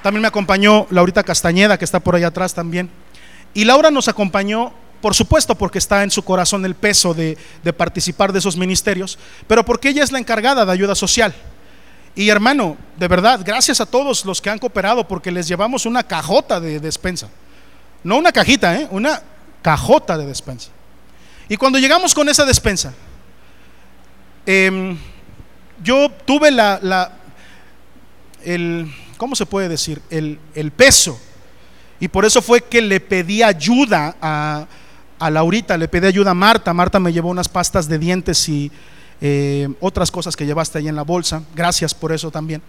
También 0.01 0.21
me 0.21 0.27
acompañó 0.29 0.87
Laurita 0.89 1.23
Castañeda, 1.23 1.77
que 1.77 1.85
está 1.85 1.99
por 1.99 2.15
allá 2.15 2.27
atrás 2.27 2.53
también. 2.53 2.89
Y 3.53 3.65
Laura 3.65 3.91
nos 3.91 4.07
acompañó, 4.07 4.73
por 5.03 5.15
supuesto, 5.15 5.53
porque 5.53 5.79
está 5.79 6.01
en 6.03 6.11
su 6.11 6.23
corazón 6.23 6.63
el 6.63 6.75
peso 6.75 7.13
de, 7.13 7.37
participar 7.75 8.31
de 8.31 8.39
esos 8.39 8.55
ministerios, 8.55 9.19
pero 9.47 9.65
porque 9.65 9.89
ella 9.89 10.01
es 10.01 10.13
la 10.13 10.17
encargada 10.17 10.65
de 10.65 10.71
ayuda 10.71 10.95
social. 10.95 11.35
Y 12.15 12.29
hermano, 12.29 12.77
de 12.97 13.09
verdad, 13.09 13.41
gracias 13.43 13.81
a 13.81 13.85
todos 13.85 14.23
los 14.23 14.41
que 14.41 14.49
han 14.49 14.59
cooperado, 14.59 15.05
porque 15.05 15.29
les 15.29 15.45
llevamos 15.45 15.85
una 15.85 16.03
cajota 16.03 16.61
de 16.61 16.79
despensa. 16.79 17.27
No 18.01 18.15
una 18.15 18.31
cajita, 18.31 18.79
¿eh? 18.79 18.87
una 18.91 19.21
cajota 19.61 20.17
de 20.17 20.25
despensa. 20.25 20.69
Y 21.49 21.57
cuando 21.57 21.79
llegamos 21.79 22.13
con 22.13 22.29
esa 22.29 22.45
despensa, 22.45 22.93
em, 24.45 24.97
yo 25.83 26.09
tuve 26.23 26.49
la, 26.49 26.79
la, 26.81 27.11
el, 28.45 28.89
¿cómo 29.17 29.35
se 29.35 29.45
puede 29.45 29.67
decir? 29.67 30.01
El, 30.09 30.39
peso. 30.71 31.19
Y 31.99 32.07
por 32.07 32.23
eso 32.23 32.41
fue 32.41 32.61
que 32.61 32.81
le 32.81 33.01
pedí 33.01 33.43
ayuda 33.43 34.15
a, 34.21 34.65
a, 35.26 35.30
Laurita, 35.30 35.78
le 35.78 35.88
pedí 35.88 36.07
ayuda 36.07 36.32
a 36.32 36.34
Marta. 36.34 36.74
Marta 36.74 36.99
me 36.99 37.13
llevó 37.13 37.30
unas 37.30 37.49
pastas 37.49 37.88
de 37.88 37.99
dientes 37.99 38.47
y 38.49 38.71
eh, 39.21 39.69
otras 39.80 40.11
cosas 40.11 40.36
que 40.36 40.45
llevaste 40.45 40.80
ahí 40.80 40.88
en 40.88 40.95
la 40.95 41.03
bolsa. 41.03 41.41
Gracias 41.55 41.93
por 41.93 42.11
eso 42.11 42.32
también. 42.32 42.61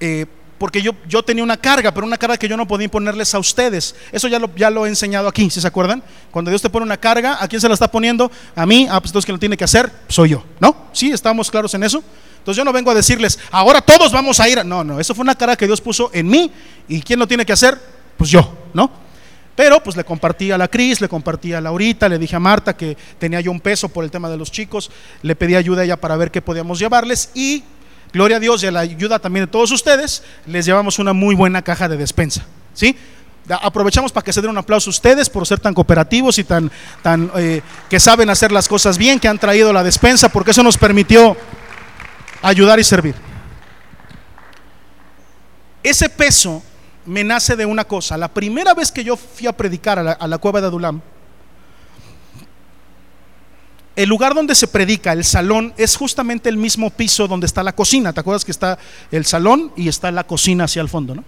Eh, 0.00 0.26
porque 0.58 0.82
yo, 0.82 0.92
yo 1.08 1.22
tenía 1.22 1.42
una 1.42 1.56
carga, 1.56 1.90
pero 1.92 2.06
una 2.06 2.18
carga 2.18 2.36
que 2.36 2.46
yo 2.46 2.56
no 2.56 2.68
podía 2.68 2.84
imponerles 2.84 3.34
a 3.34 3.38
ustedes. 3.38 3.94
Eso 4.12 4.28
ya 4.28 4.38
lo, 4.38 4.54
ya 4.54 4.68
lo 4.68 4.84
he 4.84 4.90
enseñado 4.90 5.26
aquí, 5.26 5.48
si 5.48 5.58
se 5.58 5.66
acuerdan? 5.66 6.02
Cuando 6.30 6.50
Dios 6.50 6.60
te 6.60 6.68
pone 6.68 6.84
una 6.84 6.98
carga, 6.98 7.38
¿a 7.40 7.48
quién 7.48 7.60
se 7.62 7.68
la 7.68 7.72
está 7.72 7.90
poniendo? 7.90 8.30
A 8.54 8.66
mí, 8.66 8.86
ah, 8.90 9.00
pues 9.00 9.10
entonces 9.10 9.30
lo 9.30 9.38
tiene 9.38 9.56
que 9.56 9.64
hacer, 9.64 9.90
soy 10.08 10.28
yo, 10.28 10.44
¿no? 10.60 10.76
¿Sí? 10.92 11.12
¿Estamos 11.12 11.50
claros 11.50 11.72
en 11.72 11.82
eso? 11.82 12.04
Entonces 12.36 12.58
yo 12.58 12.64
no 12.64 12.72
vengo 12.74 12.90
a 12.90 12.94
decirles, 12.94 13.38
ahora 13.50 13.80
todos 13.80 14.12
vamos 14.12 14.38
a 14.38 14.48
ir. 14.50 14.64
No, 14.64 14.84
no, 14.84 15.00
eso 15.00 15.14
fue 15.14 15.22
una 15.22 15.34
cara 15.34 15.56
que 15.56 15.66
Dios 15.66 15.80
puso 15.80 16.10
en 16.12 16.26
mí. 16.26 16.50
¿Y 16.88 17.00
quién 17.00 17.18
lo 17.18 17.26
tiene 17.26 17.46
que 17.46 17.54
hacer? 17.54 17.80
Pues 18.18 18.28
yo, 18.30 18.52
¿no? 18.74 18.90
Pero 19.60 19.82
pues 19.82 19.94
le 19.94 20.04
compartí 20.04 20.50
a 20.50 20.56
la 20.56 20.68
Cris, 20.68 21.02
le 21.02 21.08
compartí 21.10 21.52
a 21.52 21.60
Laurita, 21.60 22.08
le 22.08 22.18
dije 22.18 22.34
a 22.34 22.40
Marta 22.40 22.74
que 22.74 22.96
tenía 23.18 23.42
yo 23.42 23.50
un 23.50 23.60
peso 23.60 23.90
por 23.90 24.04
el 24.04 24.10
tema 24.10 24.30
de 24.30 24.38
los 24.38 24.50
chicos, 24.50 24.90
le 25.20 25.36
pedí 25.36 25.54
ayuda 25.54 25.82
a 25.82 25.84
ella 25.84 26.00
para 26.00 26.16
ver 26.16 26.30
qué 26.30 26.40
podíamos 26.40 26.78
llevarles 26.78 27.28
y 27.34 27.62
gloria 28.10 28.38
a 28.38 28.40
Dios 28.40 28.62
y 28.62 28.68
a 28.68 28.70
la 28.70 28.80
ayuda 28.80 29.18
también 29.18 29.44
de 29.44 29.52
todos 29.52 29.70
ustedes, 29.70 30.22
les 30.46 30.64
llevamos 30.64 30.98
una 30.98 31.12
muy 31.12 31.34
buena 31.34 31.60
caja 31.60 31.90
de 31.90 31.98
despensa, 31.98 32.46
¿sí? 32.72 32.96
Aprovechamos 33.50 34.12
para 34.12 34.24
que 34.24 34.32
se 34.32 34.40
den 34.40 34.48
un 34.48 34.56
aplauso 34.56 34.88
a 34.88 34.92
ustedes 34.92 35.28
por 35.28 35.46
ser 35.46 35.60
tan 35.60 35.74
cooperativos 35.74 36.38
y 36.38 36.44
tan, 36.44 36.72
tan 37.02 37.30
eh, 37.36 37.60
que 37.90 38.00
saben 38.00 38.30
hacer 38.30 38.52
las 38.52 38.66
cosas 38.66 38.96
bien, 38.96 39.20
que 39.20 39.28
han 39.28 39.38
traído 39.38 39.74
la 39.74 39.84
despensa, 39.84 40.30
porque 40.30 40.52
eso 40.52 40.62
nos 40.62 40.78
permitió 40.78 41.36
ayudar 42.40 42.80
y 42.80 42.84
servir. 42.84 43.14
Ese 45.82 46.08
peso 46.08 46.62
me 47.10 47.24
nace 47.24 47.56
de 47.56 47.66
una 47.66 47.84
cosa. 47.84 48.16
La 48.16 48.28
primera 48.28 48.72
vez 48.72 48.92
que 48.92 49.02
yo 49.02 49.16
fui 49.16 49.48
a 49.48 49.52
predicar 49.52 49.98
a 49.98 50.28
la, 50.28 50.38
cueva 50.38 50.60
de 50.60 50.68
Adulam, 50.68 51.00
el 53.96 54.08
lugar 54.08 54.32
donde 54.32 54.54
se 54.54 54.68
predica, 54.68 55.12
el 55.12 55.24
salón, 55.24 55.74
es 55.76 55.96
justamente 55.96 56.48
el 56.48 56.56
mismo 56.56 56.88
piso 56.88 57.26
donde 57.26 57.46
está 57.46 57.64
la 57.64 57.74
cocina. 57.74 58.12
¿Te 58.12 58.20
acuerdas 58.20 58.44
que 58.44 58.52
está 58.52 58.78
el 59.10 59.26
salón 59.26 59.72
y 59.76 59.88
está 59.88 60.12
la 60.12 60.22
cocina 60.22 60.64
hacia 60.64 60.80
el 60.82 60.88
fondo? 60.88 61.16
¿no? 61.16 61.24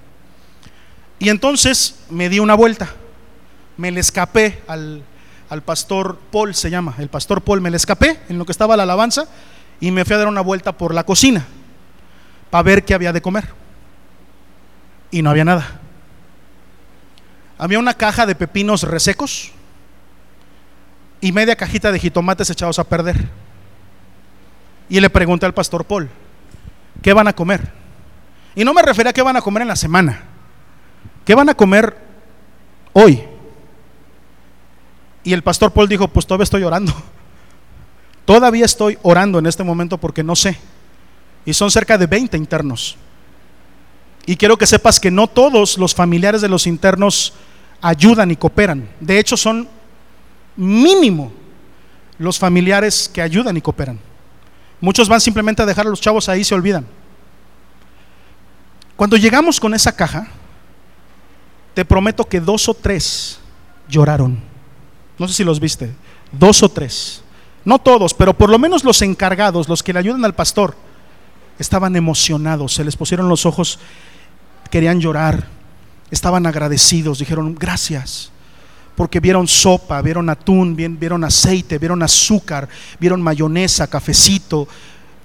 Y 1.18 1.28
entonces 1.30 1.96
me 2.08 2.28
di 2.28 2.38
una 2.38 2.54
vuelta, 2.54 2.88
me 3.76 3.90
le 3.90 3.98
escapé 3.98 4.62
al, 4.68 5.02
al 5.50 5.62
pastor 5.62 6.16
Paul, 6.30 6.54
se 6.54 6.70
llama, 6.70 6.94
el 6.98 7.08
pastor 7.08 7.42
Paul, 7.42 7.60
me 7.60 7.70
le 7.72 7.76
escapé 7.76 8.20
en 8.28 8.38
lo 8.38 8.46
que 8.46 8.52
estaba 8.52 8.76
la 8.76 8.84
alabanza 8.84 9.26
y 9.80 9.90
me 9.90 10.04
fui 10.04 10.14
a 10.14 10.18
dar 10.18 10.28
una 10.28 10.42
vuelta 10.42 10.78
por 10.78 10.94
la 10.94 11.04
cocina 11.04 11.44
para 12.50 12.62
ver 12.62 12.84
qué 12.84 12.94
había 12.94 13.12
de 13.12 13.20
comer. 13.20 13.61
Y 15.12 15.22
no 15.22 15.30
había 15.30 15.44
nada. 15.44 15.80
Había 17.58 17.78
una 17.78 17.94
caja 17.94 18.26
de 18.26 18.34
pepinos 18.34 18.82
resecos 18.82 19.52
y 21.20 21.30
media 21.30 21.54
cajita 21.54 21.92
de 21.92 22.00
jitomates 22.00 22.50
echados 22.50 22.80
a 22.80 22.84
perder. 22.84 23.28
Y 24.88 24.98
le 24.98 25.08
pregunté 25.08 25.46
al 25.46 25.54
pastor 25.54 25.84
Paul, 25.84 26.10
¿qué 27.00 27.12
van 27.12 27.28
a 27.28 27.32
comer? 27.32 27.70
Y 28.56 28.64
no 28.64 28.74
me 28.74 28.82
refería 28.82 29.10
a 29.10 29.12
qué 29.12 29.22
van 29.22 29.36
a 29.36 29.42
comer 29.42 29.62
en 29.62 29.68
la 29.68 29.76
semana. 29.76 30.24
¿Qué 31.24 31.34
van 31.34 31.48
a 31.48 31.54
comer 31.54 31.96
hoy? 32.92 33.22
Y 35.24 35.32
el 35.32 35.42
pastor 35.42 35.72
Paul 35.72 35.88
dijo, 35.88 36.08
pues 36.08 36.26
todavía 36.26 36.44
estoy 36.44 36.64
orando. 36.64 36.92
Todavía 38.24 38.64
estoy 38.64 38.98
orando 39.02 39.38
en 39.38 39.46
este 39.46 39.62
momento 39.62 39.98
porque 39.98 40.24
no 40.24 40.34
sé. 40.34 40.58
Y 41.44 41.54
son 41.54 41.70
cerca 41.70 41.96
de 41.96 42.06
20 42.06 42.36
internos. 42.36 42.96
Y 44.26 44.36
quiero 44.36 44.56
que 44.56 44.66
sepas 44.66 45.00
que 45.00 45.10
no 45.10 45.26
todos 45.26 45.78
los 45.78 45.94
familiares 45.94 46.40
de 46.40 46.48
los 46.48 46.66
internos 46.66 47.32
ayudan 47.80 48.30
y 48.30 48.36
cooperan. 48.36 48.88
De 49.00 49.18
hecho, 49.18 49.36
son 49.36 49.68
mínimo 50.56 51.32
los 52.18 52.38
familiares 52.38 53.10
que 53.12 53.20
ayudan 53.20 53.56
y 53.56 53.60
cooperan. 53.60 53.98
Muchos 54.80 55.08
van 55.08 55.20
simplemente 55.20 55.62
a 55.62 55.66
dejar 55.66 55.86
a 55.86 55.90
los 55.90 56.00
chavos 56.00 56.28
ahí 56.28 56.40
y 56.40 56.44
se 56.44 56.54
olvidan. 56.54 56.86
Cuando 58.96 59.16
llegamos 59.16 59.58
con 59.58 59.74
esa 59.74 59.94
caja, 59.94 60.28
te 61.74 61.84
prometo 61.84 62.24
que 62.24 62.40
dos 62.40 62.68
o 62.68 62.74
tres 62.74 63.40
lloraron. 63.88 64.38
No 65.18 65.26
sé 65.26 65.34
si 65.34 65.44
los 65.44 65.58
viste. 65.58 65.92
Dos 66.30 66.62
o 66.62 66.68
tres. 66.68 67.22
No 67.64 67.78
todos, 67.78 68.14
pero 68.14 68.34
por 68.34 68.50
lo 68.50 68.58
menos 68.58 68.84
los 68.84 69.02
encargados, 69.02 69.68
los 69.68 69.82
que 69.82 69.92
le 69.92 70.00
ayudan 70.00 70.24
al 70.24 70.34
pastor, 70.34 70.74
estaban 71.58 71.94
emocionados, 71.96 72.74
se 72.74 72.84
les 72.84 72.96
pusieron 72.96 73.28
los 73.28 73.46
ojos, 73.46 73.78
querían 74.72 75.00
llorar, 75.02 75.48
estaban 76.10 76.46
agradecidos, 76.46 77.18
dijeron 77.18 77.54
gracias, 77.54 78.32
porque 78.96 79.20
vieron 79.20 79.46
sopa, 79.46 80.00
vieron 80.00 80.30
atún, 80.30 80.74
vieron 80.74 81.24
aceite, 81.24 81.76
vieron 81.76 82.02
azúcar, 82.02 82.70
vieron 82.98 83.20
mayonesa, 83.20 83.86
cafecito. 83.86 84.66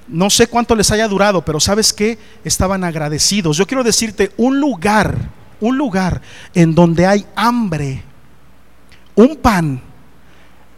No 0.09 0.29
sé 0.29 0.47
cuánto 0.47 0.75
les 0.75 0.91
haya 0.91 1.07
durado, 1.07 1.45
pero 1.45 1.61
sabes 1.61 1.93
que 1.93 2.19
estaban 2.43 2.83
agradecidos. 2.83 3.55
Yo 3.55 3.65
quiero 3.65 3.85
decirte, 3.85 4.33
un 4.35 4.59
lugar, 4.59 5.15
un 5.61 5.77
lugar 5.77 6.21
en 6.53 6.75
donde 6.75 7.05
hay 7.05 7.25
hambre, 7.37 8.03
un 9.15 9.37
pan 9.37 9.81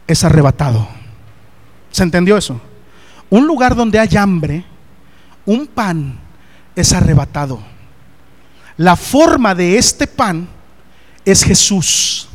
es 0.06 0.22
arrebatado. 0.22 0.86
¿Se 1.90 2.04
entendió 2.04 2.36
eso? 2.36 2.60
Un 3.30 3.48
lugar 3.48 3.74
donde 3.74 3.98
hay 3.98 4.16
hambre, 4.16 4.64
un 5.44 5.66
pan 5.66 6.20
es 6.76 6.92
arrebatado. 6.92 7.79
La 8.80 8.96
forma 8.96 9.54
de 9.54 9.76
este 9.76 10.06
pan 10.06 10.48
es 11.22 11.44
Jesús. 11.44 12.26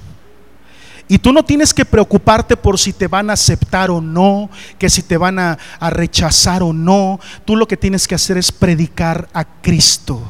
Y 1.08 1.18
tú 1.18 1.34
no 1.34 1.44
tienes 1.44 1.74
que 1.74 1.86
preocuparte 1.86 2.56
por 2.56 2.78
si 2.78 2.94
te 2.94 3.08
van 3.08 3.32
a 3.32 3.34
aceptar 3.34 3.90
o 3.90 4.00
no, 4.00 4.52
que 4.78 4.88
si 4.88 5.02
te 5.02 5.18
van 5.18 5.40
a, 5.40 5.58
rechazar 5.90 6.62
o 6.62 6.72
no. 6.72 7.20
Tú 7.46 7.56
lo 7.56 7.68
que 7.68 7.78
tienes 7.78 8.08
que 8.08 8.14
hacer 8.14 8.38
es 8.38 8.52
predicar 8.52 9.28
a 9.34 9.44
Cristo. 9.44 10.22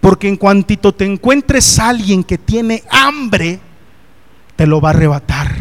Porque 0.00 0.28
en 0.28 0.38
cuantito 0.38 0.94
te 0.94 1.04
encuentres 1.04 1.78
a 1.78 1.90
alguien 1.90 2.24
que 2.24 2.38
tiene 2.38 2.82
hambre, 2.90 3.60
te 4.56 4.66
lo 4.66 4.80
va 4.80 4.88
a 4.88 4.92
arrebatar. 4.92 5.54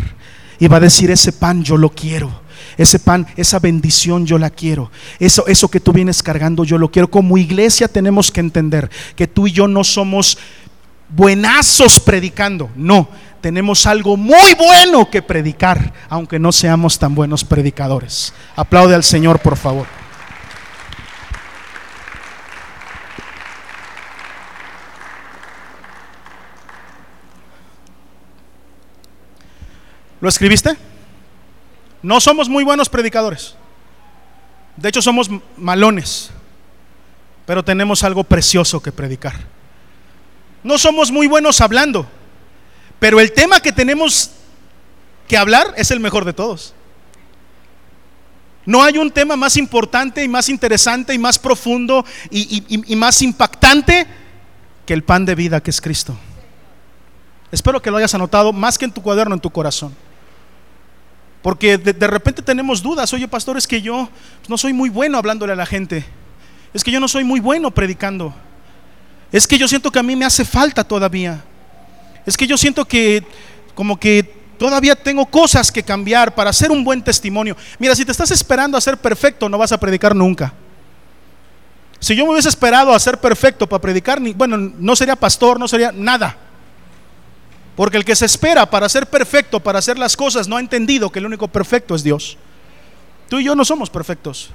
Y 0.59 0.69
va 0.69 0.77
a 0.77 0.79
decir, 0.79 1.11
ese 1.11 1.33
pan 1.33 1.61
yo 1.61 1.75
lo 1.75 1.89
quiero 1.89 2.46
ese 2.77 2.99
pan, 2.99 3.27
esa 3.35 3.59
bendición 3.59 4.25
yo 4.25 4.37
la 4.37 4.49
quiero. 4.49 4.91
Eso, 5.19 5.45
eso 5.47 5.69
que 5.69 5.79
tú 5.79 5.91
vienes 5.91 6.21
cargando 6.21 6.63
yo 6.63 6.77
lo 6.77 6.91
quiero. 6.91 7.09
Como 7.09 7.37
iglesia 7.37 7.87
tenemos 7.87 8.31
que 8.31 8.39
entender 8.39 8.89
que 9.15 9.27
tú 9.27 9.47
y 9.47 9.51
yo 9.51 9.67
no 9.67 9.83
somos 9.83 10.37
buenazos 11.09 11.99
predicando. 11.99 12.69
No, 12.75 13.09
tenemos 13.41 13.85
algo 13.85 14.15
muy 14.17 14.53
bueno 14.55 15.09
que 15.09 15.21
predicar, 15.21 15.93
aunque 16.09 16.39
no 16.39 16.51
seamos 16.51 16.99
tan 16.99 17.15
buenos 17.15 17.43
predicadores. 17.43 18.33
Aplaude 18.55 18.93
al 18.93 19.03
Señor, 19.03 19.39
por 19.39 19.57
favor. 19.57 19.87
¿Lo 30.19 30.29
escribiste? 30.29 30.86
No 32.01 32.19
somos 32.19 32.49
muy 32.49 32.63
buenos 32.63 32.89
predicadores. 32.89 33.55
De 34.75 34.89
hecho, 34.89 35.01
somos 35.01 35.29
malones. 35.57 36.31
Pero 37.45 37.63
tenemos 37.63 38.03
algo 38.03 38.23
precioso 38.23 38.81
que 38.81 38.91
predicar. 38.91 39.35
No 40.63 40.77
somos 40.77 41.11
muy 41.11 41.27
buenos 41.27 41.61
hablando. 41.61 42.07
Pero 42.99 43.19
el 43.19 43.31
tema 43.31 43.59
que 43.59 43.71
tenemos 43.71 44.31
que 45.27 45.37
hablar 45.37 45.73
es 45.77 45.91
el 45.91 45.99
mejor 45.99 46.25
de 46.25 46.33
todos. 46.33 46.73
No 48.65 48.83
hay 48.83 48.97
un 48.97 49.11
tema 49.11 49.37
más 49.37 49.55
importante 49.55 50.23
y 50.23 50.27
más 50.27 50.49
interesante 50.49 51.13
y 51.13 51.17
más 51.17 51.39
profundo 51.39 52.05
y, 52.29 52.95
más 52.97 53.21
impactante 53.21 54.05
que 54.85 54.93
el 54.93 55.03
pan 55.03 55.25
de 55.25 55.35
vida 55.35 55.61
que 55.61 55.69
es 55.69 55.79
Cristo. 55.79 56.17
Espero 57.49 57.81
que 57.81 57.89
lo 57.89 57.95
hayas 57.95 58.13
anotado 58.13 58.51
más 58.51 58.77
que 58.77 58.83
en 58.83 58.91
tu 58.91 59.01
cuaderno, 59.01 59.35
en 59.35 59.39
tu 59.39 59.49
corazón. 59.49 59.95
Porque 61.47 61.77
de, 61.77 62.07
repente 62.07 62.41
tenemos 62.41 62.83
dudas, 62.83 63.13
oye 63.13 63.25
pastor, 63.25 63.55
es 63.55 63.65
que 63.65 63.81
yo 63.81 64.09
no 64.49 64.57
soy 64.57 64.73
muy 64.73 64.89
bueno 64.89 65.17
hablándole 65.17 65.53
a 65.53 65.55
la 65.55 65.65
gente, 65.65 66.03
es 66.73 66.83
que 66.83 66.91
yo 66.91 66.99
no 66.99 67.07
soy 67.07 67.23
muy 67.23 67.39
bueno 67.39 67.71
predicando. 67.71 68.33
Es 69.31 69.47
que 69.47 69.57
yo 69.57 69.65
siento 69.65 69.89
que 69.89 69.97
a 69.97 70.03
mí 70.03 70.17
me 70.17 70.25
hace 70.25 70.43
falta 70.43 70.83
todavía. 70.83 71.41
Es 72.25 72.35
que 72.35 72.47
yo 72.47 72.57
siento 72.57 72.83
que 72.83 73.23
como 73.75 73.97
que 73.97 74.23
todavía 74.59 74.93
tengo 74.93 75.25
cosas 75.25 75.71
que 75.71 75.83
cambiar 75.83 76.35
para 76.35 76.49
hacer 76.49 76.69
un 76.69 76.83
buen 76.83 77.01
testimonio. 77.01 77.55
Mira, 77.79 77.95
si 77.95 78.03
te 78.03 78.11
estás 78.11 78.31
esperando 78.31 78.77
a 78.77 78.81
ser 78.81 78.97
perfecto, 78.97 79.47
no 79.47 79.57
vas 79.57 79.71
a 79.71 79.79
predicar 79.79 80.13
nunca. 80.13 80.53
Si 82.01 82.13
yo 82.13 82.25
me 82.25 82.33
hubiese 82.33 82.49
esperado 82.49 82.93
a 82.93 82.99
ser 82.99 83.21
perfecto 83.21 83.69
para 83.69 83.79
predicar, 83.79 84.19
bueno, 84.35 84.57
no 84.57 84.97
sería 84.97 85.15
pastor, 85.15 85.57
no 85.61 85.69
sería 85.69 85.93
nada. 85.93 86.35
Porque 87.77 87.97
el 87.97 88.03
que 88.03 88.15
se 88.15 88.25
espera 88.25 88.65
para 88.65 88.89
ser 88.89 89.05
perfecto, 89.05 89.59
para 89.59 89.77
hacer 89.77 89.99
las 89.99 90.17
cosas, 90.17 90.47
no 90.47 90.57
ha 90.57 90.59
entendido 90.59 91.11
que 91.11 91.19
el 91.19 91.27
único 91.27 91.47
perfecto 91.47 91.93
es 91.93 92.01
Dios. 92.01 92.35
Tú 93.29 93.37
y 93.37 93.43
yo 93.43 93.53
no 93.55 93.63
somos 93.63 93.91
perfectos. 93.91 94.49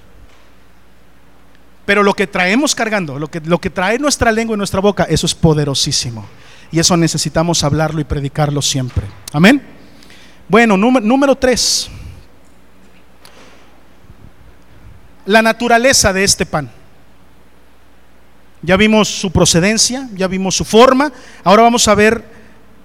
Pero 1.86 2.02
lo 2.02 2.14
que 2.14 2.26
traemos 2.26 2.74
cargando, 2.74 3.20
lo 3.20 3.30
que, 3.30 3.40
lo 3.40 3.60
que 3.60 3.70
trae 3.70 4.00
nuestra 4.00 4.32
lengua 4.32 4.54
y 4.54 4.58
nuestra 4.58 4.80
boca, 4.80 5.04
eso 5.04 5.26
es 5.26 5.36
poderosísimo. 5.36 6.26
Y 6.72 6.80
eso 6.80 6.96
necesitamos 6.96 7.62
hablarlo 7.62 8.00
y 8.00 8.04
predicarlo 8.04 8.60
siempre. 8.60 9.06
Amén. 9.32 9.62
Bueno, 10.48 10.76
número, 10.76 11.06
número 11.06 11.36
tres. 11.36 11.88
La 15.26 15.42
naturaleza 15.42 16.12
de 16.12 16.24
este 16.24 16.44
pan. 16.44 16.68
Ya 18.62 18.76
vimos 18.76 19.06
su 19.06 19.30
procedencia, 19.30 20.08
ya 20.12 20.26
vimos 20.26 20.56
su 20.56 20.64
forma. 20.64 21.12
Ahora 21.44 21.62
vamos 21.62 21.86
a 21.86 21.94
ver 21.94 22.41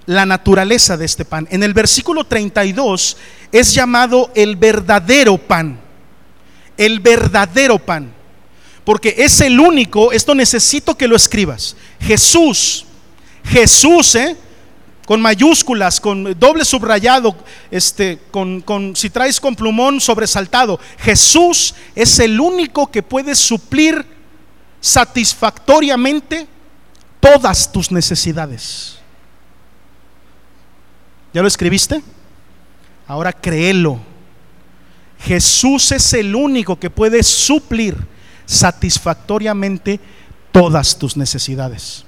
la 0.07 0.25
naturaleza 0.25 0.97
de 0.97 1.05
este 1.05 1.23
pan. 1.23 1.47
En 1.51 1.61
el 1.61 1.73
versículo 1.73 2.23
32 2.23 3.17
es 3.51 3.73
llamado 3.73 4.31
el 4.33 4.55
verdadero 4.55 5.37
pan. 5.37 5.79
El 6.75 6.99
verdadero 6.99 7.77
pan 7.77 8.17
porque 8.87 9.15
es 9.17 9.41
el 9.41 9.59
único, 9.59 10.13
esto 10.13 10.33
necesito 10.33 10.95
que 10.95 11.09
lo 11.09 11.17
escribas. 11.17 11.75
Jesús, 11.99 12.85
Jesús, 13.43 14.15
¿eh? 14.15 14.37
con 15.05 15.19
mayúsculas, 15.19 15.99
con 15.99 16.39
doble 16.39 16.63
subrayado, 16.63 17.35
este, 17.69 18.17
con, 18.31 18.61
con, 18.61 18.95
si 18.95 19.09
traes 19.09 19.41
con 19.41 19.57
plumón 19.57 19.99
sobresaltado. 19.99 20.79
Jesús 20.99 21.75
es 21.95 22.17
el 22.19 22.39
único 22.39 22.89
que 22.89 23.03
puede 23.03 23.35
suplir 23.35 24.05
satisfactoriamente 24.79 26.47
todas 27.19 27.69
tus 27.69 27.91
necesidades. 27.91 28.96
¿Ya 31.33 31.41
lo 31.41 31.47
escribiste? 31.47 32.01
Ahora 33.07 33.31
créelo. 33.33 33.99
Jesús 35.19 35.91
es 35.91 36.13
el 36.13 36.35
único 36.35 36.79
que 36.79 36.89
puede 36.89 37.23
suplir 37.23 37.95
satisfactoriamente 38.45 39.99
todas 40.51 40.97
tus 40.97 41.17
necesidades. 41.17 42.05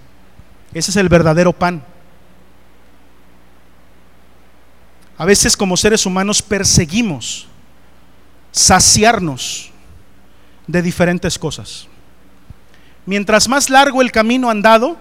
Ese 0.74 0.92
es 0.92 0.98
el 0.98 1.10
verdadero 1.10 1.54
pan. 1.54 1.84
A 5.18 5.26
veces 5.26 5.58
como 5.58 5.76
seres 5.76 6.06
humanos 6.06 6.42
perseguimos 6.42 7.48
saciarnos 8.52 9.72
de 10.66 10.82
diferentes 10.82 11.38
cosas. 11.38 11.88
Mientras 13.06 13.50
más 13.50 13.70
largo 13.70 14.02
el 14.02 14.12
camino 14.12 14.50
andado, 14.50 14.98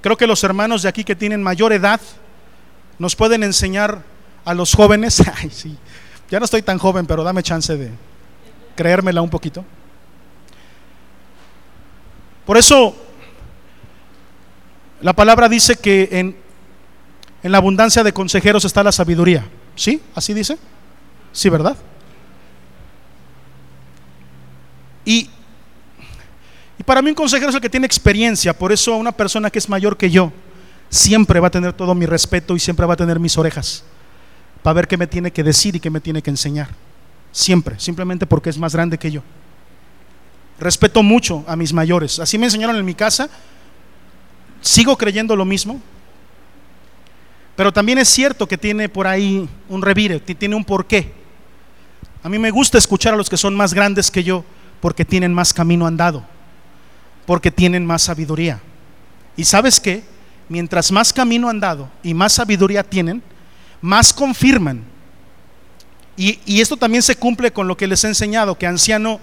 creo 0.00 0.16
que 0.16 0.26
los 0.26 0.42
hermanos 0.42 0.82
de 0.82 0.88
aquí 0.88 1.04
que 1.04 1.14
tienen 1.14 1.42
mayor 1.42 1.72
edad 1.72 2.00
nos 2.98 3.16
pueden 3.16 3.42
enseñar 3.42 4.02
a 4.44 4.54
los 4.54 4.74
jóvenes, 4.74 5.22
ay 5.36 5.50
sí, 5.50 5.76
ya 6.30 6.38
no 6.38 6.44
estoy 6.44 6.62
tan 6.62 6.78
joven, 6.78 7.06
pero 7.06 7.22
dame 7.24 7.42
chance 7.42 7.76
de 7.76 7.90
creérmela 8.76 9.22
un 9.22 9.30
poquito. 9.30 9.64
Por 12.46 12.56
eso 12.56 12.96
la 15.00 15.12
palabra 15.12 15.48
dice 15.48 15.76
que 15.76 16.08
en, 16.12 16.36
en 17.42 17.52
la 17.52 17.58
abundancia 17.58 18.02
de 18.02 18.12
consejeros 18.12 18.64
está 18.64 18.82
la 18.82 18.92
sabiduría. 18.92 19.46
¿Sí? 19.74 20.02
¿Así 20.14 20.34
dice? 20.34 20.58
Sí, 21.32 21.48
¿verdad? 21.48 21.76
Y, 25.04 25.30
y 26.78 26.82
para 26.82 27.00
mí 27.00 27.10
un 27.10 27.14
consejero 27.14 27.50
es 27.50 27.54
el 27.54 27.60
que 27.60 27.70
tiene 27.70 27.86
experiencia, 27.86 28.52
por 28.52 28.72
eso 28.72 28.96
una 28.96 29.12
persona 29.12 29.50
que 29.50 29.58
es 29.58 29.68
mayor 29.68 29.96
que 29.96 30.10
yo 30.10 30.32
siempre 30.90 31.40
va 31.40 31.48
a 31.48 31.50
tener 31.50 31.72
todo 31.72 31.94
mi 31.94 32.06
respeto 32.06 32.56
y 32.56 32.60
siempre 32.60 32.86
va 32.86 32.94
a 32.94 32.96
tener 32.96 33.18
mis 33.20 33.36
orejas 33.36 33.84
para 34.62 34.74
ver 34.74 34.88
qué 34.88 34.96
me 34.96 35.06
tiene 35.06 35.30
que 35.30 35.42
decir 35.42 35.76
y 35.76 35.80
qué 35.80 35.90
me 35.90 36.00
tiene 36.00 36.22
que 36.22 36.30
enseñar. 36.30 36.68
Siempre, 37.32 37.78
simplemente 37.78 38.26
porque 38.26 38.50
es 38.50 38.58
más 38.58 38.72
grande 38.72 38.98
que 38.98 39.10
yo. 39.10 39.22
Respeto 40.58 41.02
mucho 41.02 41.44
a 41.46 41.56
mis 41.56 41.72
mayores. 41.72 42.18
Así 42.18 42.36
me 42.38 42.46
enseñaron 42.46 42.76
en 42.76 42.84
mi 42.84 42.94
casa. 42.94 43.28
Sigo 44.60 44.96
creyendo 44.96 45.36
lo 45.36 45.44
mismo. 45.44 45.80
Pero 47.54 47.72
también 47.72 47.98
es 47.98 48.08
cierto 48.08 48.46
que 48.46 48.58
tiene 48.58 48.88
por 48.88 49.06
ahí 49.06 49.48
un 49.68 49.82
revire, 49.82 50.20
tiene 50.20 50.54
un 50.54 50.64
porqué. 50.64 51.12
A 52.22 52.28
mí 52.28 52.38
me 52.38 52.50
gusta 52.50 52.78
escuchar 52.78 53.14
a 53.14 53.16
los 53.16 53.28
que 53.28 53.36
son 53.36 53.54
más 53.54 53.74
grandes 53.74 54.10
que 54.10 54.22
yo 54.22 54.44
porque 54.80 55.04
tienen 55.04 55.34
más 55.34 55.52
camino 55.52 55.86
andado, 55.86 56.24
porque 57.26 57.50
tienen 57.50 57.84
más 57.84 58.02
sabiduría. 58.02 58.60
Y 59.36 59.44
sabes 59.44 59.80
qué? 59.80 60.02
Mientras 60.48 60.90
más 60.90 61.12
camino 61.12 61.48
andado 61.48 61.90
y 62.02 62.14
más 62.14 62.32
sabiduría 62.32 62.82
tienen, 62.82 63.22
más 63.80 64.12
confirman. 64.12 64.82
Y, 66.16 66.40
y 66.46 66.60
esto 66.60 66.76
también 66.76 67.02
se 67.02 67.16
cumple 67.16 67.52
con 67.52 67.68
lo 67.68 67.76
que 67.76 67.86
les 67.86 68.02
he 68.04 68.08
enseñado, 68.08 68.56
que 68.56 68.66
anciano 68.66 69.20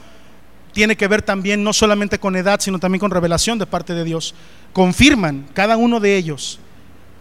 tiene 0.76 0.98
que 0.98 1.08
ver 1.08 1.22
también 1.22 1.64
no 1.64 1.72
solamente 1.72 2.20
con 2.20 2.36
edad, 2.36 2.60
sino 2.60 2.80
también 2.80 3.00
con 3.00 3.10
revelación 3.10 3.58
de 3.58 3.66
parte 3.66 3.94
de 3.94 4.04
Dios. 4.04 4.36
Confirman 4.74 5.48
cada 5.54 5.78
uno 5.78 6.02
de 6.02 6.18
ellos 6.18 6.60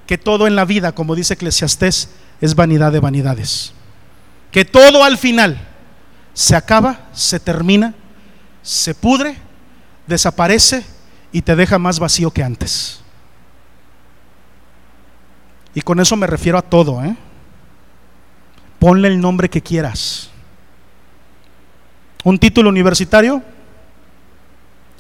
que 0.09 0.19
todo 0.19 0.49
en 0.49 0.57
la 0.57 0.65
vida, 0.65 0.91
como 0.93 1.15
dice 1.15 1.35
Eclesiastés, 1.35 2.11
es 2.41 2.55
vanidad 2.57 2.91
de 2.91 2.99
vanidades. 2.99 3.73
Que 4.51 4.65
todo 4.65 5.05
al 5.05 5.19
final 5.19 5.69
se 6.35 6.57
acaba, 6.57 7.09
se 7.13 7.39
termina, 7.39 7.95
se 8.61 8.93
pudre, 8.93 9.37
desaparece 10.09 10.85
y 11.31 11.43
te 11.43 11.55
deja 11.55 11.79
más 11.79 12.01
vacío 12.01 12.33
que 12.33 12.43
antes. 12.43 13.04
Y 15.75 15.83
con 15.83 16.01
eso 16.01 16.17
me 16.17 16.27
refiero 16.27 16.59
a 16.59 16.63
todo. 16.63 17.03
¿eh? 17.05 17.17
Ponle 18.79 19.09
el 19.09 19.21
nombre 19.21 19.49
que 19.51 19.61
quieras 19.61 20.31
un 22.25 22.39
título 22.39 22.71
universitario. 22.71 23.43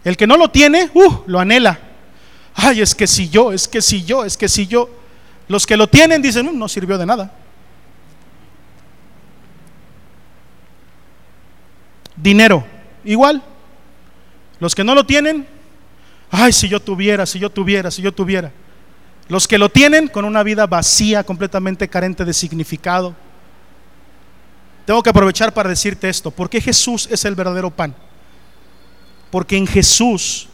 El 0.04 0.16
que 0.16 0.26
no 0.26 0.36
lo 0.36 0.50
tiene, 0.50 0.90
uh, 0.92 1.22
lo 1.26 1.40
anhela. 1.40 1.80
Ay, 2.54 2.82
es 2.82 2.94
que 2.94 3.06
si 3.06 3.28
yo, 3.28 3.52
es 3.52 3.66
que 3.66 3.82
si 3.82 4.04
yo, 4.04 4.24
es 4.24 4.36
que 4.36 4.48
si 4.48 4.66
yo. 4.66 4.88
Los 5.48 5.66
que 5.66 5.76
lo 5.76 5.88
tienen 5.88 6.22
dicen, 6.22 6.46
mm, 6.46 6.58
no 6.58 6.68
sirvió 6.68 6.96
de 6.98 7.06
nada. 7.06 7.32
Dinero, 12.14 12.64
igual. 13.04 13.42
Los 14.60 14.74
que 14.74 14.84
no 14.84 14.94
lo 14.94 15.04
tienen, 15.04 15.46
ay, 16.30 16.52
si 16.52 16.68
yo 16.68 16.80
tuviera, 16.80 17.26
si 17.26 17.38
yo 17.38 17.50
tuviera, 17.50 17.90
si 17.90 18.02
yo 18.02 18.12
tuviera. 18.12 18.52
Los 19.28 19.48
que 19.48 19.58
lo 19.58 19.68
tienen 19.68 20.08
con 20.08 20.24
una 20.24 20.42
vida 20.42 20.66
vacía, 20.66 21.24
completamente 21.24 21.88
carente 21.88 22.24
de 22.24 22.34
significado, 22.34 23.14
tengo 24.84 25.02
que 25.02 25.10
aprovechar 25.10 25.54
para 25.54 25.68
decirte 25.68 26.08
esto. 26.08 26.30
¿Por 26.30 26.50
qué 26.50 26.60
Jesús 26.60 27.08
es 27.10 27.24
el 27.24 27.34
verdadero 27.34 27.70
pan? 27.70 27.94
Porque 29.30 29.56
en 29.56 29.66
Jesús 29.66 30.48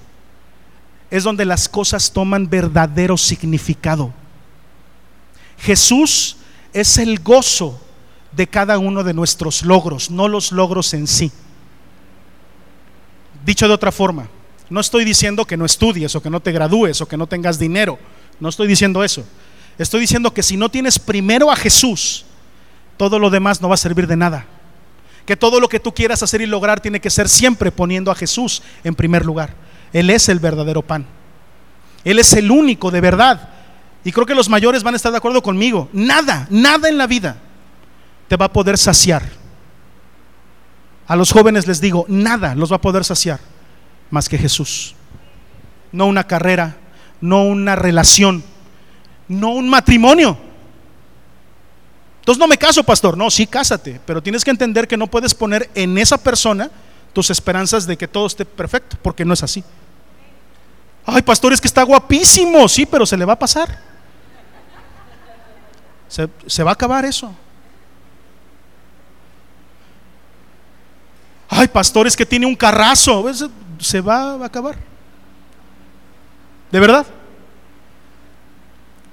es 1.10 1.24
donde 1.24 1.44
las 1.44 1.68
cosas 1.68 2.12
toman 2.12 2.48
verdadero 2.48 3.16
significado. 3.16 4.12
Jesús 5.58 6.36
es 6.72 6.96
el 6.98 7.18
gozo 7.18 7.80
de 8.32 8.46
cada 8.46 8.78
uno 8.78 9.02
de 9.02 9.12
nuestros 9.12 9.62
logros, 9.62 10.10
no 10.10 10.28
los 10.28 10.52
logros 10.52 10.94
en 10.94 11.08
sí. 11.08 11.32
Dicho 13.44 13.66
de 13.66 13.74
otra 13.74 13.90
forma, 13.90 14.28
no 14.68 14.78
estoy 14.78 15.04
diciendo 15.04 15.44
que 15.44 15.56
no 15.56 15.64
estudies 15.64 16.14
o 16.14 16.22
que 16.22 16.30
no 16.30 16.40
te 16.40 16.52
gradúes 16.52 17.00
o 17.00 17.08
que 17.08 17.16
no 17.16 17.26
tengas 17.26 17.58
dinero. 17.58 17.98
No 18.40 18.48
estoy 18.48 18.66
diciendo 18.66 19.04
eso. 19.04 19.24
Estoy 19.78 20.00
diciendo 20.00 20.34
que 20.34 20.42
si 20.42 20.56
no 20.56 20.68
tienes 20.68 20.98
primero 20.98 21.50
a 21.50 21.56
Jesús, 21.56 22.24
todo 22.96 23.18
lo 23.18 23.30
demás 23.30 23.60
no 23.60 23.68
va 23.68 23.74
a 23.74 23.78
servir 23.78 24.06
de 24.06 24.16
nada. 24.16 24.46
Que 25.24 25.36
todo 25.36 25.60
lo 25.60 25.68
que 25.68 25.80
tú 25.80 25.94
quieras 25.94 26.22
hacer 26.22 26.40
y 26.40 26.46
lograr 26.46 26.80
tiene 26.80 27.00
que 27.00 27.10
ser 27.10 27.28
siempre 27.28 27.70
poniendo 27.70 28.10
a 28.10 28.14
Jesús 28.14 28.62
en 28.82 28.94
primer 28.94 29.24
lugar. 29.24 29.54
Él 29.92 30.10
es 30.10 30.28
el 30.28 30.38
verdadero 30.38 30.82
pan. 30.82 31.06
Él 32.04 32.18
es 32.18 32.32
el 32.32 32.50
único 32.50 32.90
de 32.90 33.00
verdad. 33.00 33.50
Y 34.04 34.12
creo 34.12 34.26
que 34.26 34.34
los 34.34 34.48
mayores 34.48 34.82
van 34.82 34.94
a 34.94 34.96
estar 34.96 35.12
de 35.12 35.18
acuerdo 35.18 35.42
conmigo. 35.42 35.88
Nada, 35.92 36.46
nada 36.50 36.88
en 36.88 36.98
la 36.98 37.06
vida 37.06 37.36
te 38.28 38.36
va 38.36 38.46
a 38.46 38.52
poder 38.52 38.78
saciar. 38.78 39.22
A 41.06 41.16
los 41.16 41.32
jóvenes 41.32 41.66
les 41.66 41.80
digo, 41.80 42.04
nada 42.08 42.54
los 42.54 42.70
va 42.70 42.76
a 42.76 42.80
poder 42.80 43.04
saciar 43.04 43.40
más 44.10 44.28
que 44.28 44.38
Jesús. 44.38 44.94
No 45.90 46.06
una 46.06 46.24
carrera, 46.24 46.76
no 47.20 47.44
una 47.44 47.76
relación, 47.76 48.42
no 49.28 49.50
un 49.50 49.68
matrimonio. 49.68 50.36
Entonces 52.20 52.38
no 52.38 52.46
me 52.46 52.58
caso, 52.58 52.84
pastor. 52.84 53.16
No, 53.16 53.30
sí, 53.30 53.46
cásate, 53.46 54.00
pero 54.06 54.22
tienes 54.22 54.44
que 54.44 54.50
entender 54.50 54.86
que 54.86 54.96
no 54.96 55.06
puedes 55.06 55.34
poner 55.34 55.70
en 55.74 55.98
esa 55.98 56.18
persona 56.18 56.70
tus 57.12 57.30
esperanzas 57.30 57.86
de 57.86 57.96
que 57.96 58.06
todo 58.06 58.26
esté 58.26 58.44
perfecto, 58.44 58.96
porque 59.02 59.24
no 59.24 59.34
es 59.34 59.42
así. 59.42 59.64
Ay, 61.04 61.22
pastor, 61.22 61.52
es 61.52 61.60
que 61.60 61.66
está 61.66 61.82
guapísimo. 61.82 62.68
Sí, 62.68 62.86
pero 62.86 63.04
se 63.04 63.16
le 63.16 63.24
va 63.24 63.32
a 63.32 63.38
pasar. 63.38 63.80
Se, 66.08 66.28
se 66.46 66.62
va 66.62 66.70
a 66.70 66.74
acabar 66.74 67.04
eso. 67.04 67.34
Ay, 71.48 71.66
pastor, 71.66 72.06
es 72.06 72.16
que 72.16 72.26
tiene 72.26 72.46
un 72.46 72.54
carrazo. 72.54 73.24
Se 73.78 74.00
va 74.00 74.34
a 74.34 74.44
acabar. 74.44 74.89
¿De 76.70 76.80
verdad? 76.80 77.06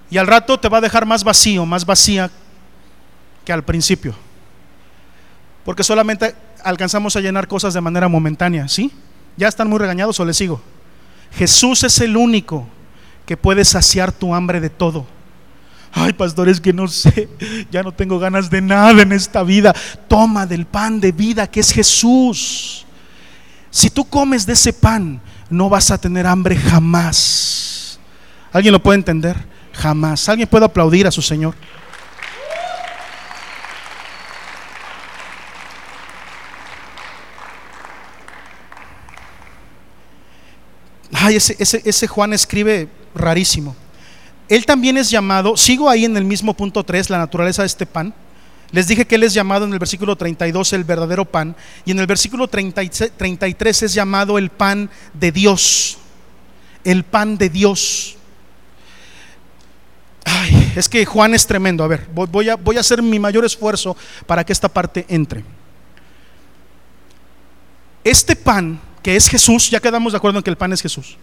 Y 0.10 0.18
al 0.18 0.28
rato 0.28 0.60
te 0.60 0.70
va 0.70 0.78
a 0.78 0.82
dejar 0.82 1.06
más 1.06 1.24
vacío, 1.24 1.66
más 1.66 1.86
vacía 1.86 2.32
que 3.44 3.52
al 3.52 3.64
principio. 3.64 4.16
Porque 5.66 5.84
solamente 5.84 6.36
alcanzamos 6.64 7.16
a 7.16 7.20
llenar 7.20 7.48
cosas 7.48 7.74
de 7.74 7.82
manera 7.82 8.08
momentánea, 8.08 8.68
¿sí? 8.68 8.92
¿Ya 9.36 9.48
están 9.48 9.70
muy 9.70 9.80
regañados 9.80 10.20
o 10.20 10.26
les 10.26 10.38
sigo? 10.38 10.62
Jesús 11.34 11.84
es 11.84 12.00
el 12.00 12.16
único 12.16 12.68
que 13.26 13.36
puede 13.36 13.66
saciar 13.66 14.12
tu 14.12 14.34
hambre 14.34 14.62
de 14.62 14.70
todo. 14.70 15.06
Ay, 15.92 16.14
pastores, 16.14 16.62
que 16.62 16.74
no 16.74 16.88
sé, 16.88 17.30
ya 17.72 17.84
no 17.84 17.92
tengo 17.92 18.20
ganas 18.20 18.50
de 18.50 18.62
nada 18.62 19.02
en 19.02 19.12
esta 19.12 19.44
vida. 19.44 19.76
Toma 20.08 20.46
del 20.46 20.66
pan 20.66 21.00
de 21.00 21.12
vida 21.12 21.48
que 21.48 21.60
es 21.60 21.72
Jesús. 21.72 22.86
Si 23.70 23.90
tú 23.90 24.06
comes 24.06 24.46
de 24.46 24.54
ese 24.54 24.72
pan, 24.72 25.22
no 25.50 25.70
vas 25.70 25.92
a 25.92 25.98
tener 25.98 26.28
hambre 26.28 26.56
jamás. 26.56 28.00
¿Alguien 28.52 28.72
lo 28.72 28.82
puede 28.82 28.98
entender? 28.98 29.36
Jamás. 29.74 30.28
¿Alguien 30.30 30.48
puede 30.48 30.66
aplaudir 30.66 31.08
a 31.08 31.12
su 31.12 31.22
Señor? 31.22 31.56
Ay, 41.14 41.36
ese, 41.36 42.08
Juan 42.08 42.32
escribe 42.34 42.90
rarísimo. 43.14 43.76
Él 44.48 44.66
también 44.66 44.98
es 44.98 45.10
llamado, 45.10 45.58
sigo 45.58 45.90
ahí 45.90 46.06
en 46.06 46.16
el 46.16 46.24
mismo 46.24 46.54
punto 46.54 46.86
3, 46.86 47.10
la 47.10 47.18
naturaleza 47.18 47.64
de 47.64 47.66
este 47.66 47.86
pan. 47.86 48.14
Les 48.72 48.88
dije 48.88 49.06
que 49.06 49.16
Él 49.16 49.24
es 49.24 49.34
llamado 49.34 49.66
en 49.66 49.74
el 49.74 49.80
versículo 49.80 50.16
32 50.16 50.74
el 50.74 50.84
verdadero 50.84 51.26
pan 51.26 51.56
y 51.86 51.92
en 51.92 52.00
el 52.00 52.08
versículo 52.08 52.48
33 52.48 53.84
es 53.84 53.94
llamado 53.94 54.38
el 54.38 54.50
pan 54.50 54.90
de 55.14 55.32
Dios. 55.32 55.98
El 56.84 57.04
pan 57.04 57.38
de 57.38 57.50
Dios. 57.50 58.16
Ay, 60.26 60.74
es 60.76 60.90
que 60.90 61.06
Juan 61.06 61.34
es 61.34 61.48
tremendo. 61.48 61.84
A 61.84 61.88
ver, 61.88 62.08
voy 62.14 62.50
a, 62.50 62.56
voy 62.56 62.78
a 62.78 62.82
hacer 62.82 63.02
mi 63.02 63.20
mayor 63.20 63.46
esfuerzo 63.46 63.96
para 64.26 64.46
que 64.46 64.52
esta 64.52 64.68
parte 64.68 65.06
entre. 65.08 65.44
Este 68.04 68.36
pan, 68.36 68.80
que 69.02 69.16
es 69.16 69.30
Jesús, 69.30 69.70
ya 69.70 69.80
quedamos 69.80 70.12
de 70.14 70.18
acuerdo 70.18 70.40
en 70.40 70.44
que 70.44 70.50
el 70.50 70.58
pan 70.58 70.74
es 70.74 70.82
Jesús 70.82 71.18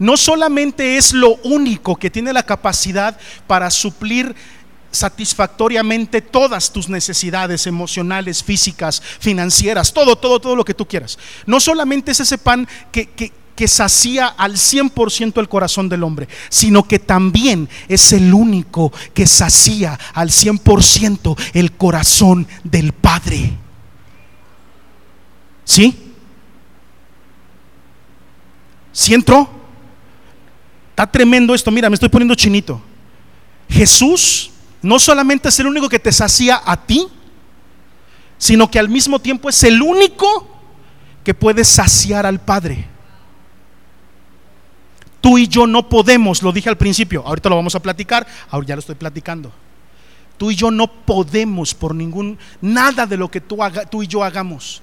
no 0.00 0.16
solamente 0.16 0.96
es 0.96 1.12
lo 1.12 1.36
único 1.44 1.94
que 1.94 2.08
tiene 2.08 2.32
la 2.32 2.42
capacidad 2.42 3.20
para 3.46 3.70
suplir 3.70 4.34
satisfactoriamente 4.90 6.20
todas 6.20 6.72
tus 6.72 6.88
necesidades 6.88 7.66
emocionales, 7.66 8.42
físicas, 8.42 9.00
financieras, 9.20 9.92
todo, 9.92 10.16
todo, 10.16 10.40
todo 10.40 10.56
lo 10.56 10.64
que 10.64 10.74
tú 10.74 10.86
quieras. 10.86 11.18
No 11.46 11.60
solamente 11.60 12.12
es 12.12 12.20
ese 12.20 12.38
pan 12.38 12.68
que, 12.90 13.06
que, 13.10 13.32
que 13.54 13.68
sacía 13.68 14.26
al 14.26 14.54
100% 14.54 15.38
el 15.38 15.48
corazón 15.48 15.88
del 15.88 16.02
hombre, 16.02 16.28
sino 16.48 16.86
que 16.86 16.98
también 16.98 17.68
es 17.88 18.12
el 18.12 18.32
único 18.32 18.92
que 19.14 19.26
sacía 19.26 19.98
al 20.14 20.30
100% 20.30 21.38
el 21.54 21.72
corazón 21.72 22.48
del 22.64 22.92
Padre. 22.92 23.52
¿Sí? 25.64 25.94
¿Sí 28.92 29.14
entró? 29.14 29.48
Está 30.90 31.10
tremendo 31.10 31.54
esto, 31.54 31.70
mira, 31.70 31.88
me 31.88 31.94
estoy 31.94 32.08
poniendo 32.08 32.34
chinito. 32.34 32.82
Jesús 33.68 34.50
no 34.82 34.98
solamente 34.98 35.48
es 35.48 35.60
el 35.60 35.66
único 35.66 35.88
que 35.88 35.98
te 35.98 36.12
sacía 36.12 36.60
a 36.64 36.76
ti, 36.76 37.08
sino 38.38 38.70
que 38.70 38.78
al 38.78 38.88
mismo 38.88 39.18
tiempo 39.18 39.48
es 39.48 39.62
el 39.64 39.82
único 39.82 40.48
que 41.24 41.34
puede 41.34 41.64
saciar 41.64 42.26
al 42.26 42.40
Padre. 42.40 42.86
Tú 45.20 45.36
y 45.36 45.48
yo 45.48 45.66
no 45.66 45.88
podemos, 45.88 46.42
lo 46.42 46.50
dije 46.50 46.70
al 46.70 46.78
principio, 46.78 47.22
ahorita 47.26 47.50
lo 47.50 47.56
vamos 47.56 47.74
a 47.74 47.82
platicar, 47.82 48.26
ahora 48.48 48.66
ya 48.66 48.76
lo 48.76 48.80
estoy 48.80 48.94
platicando. 48.94 49.52
Tú 50.38 50.50
y 50.50 50.56
yo 50.56 50.70
no 50.70 50.86
podemos 50.86 51.74
por 51.74 51.94
ningún, 51.94 52.38
nada 52.62 53.06
de 53.06 53.18
lo 53.18 53.30
que 53.30 53.42
tú, 53.42 53.58
tú 53.90 54.02
y 54.02 54.06
yo 54.06 54.24
hagamos 54.24 54.82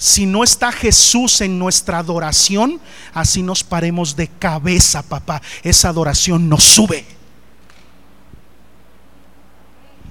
si 0.00 0.24
no 0.24 0.42
está 0.42 0.72
Jesús 0.72 1.42
en 1.42 1.58
nuestra 1.58 1.98
adoración, 1.98 2.80
así 3.12 3.42
nos 3.42 3.62
paremos 3.62 4.16
de 4.16 4.28
cabeza, 4.28 5.02
papá. 5.02 5.42
Esa 5.62 5.90
adoración 5.90 6.48
nos 6.48 6.64
sube. 6.64 7.04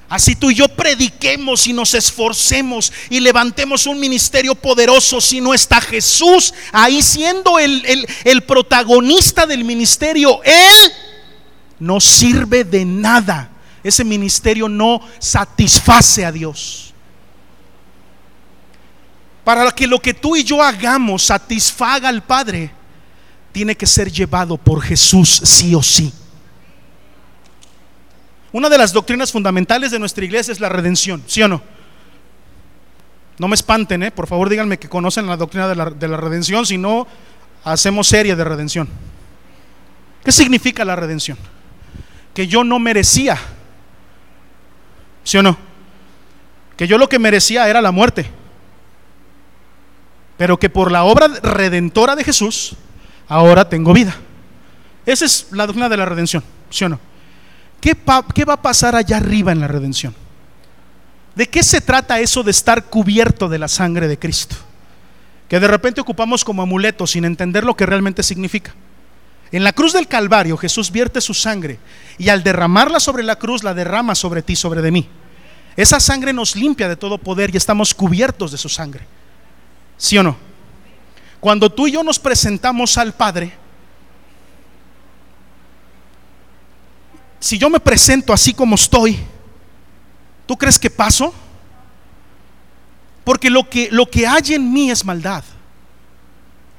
Así 0.10 0.36
tú 0.36 0.50
y 0.50 0.56
yo 0.56 0.68
prediquemos 0.68 1.68
y 1.68 1.74
nos 1.74 1.94
esforcemos 1.94 2.92
y 3.12 3.20
levantemos 3.20 3.86
un 3.86 4.00
ministerio 4.00 4.56
poderoso. 4.56 5.22
Si 5.22 5.40
no 5.40 5.54
está 5.54 5.80
Jesús 5.80 6.52
ahí 6.72 7.04
siendo 7.04 7.60
el, 7.60 8.08
el 8.24 8.42
protagonista 8.42 9.46
del 9.46 9.64
ministerio, 9.64 10.42
Él 10.44 10.92
no 11.78 12.00
sirve 12.00 12.64
de 12.64 12.86
nada. 12.86 13.52
Ese 13.84 14.04
ministerio 14.04 14.68
no 14.68 15.00
satisface 15.20 16.26
a 16.26 16.32
Dios. 16.32 16.92
Para 19.44 19.72
que 19.72 19.88
lo 19.88 20.00
que 20.00 20.16
tú 20.16 20.36
y 20.36 20.44
yo 20.44 20.62
hagamos 20.62 21.24
satisfaga 21.24 22.10
al 22.10 22.24
Padre, 22.24 22.72
tiene 23.52 23.76
que 23.76 23.86
ser 23.86 24.12
llevado 24.12 24.58
por 24.58 24.82
Jesús 24.82 25.42
sí 25.44 25.74
o 25.76 25.84
sí. 25.84 26.12
Una 28.52 28.70
de 28.70 28.78
las 28.78 28.94
doctrinas 28.94 29.32
fundamentales 29.32 29.92
de 29.92 30.00
nuestra 30.00 30.26
iglesia 30.26 30.52
es 30.52 30.60
la 30.60 30.70
redención, 30.70 31.24
¿sí 31.28 31.42
o 31.42 31.48
no? 31.48 31.62
No 33.38 33.48
me 33.48 33.56
espanten, 33.56 34.04
¿eh? 34.04 34.12
por 34.12 34.28
favor 34.28 34.50
díganme 34.50 34.80
que 34.80 34.90
conocen 34.90 35.28
la 35.28 35.38
doctrina 35.38 35.68
de 35.68 35.76
la, 35.76 35.90
de 35.90 36.08
la 36.08 36.18
redención, 36.18 36.66
si 36.66 36.78
no, 36.78 37.08
hacemos 37.64 38.08
serie 38.08 38.36
de 38.36 38.44
redención. 38.44 38.90
¿Qué 40.24 40.32
significa 40.32 40.84
la 40.84 40.96
redención? 40.96 41.38
Que 42.34 42.48
yo 42.48 42.64
no 42.64 42.80
merecía, 42.80 43.38
¿sí 45.24 45.38
o 45.38 45.44
no? 45.44 45.58
Que 46.76 46.88
yo 46.88 46.98
lo 46.98 47.08
que 47.08 47.20
merecía 47.20 47.70
era 47.70 47.82
la 47.82 47.92
muerte 47.92 48.40
pero 50.40 50.58
que 50.58 50.70
por 50.70 50.90
la 50.90 51.04
obra 51.04 51.28
redentora 51.28 52.16
de 52.16 52.24
Jesús, 52.24 52.74
ahora 53.28 53.68
tengo 53.68 53.92
vida. 53.92 54.16
Esa 55.06 55.26
es 55.26 55.48
la 55.52 55.66
doctrina 55.66 55.90
de 55.90 55.98
la 55.98 56.06
redención, 56.06 56.42
¿sí 56.70 56.86
o 56.86 56.90
no? 56.90 56.98
¿Qué, 57.82 57.96
¿Qué, 58.34 58.46
va 58.46 58.54
a 58.54 58.62
pasar 58.62 58.96
allá 58.96 59.18
arriba 59.18 59.52
en 59.52 59.60
la 59.60 59.68
redención? 59.68 60.14
¿De 61.36 61.48
qué 61.48 61.64
se 61.64 61.82
trata 61.82 62.20
eso 62.20 62.44
de 62.44 62.52
estar 62.52 62.86
cubierto 62.86 63.48
de 63.48 63.60
la 63.60 63.68
sangre 63.68 64.08
de 64.08 64.20
Cristo? 64.20 64.56
Que 65.48 65.60
de 65.60 65.68
repente 65.68 66.02
ocupamos 66.02 66.44
como 66.44 66.62
amuleto 66.62 67.08
sin 67.08 67.26
entender 67.26 67.64
lo 67.64 67.76
que 67.76 67.86
realmente 67.86 68.24
significa. 68.24 68.74
En 69.52 69.64
la 69.64 69.74
cruz 69.74 69.94
del 69.94 70.08
Calvario 70.08 70.58
Jesús 70.58 70.92
vierte 70.92 71.22
su 71.22 71.34
sangre 71.34 71.80
y 72.18 72.30
al 72.30 72.44
derramarla 72.44 73.00
sobre 73.00 73.24
la 73.24 73.38
cruz 73.38 73.64
la 73.64 73.74
derrama 73.74 74.14
sobre 74.14 74.42
ti, 74.42 74.56
sobre 74.56 74.82
de 74.82 74.92
mí. 74.92 75.10
Esa 75.76 76.00
sangre 76.00 76.34
nos 76.34 76.56
limpia 76.56 76.90
de 76.90 76.98
todo 76.98 77.18
poder 77.18 77.52
y 77.54 77.58
estamos 77.58 77.94
cubiertos 77.94 78.52
de 78.52 78.58
su 78.58 78.70
sangre. 78.70 79.08
¿Sí 79.98 80.18
o 80.18 80.24
no? 80.24 80.38
Cuando 81.40 81.70
tú 81.70 81.88
y 81.88 81.94
yo 81.94 82.04
nos 82.04 82.20
presentamos 82.20 82.98
al 82.98 83.14
Padre, 83.14 83.54
si 87.40 87.58
yo 87.58 87.70
me 87.70 87.80
presento 87.80 88.34
así 88.34 88.54
como 88.54 88.76
estoy, 88.76 89.20
¿tú 90.46 90.58
crees 90.58 90.78
que 90.78 90.90
paso? 90.90 91.34
Porque 93.24 93.50
lo 93.50 93.70
que, 93.70 93.90
lo 93.92 94.10
que 94.10 94.26
hay 94.28 94.54
en 94.56 94.72
mí 94.72 94.90
es 94.90 95.06
maldad. 95.06 95.44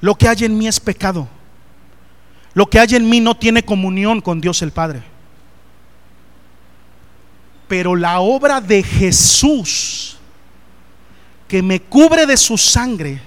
Lo 0.01 0.15
que 0.15 0.29
hay 0.29 0.45
en 0.45 0.57
mí 0.57 0.67
es 0.67 0.81
pecado. 0.81 1.29
Lo 2.55 2.69
que 2.69 2.79
hay 2.81 2.97
en 2.97 3.09
mí 3.09 3.21
no 3.21 3.37
tiene 3.37 3.65
comunión 3.65 4.21
con 4.21 4.41
Dios 4.41 4.61
el 4.63 4.73
Padre. 4.73 5.03
Pero 7.69 7.95
la 7.95 8.21
obra 8.21 8.61
de 8.61 8.83
Jesús 8.83 10.17
que 11.51 11.63
me 11.63 11.83
cubre 11.83 12.27
de 12.27 12.37
su 12.37 12.57
sangre, 12.57 13.21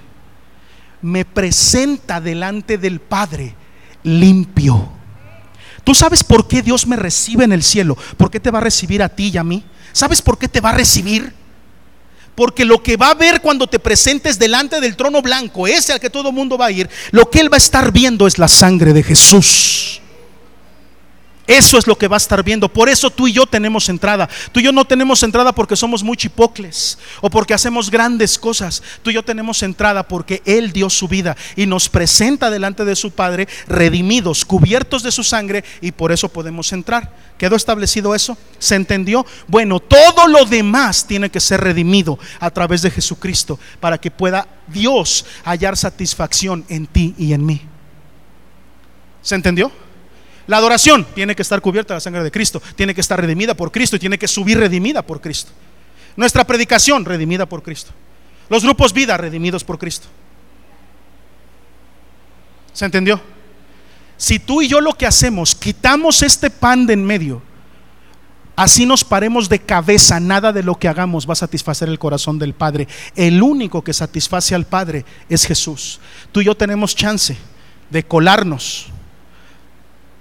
me 1.02 1.26
presenta 1.26 2.22
delante 2.22 2.78
del 2.78 2.98
Padre 2.98 3.54
limpio. 4.02 4.92
¿Tú 5.84 5.94
sabes 5.94 6.24
por 6.24 6.48
qué 6.48 6.62
Dios 6.62 6.86
me 6.86 6.96
recibe 6.96 7.44
en 7.44 7.52
el 7.52 7.62
cielo? 7.62 7.96
¿Por 8.16 8.30
qué 8.30 8.40
te 8.40 8.50
va 8.50 8.58
a 8.58 8.62
recibir 8.62 9.02
a 9.02 9.08
ti 9.08 9.28
y 9.28 9.36
a 9.36 9.44
mí? 9.44 9.62
¿Sabes 9.92 10.22
por 10.22 10.38
qué 10.38 10.48
te 10.48 10.60
va 10.60 10.70
a 10.70 10.74
recibir? 10.74 11.32
Porque 12.34 12.64
lo 12.64 12.82
que 12.82 12.96
va 12.96 13.10
a 13.10 13.14
ver 13.14 13.40
cuando 13.40 13.66
te 13.66 13.78
presentes 13.78 14.38
delante 14.38 14.80
del 14.80 14.96
trono 14.96 15.22
blanco, 15.22 15.68
ese 15.68 15.92
al 15.92 16.00
que 16.00 16.10
todo 16.10 16.32
mundo 16.32 16.58
va 16.58 16.66
a 16.66 16.70
ir, 16.72 16.88
lo 17.12 17.30
que 17.30 17.38
Él 17.40 17.52
va 17.52 17.56
a 17.56 17.58
estar 17.58 17.92
viendo 17.92 18.26
es 18.26 18.38
la 18.38 18.48
sangre 18.48 18.92
de 18.92 19.02
Jesús. 19.02 20.00
Eso 21.46 21.76
es 21.76 21.86
lo 21.86 21.98
que 21.98 22.08
va 22.08 22.16
a 22.16 22.18
estar 22.18 22.42
viendo. 22.42 22.70
Por 22.70 22.88
eso 22.88 23.10
tú 23.10 23.28
y 23.28 23.32
yo 23.32 23.44
tenemos 23.44 23.90
entrada. 23.90 24.28
Tú 24.50 24.60
y 24.60 24.62
yo 24.62 24.72
no 24.72 24.86
tenemos 24.86 25.22
entrada 25.22 25.54
porque 25.54 25.76
somos 25.76 26.02
muy 26.02 26.16
chipocles 26.16 26.98
o 27.20 27.28
porque 27.28 27.52
hacemos 27.52 27.90
grandes 27.90 28.38
cosas. 28.38 28.82
Tú 29.02 29.10
y 29.10 29.14
yo 29.14 29.22
tenemos 29.22 29.62
entrada 29.62 30.08
porque 30.08 30.42
Él 30.46 30.72
dio 30.72 30.88
su 30.88 31.06
vida 31.06 31.36
y 31.54 31.66
nos 31.66 31.90
presenta 31.90 32.50
delante 32.50 32.86
de 32.86 32.96
su 32.96 33.10
Padre 33.10 33.46
redimidos, 33.68 34.44
cubiertos 34.44 35.02
de 35.02 35.12
su 35.12 35.22
sangre 35.22 35.64
y 35.82 35.92
por 35.92 36.12
eso 36.12 36.30
podemos 36.30 36.72
entrar. 36.72 37.12
¿Quedó 37.36 37.56
establecido 37.56 38.14
eso? 38.14 38.38
¿Se 38.58 38.76
entendió? 38.76 39.26
Bueno, 39.46 39.80
todo 39.80 40.26
lo 40.28 40.46
demás 40.46 41.06
tiene 41.06 41.28
que 41.28 41.40
ser 41.40 41.60
redimido 41.60 42.18
a 42.40 42.50
través 42.50 42.80
de 42.80 42.90
Jesucristo 42.90 43.58
para 43.80 43.98
que 43.98 44.10
pueda 44.10 44.48
Dios 44.66 45.26
hallar 45.44 45.76
satisfacción 45.76 46.64
en 46.70 46.86
ti 46.86 47.14
y 47.18 47.34
en 47.34 47.44
mí. 47.44 47.60
¿Se 49.20 49.34
entendió? 49.34 49.83
La 50.46 50.58
adoración 50.58 51.06
tiene 51.14 51.34
que 51.34 51.42
estar 51.42 51.60
cubierta 51.60 51.94
de 51.94 51.96
la 51.96 52.00
sangre 52.00 52.22
de 52.22 52.30
Cristo, 52.30 52.60
tiene 52.76 52.94
que 52.94 53.00
estar 53.00 53.20
redimida 53.20 53.54
por 53.54 53.72
Cristo 53.72 53.96
y 53.96 53.98
tiene 53.98 54.18
que 54.18 54.28
subir 54.28 54.58
redimida 54.58 55.02
por 55.02 55.20
Cristo. 55.20 55.52
Nuestra 56.16 56.44
predicación 56.44 57.04
redimida 57.04 57.46
por 57.46 57.62
Cristo. 57.62 57.92
Los 58.48 58.62
grupos 58.62 58.92
vida 58.92 59.16
redimidos 59.16 59.64
por 59.64 59.78
Cristo. 59.78 60.06
¿Se 62.72 62.84
entendió? 62.84 63.20
Si 64.16 64.38
tú 64.38 64.62
y 64.62 64.68
yo 64.68 64.80
lo 64.80 64.92
que 64.92 65.06
hacemos, 65.06 65.54
quitamos 65.54 66.22
este 66.22 66.50
pan 66.50 66.86
de 66.86 66.92
en 66.92 67.04
medio, 67.04 67.42
así 68.54 68.86
nos 68.86 69.02
paremos 69.02 69.48
de 69.48 69.60
cabeza, 69.60 70.20
nada 70.20 70.52
de 70.52 70.62
lo 70.62 70.76
que 70.76 70.88
hagamos 70.88 71.28
va 71.28 71.32
a 71.32 71.36
satisfacer 71.36 71.88
el 71.88 71.98
corazón 71.98 72.38
del 72.38 72.52
Padre. 72.52 72.86
El 73.16 73.42
único 73.42 73.82
que 73.82 73.92
satisface 73.92 74.54
al 74.54 74.66
Padre 74.66 75.04
es 75.28 75.46
Jesús. 75.46 76.00
Tú 76.32 76.42
y 76.42 76.44
yo 76.44 76.54
tenemos 76.54 76.94
chance 76.94 77.36
de 77.90 78.04
colarnos 78.04 78.92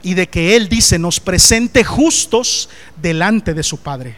y 0.04 0.14
de 0.14 0.30
que 0.30 0.56
Él 0.56 0.70
dice 0.70 1.00
nos 1.00 1.20
presente 1.20 1.84
justos 1.84 2.70
delante 3.02 3.54
de 3.54 3.64
su 3.64 3.78
Padre, 3.78 4.16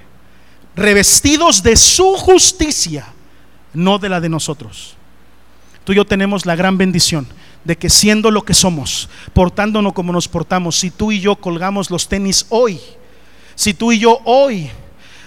revestidos 0.76 1.64
de 1.64 1.78
su 1.78 2.16
justicia, 2.18 3.08
no 3.74 4.00
de 4.00 4.10
la 4.10 4.20
de 4.20 4.28
nosotros. 4.28 4.96
Tú 5.86 5.94
y 5.94 5.98
yo 5.98 6.06
tenemos 6.06 6.46
la 6.46 6.56
gran 6.56 6.78
bendición 6.78 7.28
de 7.64 7.78
que 7.78 7.90
siendo 7.90 8.32
lo 8.32 8.44
que 8.44 8.54
somos, 8.54 9.08
portándonos 9.34 9.94
como 9.94 10.12
nos 10.12 10.28
portamos, 10.28 10.76
si 10.78 10.90
tú 10.90 11.12
y 11.12 11.20
yo 11.20 11.36
colgamos 11.36 11.90
los 11.92 12.10
tenis 12.10 12.46
hoy, 12.50 12.80
si 13.56 13.74
tú 13.74 13.92
y 13.92 14.00
yo 14.00 14.20
hoy 14.26 14.70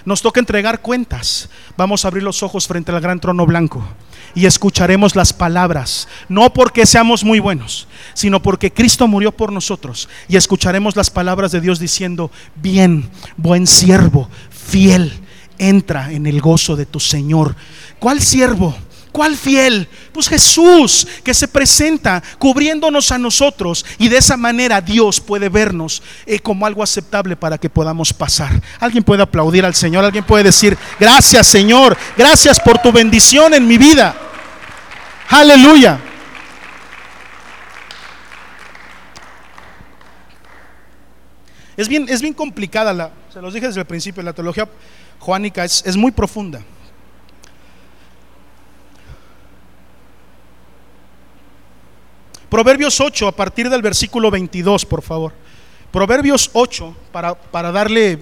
nos 0.08 0.22
toca 0.22 0.40
entregar 0.40 0.80
cuentas, 0.80 1.50
vamos 1.76 2.02
a 2.02 2.08
abrir 2.08 2.22
los 2.22 2.42
ojos 2.42 2.66
frente 2.66 2.90
al 2.90 3.00
gran 3.02 3.20
trono 3.20 3.44
blanco 3.44 3.86
y 4.34 4.46
escucharemos 4.46 5.14
las 5.14 5.34
palabras, 5.34 6.08
no 6.30 6.50
porque 6.54 6.86
seamos 6.86 7.24
muy 7.24 7.40
buenos, 7.40 7.88
sino 8.14 8.40
porque 8.40 8.72
Cristo 8.72 9.06
murió 9.06 9.32
por 9.32 9.52
nosotros 9.52 10.08
y 10.26 10.36
escucharemos 10.36 10.96
las 10.96 11.10
palabras 11.10 11.52
de 11.52 11.60
Dios 11.60 11.78
diciendo, 11.78 12.30
bien, 12.54 13.10
buen 13.36 13.66
siervo, 13.66 14.30
fiel, 14.48 15.12
entra 15.58 16.10
en 16.10 16.26
el 16.26 16.40
gozo 16.40 16.74
de 16.74 16.86
tu 16.86 17.00
Señor. 17.00 17.54
¿Cuál 17.98 18.22
siervo? 18.22 18.74
¿Cuál 19.18 19.36
fiel? 19.36 19.88
Pues 20.12 20.28
Jesús 20.28 21.04
que 21.24 21.34
se 21.34 21.48
presenta 21.48 22.22
cubriéndonos 22.38 23.10
a 23.10 23.18
nosotros 23.18 23.84
y 23.98 24.08
de 24.08 24.18
esa 24.18 24.36
manera 24.36 24.80
Dios 24.80 25.20
puede 25.20 25.48
vernos 25.48 26.04
eh, 26.24 26.38
como 26.38 26.64
algo 26.64 26.84
aceptable 26.84 27.34
para 27.34 27.58
que 27.58 27.68
podamos 27.68 28.12
pasar. 28.12 28.62
Alguien 28.78 29.02
puede 29.02 29.24
aplaudir 29.24 29.64
al 29.64 29.74
Señor, 29.74 30.04
alguien 30.04 30.22
puede 30.22 30.44
decir, 30.44 30.78
gracias 31.00 31.48
Señor, 31.48 31.98
gracias 32.16 32.60
por 32.60 32.78
tu 32.78 32.92
bendición 32.92 33.54
en 33.54 33.66
mi 33.66 33.76
vida. 33.76 34.14
Aleluya. 35.30 35.98
Es 41.76 41.88
bien, 41.88 42.06
es 42.08 42.22
bien 42.22 42.34
complicada, 42.34 42.92
la, 42.92 43.10
se 43.34 43.42
los 43.42 43.52
dije 43.52 43.66
desde 43.66 43.80
el 43.80 43.86
principio, 43.88 44.22
la 44.22 44.32
teología 44.32 44.68
juánica 45.18 45.64
es, 45.64 45.82
es 45.84 45.96
muy 45.96 46.12
profunda. 46.12 46.62
Proverbios 52.48 52.98
8, 52.98 53.28
a 53.28 53.32
partir 53.32 53.68
del 53.68 53.82
versículo 53.82 54.30
22, 54.30 54.86
por 54.86 55.02
favor. 55.02 55.34
Proverbios 55.92 56.48
8, 56.54 56.96
para, 57.12 57.34
para 57.34 57.70
darle 57.70 58.18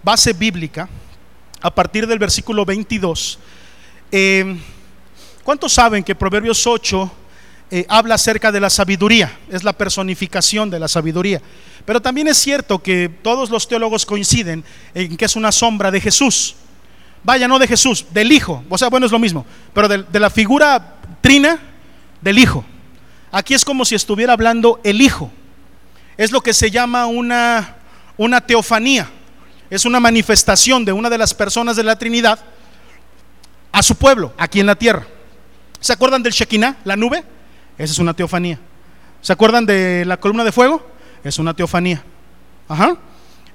base 0.00 0.32
bíblica, 0.32 0.88
a 1.60 1.74
partir 1.74 2.06
del 2.06 2.20
versículo 2.20 2.64
22. 2.64 3.36
Eh, 4.12 4.56
¿Cuántos 5.42 5.72
saben 5.72 6.04
que 6.04 6.14
Proverbios 6.14 6.64
8 6.68 7.10
eh, 7.72 7.84
habla 7.88 8.14
acerca 8.14 8.52
de 8.52 8.60
la 8.60 8.70
sabiduría? 8.70 9.36
Es 9.50 9.64
la 9.64 9.72
personificación 9.72 10.70
de 10.70 10.78
la 10.78 10.86
sabiduría. 10.86 11.42
Pero 11.84 12.00
también 12.00 12.28
es 12.28 12.36
cierto 12.36 12.78
que 12.78 13.10
todos 13.22 13.50
los 13.50 13.66
teólogos 13.66 14.06
coinciden 14.06 14.62
en 14.94 15.16
que 15.16 15.24
es 15.24 15.34
una 15.34 15.50
sombra 15.50 15.90
de 15.90 16.00
Jesús. 16.00 16.54
Vaya, 17.24 17.48
no 17.48 17.58
de 17.58 17.66
Jesús, 17.66 18.06
del 18.12 18.30
Hijo. 18.30 18.62
O 18.68 18.78
sea, 18.78 18.88
bueno, 18.88 19.06
es 19.06 19.12
lo 19.12 19.18
mismo. 19.18 19.44
Pero 19.74 19.88
de, 19.88 20.04
de 20.04 20.20
la 20.20 20.30
figura 20.30 20.94
trina 21.20 21.58
del 22.20 22.38
Hijo. 22.38 22.64
Aquí 23.30 23.54
es 23.54 23.64
como 23.64 23.84
si 23.84 23.94
estuviera 23.94 24.32
hablando 24.32 24.80
el 24.84 25.00
Hijo. 25.00 25.30
Es 26.16 26.32
lo 26.32 26.40
que 26.40 26.54
se 26.54 26.70
llama 26.70 27.06
una, 27.06 27.76
una 28.16 28.40
teofanía. 28.40 29.08
Es 29.70 29.84
una 29.84 30.00
manifestación 30.00 30.84
de 30.84 30.92
una 30.92 31.10
de 31.10 31.18
las 31.18 31.34
personas 31.34 31.76
de 31.76 31.84
la 31.84 31.96
Trinidad 31.96 32.38
a 33.70 33.82
su 33.82 33.94
pueblo, 33.96 34.32
aquí 34.38 34.60
en 34.60 34.66
la 34.66 34.74
tierra. 34.74 35.06
¿Se 35.80 35.92
acuerdan 35.92 36.22
del 36.22 36.32
Shekinah, 36.32 36.78
la 36.84 36.96
nube? 36.96 37.22
Esa 37.76 37.92
es 37.92 37.98
una 37.98 38.14
teofanía. 38.14 38.58
¿Se 39.20 39.32
acuerdan 39.32 39.66
de 39.66 40.04
la 40.06 40.16
columna 40.18 40.42
de 40.42 40.52
fuego? 40.52 40.84
Es 41.22 41.38
una 41.38 41.54
teofanía. 41.54 42.02
Ajá. 42.66 42.96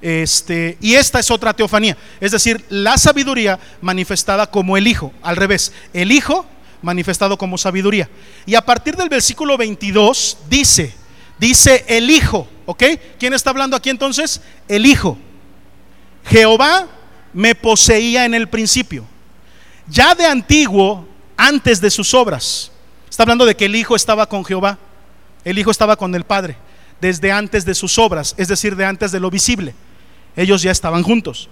Este, 0.01 0.77
y 0.81 0.95
esta 0.95 1.19
es 1.19 1.31
otra 1.31 1.53
teofanía, 1.53 1.95
es 2.19 2.33
decir, 2.33 2.65
la 2.67 2.97
sabiduría 2.97 3.57
manifestada 3.79 4.47
como 4.47 4.75
el 4.75 4.85
Hijo, 4.85 5.13
al 5.21 5.37
revés, 5.37 5.71
el 5.93 6.11
Hijo 6.11 6.45
manifestado 6.83 7.37
como 7.37 7.57
sabiduría. 7.57 8.09
Y 8.45 8.53
a 8.53 8.61
partir 8.61 8.95
del 8.95 9.09
versículo 9.09 9.57
22 9.57 10.37
dice, 10.49 10.93
dice 11.39 11.83
el 11.87 12.11
Hijo, 12.11 12.47
¿ok? 12.67 12.83
¿Quién 13.17 13.33
está 13.33 13.49
hablando 13.49 13.75
aquí 13.75 13.89
entonces? 13.89 14.41
El 14.67 14.85
Hijo. 14.85 15.17
Jehová 16.25 16.87
me 17.33 17.55
poseía 17.55 18.25
en 18.25 18.35
el 18.35 18.47
principio. 18.47 19.05
Ya 19.87 20.13
de 20.13 20.25
antiguo, 20.25 21.07
antes 21.35 21.81
de 21.81 21.89
sus 21.89 22.13
obras. 22.13 22.71
Está 23.09 23.23
hablando 23.23 23.45
de 23.45 23.55
que 23.55 23.65
el 23.65 23.75
Hijo 23.75 23.95
estaba 23.95 24.27
con 24.27 24.45
Jehová. 24.45 24.77
El 25.43 25.57
Hijo 25.57 25.71
estaba 25.71 25.95
con 25.95 26.13
el 26.13 26.23
Padre 26.23 26.55
desde 27.03 27.33
antes 27.33 27.65
de 27.65 27.75
sus 27.75 27.99
obras, 27.99 28.33
es 28.37 28.47
decir, 28.47 28.77
de 28.77 28.85
antes 28.85 29.11
de 29.11 29.19
lo 29.19 29.29
visible. 29.29 29.75
Ellos 30.37 30.61
ya 30.61 30.71
estaban 30.71 31.03
juntos. 31.03 31.49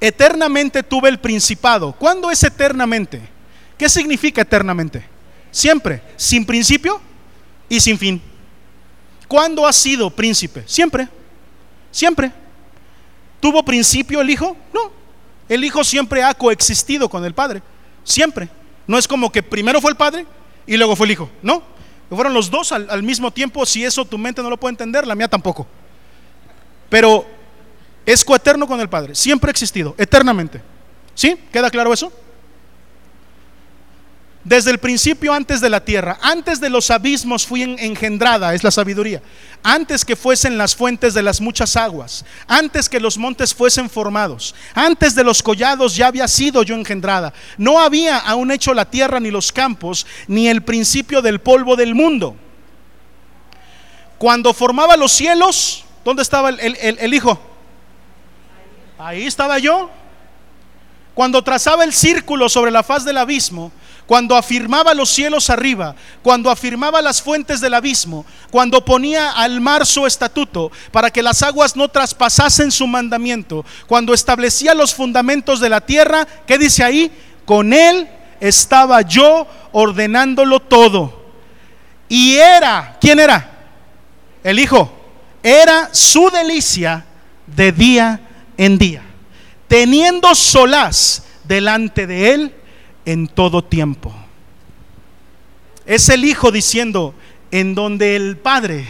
Eternamente 0.00 0.82
tuve 0.82 1.10
el 1.10 1.18
principado. 1.18 1.92
¿Cuándo 1.92 2.30
es 2.30 2.42
eternamente? 2.42 3.37
¿Qué 3.78 3.88
significa 3.88 4.42
eternamente? 4.42 5.04
Siempre, 5.50 6.02
sin 6.16 6.44
principio 6.44 7.00
y 7.68 7.80
sin 7.80 7.96
fin. 7.96 8.20
¿Cuándo 9.28 9.66
ha 9.66 9.72
sido 9.72 10.10
príncipe? 10.10 10.64
Siempre, 10.66 11.08
siempre. 11.90 12.32
¿Tuvo 13.40 13.64
principio 13.64 14.20
el 14.20 14.30
Hijo? 14.30 14.56
No. 14.72 14.90
El 15.48 15.64
Hijo 15.64 15.84
siempre 15.84 16.22
ha 16.22 16.34
coexistido 16.34 17.08
con 17.08 17.24
el 17.24 17.34
Padre, 17.34 17.62
siempre. 18.04 18.48
No 18.86 18.98
es 18.98 19.06
como 19.06 19.30
que 19.30 19.42
primero 19.42 19.80
fue 19.80 19.90
el 19.90 19.96
Padre 19.96 20.26
y 20.66 20.76
luego 20.76 20.96
fue 20.96 21.06
el 21.06 21.12
Hijo, 21.12 21.30
no. 21.42 21.62
Fueron 22.10 22.32
los 22.32 22.50
dos 22.50 22.72
al, 22.72 23.02
mismo 23.02 23.30
tiempo, 23.30 23.66
si 23.66 23.84
eso 23.84 24.04
tu 24.04 24.16
mente 24.16 24.42
no 24.42 24.48
lo 24.48 24.58
puede 24.58 24.72
entender, 24.72 25.06
la 25.06 25.14
mía 25.14 25.28
tampoco. 25.28 25.66
Pero 26.88 27.26
es 28.06 28.24
coeterno 28.24 28.66
con 28.66 28.80
el 28.80 28.88
Padre, 28.88 29.14
siempre 29.14 29.50
ha 29.50 29.52
existido, 29.52 29.94
eternamente. 29.98 30.62
¿Sí? 31.14 31.36
¿Queda 31.52 31.70
claro 31.70 31.92
eso? 31.92 32.10
Desde 34.44 34.70
el 34.70 34.78
principio 34.78 35.32
antes 35.34 35.60
de 35.60 35.68
la 35.68 35.84
tierra, 35.84 36.18
antes 36.22 36.60
de 36.60 36.70
los 36.70 36.90
abismos 36.90 37.44
fui 37.44 37.62
engendrada, 37.62 38.54
es 38.54 38.62
la 38.62 38.70
sabiduría. 38.70 39.20
Antes 39.62 40.04
que 40.04 40.14
fuesen 40.14 40.56
las 40.56 40.76
fuentes 40.76 41.12
de 41.12 41.22
las 41.22 41.40
muchas 41.40 41.76
aguas, 41.76 42.24
antes 42.46 42.88
que 42.88 43.00
los 43.00 43.18
montes 43.18 43.52
fuesen 43.52 43.90
formados, 43.90 44.54
antes 44.74 45.14
de 45.14 45.24
los 45.24 45.42
collados 45.42 45.96
ya 45.96 46.06
había 46.06 46.28
sido 46.28 46.62
yo 46.62 46.76
engendrada. 46.76 47.34
No 47.56 47.80
había 47.80 48.16
aún 48.18 48.52
hecho 48.52 48.72
la 48.72 48.88
tierra 48.88 49.18
ni 49.18 49.30
los 49.30 49.50
campos, 49.50 50.06
ni 50.28 50.48
el 50.48 50.62
principio 50.62 51.20
del 51.20 51.40
polvo 51.40 51.74
del 51.74 51.94
mundo. 51.94 52.36
Cuando 54.18 54.54
formaba 54.54 54.96
los 54.96 55.12
cielos, 55.12 55.84
¿dónde 56.04 56.22
estaba 56.22 56.50
el, 56.50 57.14
Hijo? 57.14 57.40
Ahí 58.98 59.26
estaba 59.26 59.58
yo. 59.58 59.90
Cuando 61.14 61.42
trazaba 61.42 61.82
el 61.84 61.92
círculo 61.92 62.48
sobre 62.48 62.70
la 62.70 62.84
faz 62.84 63.04
del 63.04 63.18
abismo, 63.18 63.72
cuando 64.08 64.38
afirmaba 64.38 64.94
los 64.94 65.10
cielos 65.10 65.50
arriba, 65.50 65.94
cuando 66.22 66.50
afirmaba 66.50 67.02
las 67.02 67.20
fuentes 67.20 67.60
del 67.60 67.74
abismo, 67.74 68.24
cuando 68.50 68.82
ponía 68.82 69.32
al 69.32 69.60
mar 69.60 69.84
su 69.84 70.06
estatuto 70.06 70.72
para 70.90 71.10
que 71.10 71.22
las 71.22 71.42
aguas 71.42 71.76
no 71.76 71.88
traspasasen 71.88 72.72
su 72.72 72.86
mandamiento, 72.86 73.66
cuando 73.86 74.14
establecía 74.14 74.72
los 74.72 74.94
fundamentos 74.94 75.60
de 75.60 75.68
la 75.68 75.82
tierra, 75.82 76.26
¿qué 76.46 76.56
dice 76.56 76.82
ahí? 76.82 77.12
Con 77.44 77.74
él 77.74 78.08
estaba 78.40 79.02
yo 79.02 79.46
ordenándolo 79.72 80.60
todo. 80.60 81.26
Y 82.08 82.36
era, 82.36 82.96
¿quién 83.02 83.18
era? 83.18 83.58
El 84.42 84.58
Hijo. 84.58 84.90
era 85.42 85.90
su 85.92 86.30
delicia 86.30 87.04
de 87.46 87.72
día 87.72 88.20
en 88.56 88.78
día, 88.78 89.02
teniendo 89.68 90.34
solaz 90.34 91.24
delante 91.44 92.06
de 92.06 92.32
él 92.32 92.54
en 93.08 93.26
todo 93.26 93.64
tiempo. 93.64 94.14
Es 95.86 96.10
el 96.10 96.26
Hijo 96.26 96.52
diciendo, 96.52 97.14
en 97.50 97.74
donde 97.74 98.16
el 98.16 98.36
Padre 98.36 98.86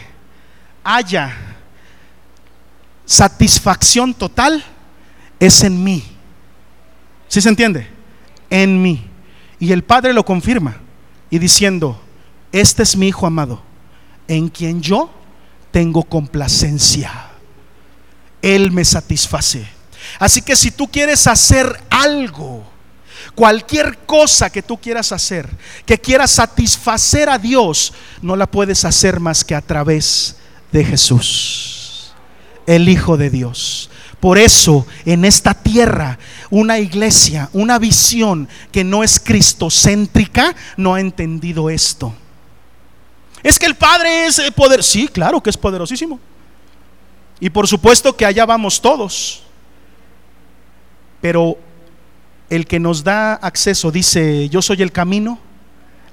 haya 0.82 1.36
satisfacción 3.04 4.14
total, 4.14 4.64
es 5.38 5.62
en 5.62 5.84
mí. 5.84 6.02
¿Sí 7.28 7.40
se 7.40 7.48
entiende? 7.48 7.86
En 8.50 8.82
mí. 8.82 9.08
Y 9.60 9.70
el 9.70 9.84
Padre 9.84 10.12
lo 10.12 10.24
confirma 10.24 10.78
y 11.30 11.38
diciendo, 11.38 12.02
este 12.50 12.82
es 12.82 12.96
mi 12.96 13.06
Hijo 13.06 13.24
amado, 13.24 13.62
en 14.26 14.48
quien 14.48 14.82
yo 14.82 15.12
tengo 15.70 16.02
complacencia. 16.02 17.12
Él 18.42 18.72
me 18.72 18.84
satisface. 18.84 19.64
Así 20.18 20.42
que 20.42 20.56
si 20.56 20.72
tú 20.72 20.88
quieres 20.88 21.28
hacer 21.28 21.80
algo, 21.88 22.77
cualquier 23.38 23.98
cosa 23.98 24.50
que 24.50 24.64
tú 24.64 24.76
quieras 24.78 25.12
hacer, 25.12 25.48
que 25.86 25.96
quieras 25.96 26.32
satisfacer 26.32 27.30
a 27.30 27.38
Dios, 27.38 27.92
no 28.20 28.34
la 28.34 28.48
puedes 28.48 28.84
hacer 28.84 29.20
más 29.20 29.44
que 29.44 29.54
a 29.54 29.60
través 29.60 30.38
de 30.72 30.84
Jesús, 30.84 32.12
el 32.66 32.88
Hijo 32.88 33.16
de 33.16 33.30
Dios. 33.30 33.90
Por 34.18 34.38
eso 34.38 34.88
en 35.04 35.24
esta 35.24 35.54
tierra 35.54 36.18
una 36.50 36.80
iglesia, 36.80 37.48
una 37.52 37.78
visión 37.78 38.48
que 38.72 38.82
no 38.82 39.04
es 39.04 39.20
cristocéntrica, 39.20 40.56
no 40.76 40.94
ha 40.94 41.00
entendido 41.00 41.70
esto. 41.70 42.12
Es 43.44 43.56
que 43.56 43.66
el 43.66 43.76
Padre 43.76 44.26
es 44.26 44.40
eh, 44.40 44.50
poder. 44.50 44.82
Sí, 44.82 45.06
claro 45.06 45.40
que 45.40 45.50
es 45.50 45.56
poderosísimo. 45.56 46.18
Y 47.38 47.50
por 47.50 47.68
supuesto 47.68 48.16
que 48.16 48.26
allá 48.26 48.44
vamos 48.44 48.82
todos. 48.82 49.44
Pero 51.20 51.56
el 52.50 52.66
que 52.66 52.80
nos 52.80 53.04
da 53.04 53.34
acceso 53.34 53.90
dice, 53.90 54.48
yo 54.48 54.62
soy 54.62 54.82
el 54.82 54.92
camino, 54.92 55.38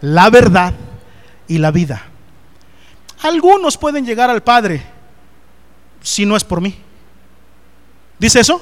la 0.01 0.29
verdad 0.29 0.73
y 1.47 1.57
la 1.57 1.71
vida. 1.71 2.03
Algunos 3.21 3.77
pueden 3.77 4.05
llegar 4.05 4.29
al 4.29 4.43
Padre 4.43 4.83
si 6.01 6.25
no 6.25 6.36
es 6.36 6.43
por 6.43 6.61
mí. 6.61 6.75
¿Dice 8.19 8.39
eso? 8.39 8.61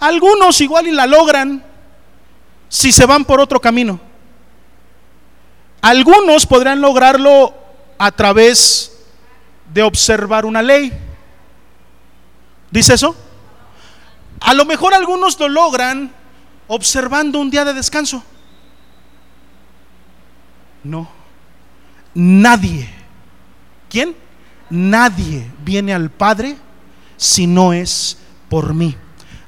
Algunos 0.00 0.60
igual 0.60 0.86
y 0.86 0.92
la 0.92 1.06
logran 1.06 1.64
si 2.68 2.92
se 2.92 3.06
van 3.06 3.24
por 3.24 3.40
otro 3.40 3.60
camino. 3.60 4.00
Algunos 5.82 6.46
podrán 6.46 6.80
lograrlo 6.80 7.54
a 7.98 8.10
través 8.12 9.04
de 9.72 9.82
observar 9.82 10.46
una 10.46 10.62
ley. 10.62 10.92
¿Dice 12.70 12.94
eso? 12.94 13.14
A 14.40 14.54
lo 14.54 14.64
mejor 14.64 14.94
algunos 14.94 15.38
lo 15.38 15.48
logran 15.48 16.12
observando 16.66 17.38
un 17.38 17.50
día 17.50 17.64
de 17.64 17.74
descanso. 17.74 18.22
No. 20.84 21.08
Nadie. 22.14 22.88
¿Quién? 23.88 24.14
Nadie 24.70 25.50
viene 25.64 25.92
al 25.92 26.10
Padre 26.10 26.56
si 27.16 27.46
no 27.46 27.72
es 27.72 28.18
por 28.48 28.74
mí. 28.74 28.96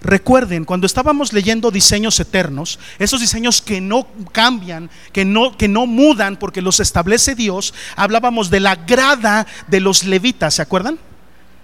Recuerden, 0.05 0.67
cuando 0.67 0.87
estábamos 0.87 1.33
leyendo 1.33 1.71
diseños 1.71 2.21
eternos, 2.21 2.79
esos 2.99 3.23
diseños 3.23 3.63
que 3.63 3.81
no 3.81 4.07
cambian, 4.33 4.91
que 5.13 5.25
no, 5.25 5.57
que 5.57 5.67
no 5.67 5.87
mudan 5.87 6.37
porque 6.37 6.61
los 6.61 6.79
establece 6.79 7.35
Dios, 7.35 7.73
hablábamos 7.97 8.51
de 8.51 8.61
la 8.61 8.77
grada 8.77 9.47
de 9.67 9.81
los 9.81 10.05
levitas, 10.05 10.55
¿se 10.55 10.63
acuerdan? 10.63 10.99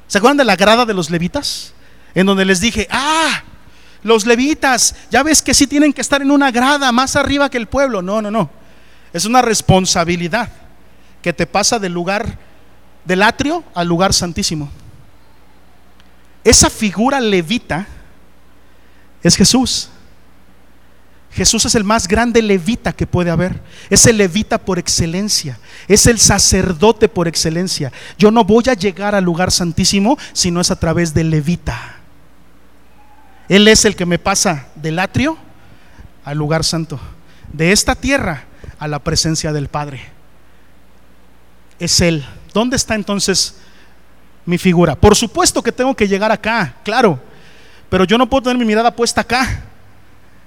¿Se 0.07 0.17
acuerdan 0.17 0.39
de 0.39 0.45
la 0.45 0.57
grada 0.57 0.87
de 0.87 0.95
los 0.95 1.11
levitas? 1.11 1.75
En 2.15 2.25
donde 2.25 2.47
les 2.47 2.63
dije, 2.63 2.89
ah, 2.91 3.43
los 4.03 4.27
levitas, 4.27 4.95
ya 5.11 5.23
ves 5.23 5.43
que 5.43 5.55
sí 5.55 5.67
tienen 5.67 5.93
que 5.93 6.01
estar 6.01 6.23
en 6.23 6.31
una 6.31 6.51
grada 6.51 6.91
más 6.93 7.17
arriba 7.17 7.51
que 7.51 7.59
el 7.59 7.67
pueblo. 7.67 8.03
No, 8.03 8.23
no, 8.23 8.31
no. 8.31 8.51
Es 9.13 9.25
una 9.25 9.43
responsabilidad 9.43 10.51
que 11.23 11.33
te 11.33 11.47
pasa 11.47 11.79
del 11.79 11.93
lugar 11.93 12.39
del 13.05 13.23
atrio 13.23 13.65
al 13.75 13.89
lugar 13.89 14.13
santísimo. 14.13 14.71
Esa 16.45 16.71
figura 16.71 17.21
levita 17.21 17.87
es 19.23 19.37
Jesús. 19.37 19.91
Jesús 21.33 21.65
es 21.65 21.75
el 21.77 21.85
más 21.85 22.09
grande 22.09 22.43
levita 22.43 22.93
que 22.93 23.07
puede 23.07 23.31
haber. 23.31 23.61
Es 23.89 24.07
el 24.07 24.17
levita 24.17 24.59
por 24.59 24.79
excelencia. 24.79 25.59
Es 25.87 26.07
el 26.07 26.19
sacerdote 26.19 27.09
por 27.09 27.29
excelencia. 27.29 27.93
Yo 28.19 28.31
no 28.31 28.45
voy 28.45 28.65
a 28.69 28.75
llegar 28.75 29.15
al 29.15 29.25
lugar 29.25 29.53
santísimo 29.53 30.19
si 30.33 30.51
no 30.51 30.61
es 30.61 30.71
a 30.71 30.81
través 30.81 31.15
del 31.15 31.31
levita. 31.31 32.00
Él 33.51 33.67
es 33.67 33.85
el 33.85 33.97
que 33.97 34.07
me 34.07 34.21
pasa 34.21 34.69
del 34.77 35.01
atrio 35.01 35.37
al 36.25 36.39
lugar 36.39 36.63
santo. 36.63 37.01
De 37.53 37.73
esta 37.73 37.97
tierra 37.97 38.45
a 38.79 38.87
la 38.87 39.01
presencia 39.01 39.53
del 39.53 39.67
Padre. 39.67 40.01
Es 41.81 42.01
Él. 42.01 42.25
¿Dónde 42.55 42.77
está 42.77 42.95
entonces 42.95 43.57
mi 44.47 44.57
figura? 44.57 44.95
Por 44.95 45.17
supuesto 45.17 45.65
que 45.65 45.73
tengo 45.73 45.97
que 45.97 46.07
llegar 46.07 46.31
acá, 46.31 46.77
claro. 46.85 47.21
Pero 47.89 48.05
yo 48.05 48.17
no 48.17 48.31
puedo 48.31 48.43
tener 48.43 48.57
mi 48.57 48.65
mirada 48.65 48.95
puesta 48.95 49.23
acá, 49.23 49.65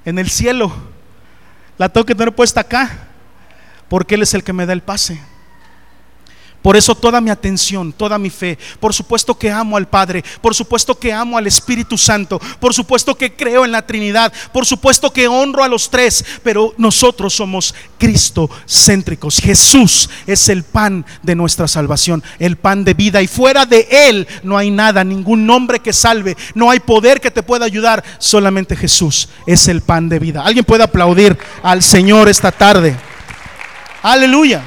en 0.05 0.17
el 0.17 0.29
cielo. 0.29 0.73
La 1.77 1.89
tengo 1.89 2.05
que 2.05 2.15
tener 2.15 2.33
puesta 2.33 2.61
acá, 2.61 2.89
porque 3.89 4.15
Él 4.15 4.21
es 4.21 4.33
el 4.33 4.45
que 4.45 4.53
me 4.53 4.65
da 4.65 4.71
el 4.71 4.81
pase. 4.81 5.19
Por 6.63 6.77
eso 6.77 6.95
toda 6.95 7.19
mi 7.19 7.29
atención, 7.29 7.91
toda 7.91 8.17
mi 8.17 8.29
fe, 8.29 8.57
por 8.79 8.93
supuesto 8.93 9.37
que 9.37 9.51
amo 9.51 9.75
al 9.75 9.89
Padre, 9.89 10.23
por 10.41 10.55
supuesto 10.55 10.97
que 10.97 11.11
amo 11.11 11.37
al 11.37 11.45
Espíritu 11.45 11.97
Santo, 11.97 12.39
por 12.61 12.73
supuesto 12.73 13.15
que 13.15 13.35
creo 13.35 13.65
en 13.65 13.73
la 13.73 13.85
Trinidad, 13.85 14.31
por 14.53 14.65
supuesto 14.65 15.11
que 15.11 15.27
honro 15.27 15.61
a 15.61 15.67
los 15.67 15.89
tres, 15.89 16.23
pero 16.41 16.73
nosotros 16.77 17.33
somos 17.33 17.75
Cristo 17.97 18.49
céntricos. 18.65 19.39
Jesús 19.39 20.09
es 20.25 20.47
el 20.47 20.63
pan 20.63 21.05
de 21.21 21.35
nuestra 21.35 21.67
salvación, 21.67 22.23
el 22.39 22.55
pan 22.55 22.85
de 22.85 22.93
vida 22.93 23.21
y 23.21 23.27
fuera 23.27 23.65
de 23.65 23.85
Él 23.91 24.25
no 24.41 24.57
hay 24.57 24.71
nada, 24.71 25.03
ningún 25.03 25.45
nombre 25.45 25.81
que 25.81 25.91
salve, 25.91 26.37
no 26.55 26.71
hay 26.71 26.79
poder 26.79 27.19
que 27.19 27.29
te 27.29 27.43
pueda 27.43 27.65
ayudar, 27.65 28.01
solamente 28.19 28.77
Jesús 28.77 29.27
es 29.45 29.67
el 29.67 29.81
pan 29.81 30.07
de 30.07 30.19
vida. 30.19 30.45
¿Alguien 30.45 30.63
puede 30.63 30.83
aplaudir 30.83 31.37
al 31.61 31.83
Señor 31.83 32.29
esta 32.29 32.53
tarde? 32.53 32.95
Aleluya. 34.01 34.63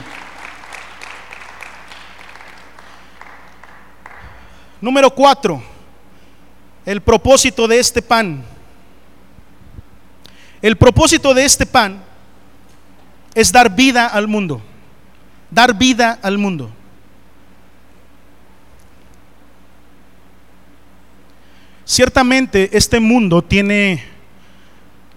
Número 4.80 5.10
cuatro, 5.10 5.62
el 6.84 7.00
propósito 7.00 7.66
de 7.66 7.78
este 7.78 8.02
pan. 8.02 8.44
El 10.60 10.76
propósito 10.76 11.32
de 11.32 11.44
este 11.44 11.64
pan 11.66 12.02
es 13.34 13.52
dar 13.52 13.74
vida 13.74 14.06
al 14.06 14.28
mundo. 14.28 14.60
Dar 15.50 15.74
vida 15.74 16.18
al 16.22 16.38
mundo. 16.38 16.70
Ciertamente 21.84 22.76
este 22.76 22.98
mundo 23.00 23.42
tiene, 23.42 24.02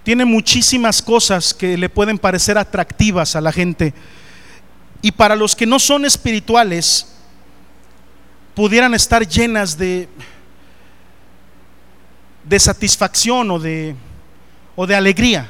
tiene 0.03 0.23
muchísimas 0.23 1.01
cosas 1.01 1.53
que 1.53 1.77
le 1.77 1.89
pueden 1.89 2.17
parecer 2.17 2.57
atractivas 2.57 3.35
a 3.35 3.41
la 3.41 3.51
gente. 3.51 3.93
Y 5.01 5.11
para 5.11 5.35
los 5.35 5.55
que 5.55 5.65
no 5.65 5.79
son 5.79 6.05
espirituales, 6.05 7.18
pudieran 8.59 8.93
estar 8.93 9.25
llenas 9.25 9.77
de, 9.77 10.09
de 12.43 12.59
satisfacción 12.59 13.49
o 13.51 13.57
de, 13.57 13.95
o 14.75 14.85
de 14.85 14.95
alegría. 14.95 15.47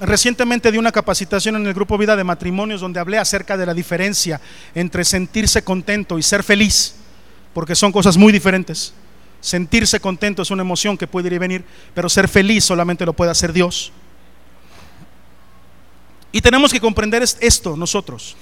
Recientemente 0.00 0.70
di 0.70 0.76
una 0.76 0.92
capacitación 0.92 1.56
en 1.56 1.66
el 1.66 1.72
grupo 1.72 1.96
Vida 1.96 2.14
de 2.14 2.24
Matrimonios 2.24 2.82
donde 2.82 3.00
hablé 3.00 3.16
acerca 3.16 3.56
de 3.56 3.64
la 3.64 3.72
diferencia 3.72 4.38
entre 4.74 5.02
sentirse 5.02 5.64
contento 5.64 6.18
y 6.18 6.22
ser 6.22 6.42
feliz, 6.42 6.96
porque 7.54 7.74
son 7.74 7.90
cosas 7.90 8.18
muy 8.18 8.34
diferentes. 8.34 8.92
Sentirse 9.40 9.98
contento 9.98 10.42
es 10.42 10.50
una 10.50 10.60
emoción 10.60 10.98
que 10.98 11.06
puede 11.06 11.28
ir 11.28 11.32
y 11.32 11.38
venir, 11.38 11.64
pero 11.94 12.10
ser 12.10 12.28
feliz 12.28 12.66
solamente 12.66 13.06
lo 13.06 13.14
puede 13.14 13.30
hacer 13.30 13.54
Dios. 13.54 13.92
Y 16.32 16.42
tenemos 16.42 16.70
que 16.70 16.80
comprender 16.80 17.22
esto 17.22 17.78
nosotros. 17.78 18.36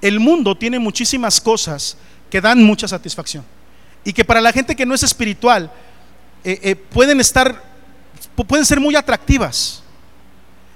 El 0.00 0.20
mundo 0.20 0.54
tiene 0.54 0.78
muchísimas 0.78 1.38
cosas 1.38 1.98
que 2.30 2.40
dan 2.40 2.62
mucha 2.62 2.88
satisfacción. 2.88 3.44
Y 4.04 4.12
que 4.12 4.24
para 4.24 4.40
la 4.40 4.52
gente 4.52 4.76
que 4.76 4.86
no 4.86 4.94
es 4.94 5.02
espiritual, 5.02 5.70
eh, 6.42 6.60
eh, 6.62 6.76
pueden 6.76 7.20
estar, 7.20 7.62
pueden 8.46 8.66
ser 8.66 8.80
muy 8.80 8.96
atractivas. 8.96 9.82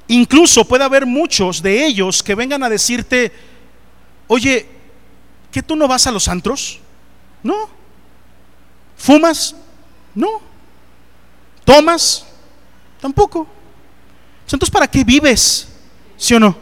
Incluso 0.06 0.64
puede 0.64 0.84
haber 0.84 1.04
muchos 1.04 1.62
de 1.62 1.84
ellos 1.84 2.22
que 2.22 2.34
vengan 2.34 2.62
a 2.62 2.68
decirte, 2.68 3.30
oye, 4.26 4.66
¿que 5.52 5.62
tú 5.62 5.76
no 5.76 5.86
vas 5.86 6.06
a 6.06 6.12
los 6.12 6.28
antros? 6.28 6.80
No. 7.42 7.68
¿Fumas? 8.96 9.54
No. 10.14 10.40
¿Tomas? 11.64 12.24
Tampoco. 13.00 13.46
Entonces, 14.42 14.70
¿para 14.70 14.88
qué 14.88 15.04
vives? 15.04 15.68
¿Sí 16.16 16.34
o 16.34 16.40
no? 16.40 16.56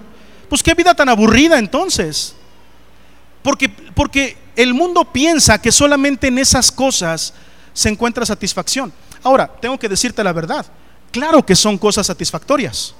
Pues 0.49 0.63
qué 0.63 0.75
vida 0.75 0.95
tan 0.95 1.09
aburrida 1.09 1.59
entonces. 1.59 2.36
Porque, 3.47 3.69
porque 3.69 4.37
el 4.57 4.75
mundo 4.75 5.05
piensa 5.05 5.63
que 5.63 5.71
solamente 5.71 6.27
en 6.27 6.39
esas 6.39 6.73
cosas 6.73 7.33
se 7.73 7.89
encuentra 7.89 8.27
satisfacción. 8.27 8.93
Ahora, 9.23 9.47
tengo 9.47 9.79
que 9.79 9.89
decirte 9.89 10.25
la 10.25 10.33
verdad. 10.33 10.67
Claro 11.13 11.47
que 11.47 11.55
son 11.55 11.79
cosas 11.79 12.09
satisfactorias. 12.09 12.93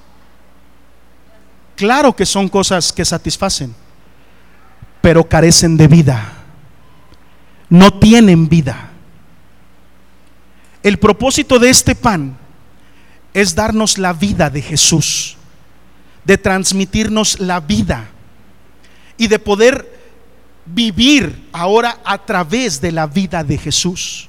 Claro 1.75 2.15
que 2.15 2.25
son 2.25 2.49
cosas 2.49 2.93
que 2.93 3.05
satisfacen, 3.05 3.75
pero 5.01 5.29
carecen 5.29 5.77
de 5.77 5.89
vida. 5.89 6.33
No 7.69 7.99
tienen 7.99 8.49
vida. 8.49 8.91
El 10.81 11.01
propósito 11.01 11.59
de 11.59 11.71
este 11.71 11.97
pan 11.97 12.39
es 13.35 13.57
darnos 13.57 13.99
la 13.99 14.13
vida 14.13 14.49
de 14.49 14.63
Jesús, 14.63 15.37
de 16.25 16.39
transmitirnos 16.39 17.41
la 17.41 17.59
vida 17.59 18.11
y 19.19 19.27
de 19.27 19.41
poder 19.41 19.96
vivir 20.67 21.49
ahora 21.53 22.01
a 22.05 22.19
través 22.19 22.81
de 22.81 22.93
la 22.93 23.07
vida 23.07 23.43
de 23.45 23.57
Jesús. 23.57 24.29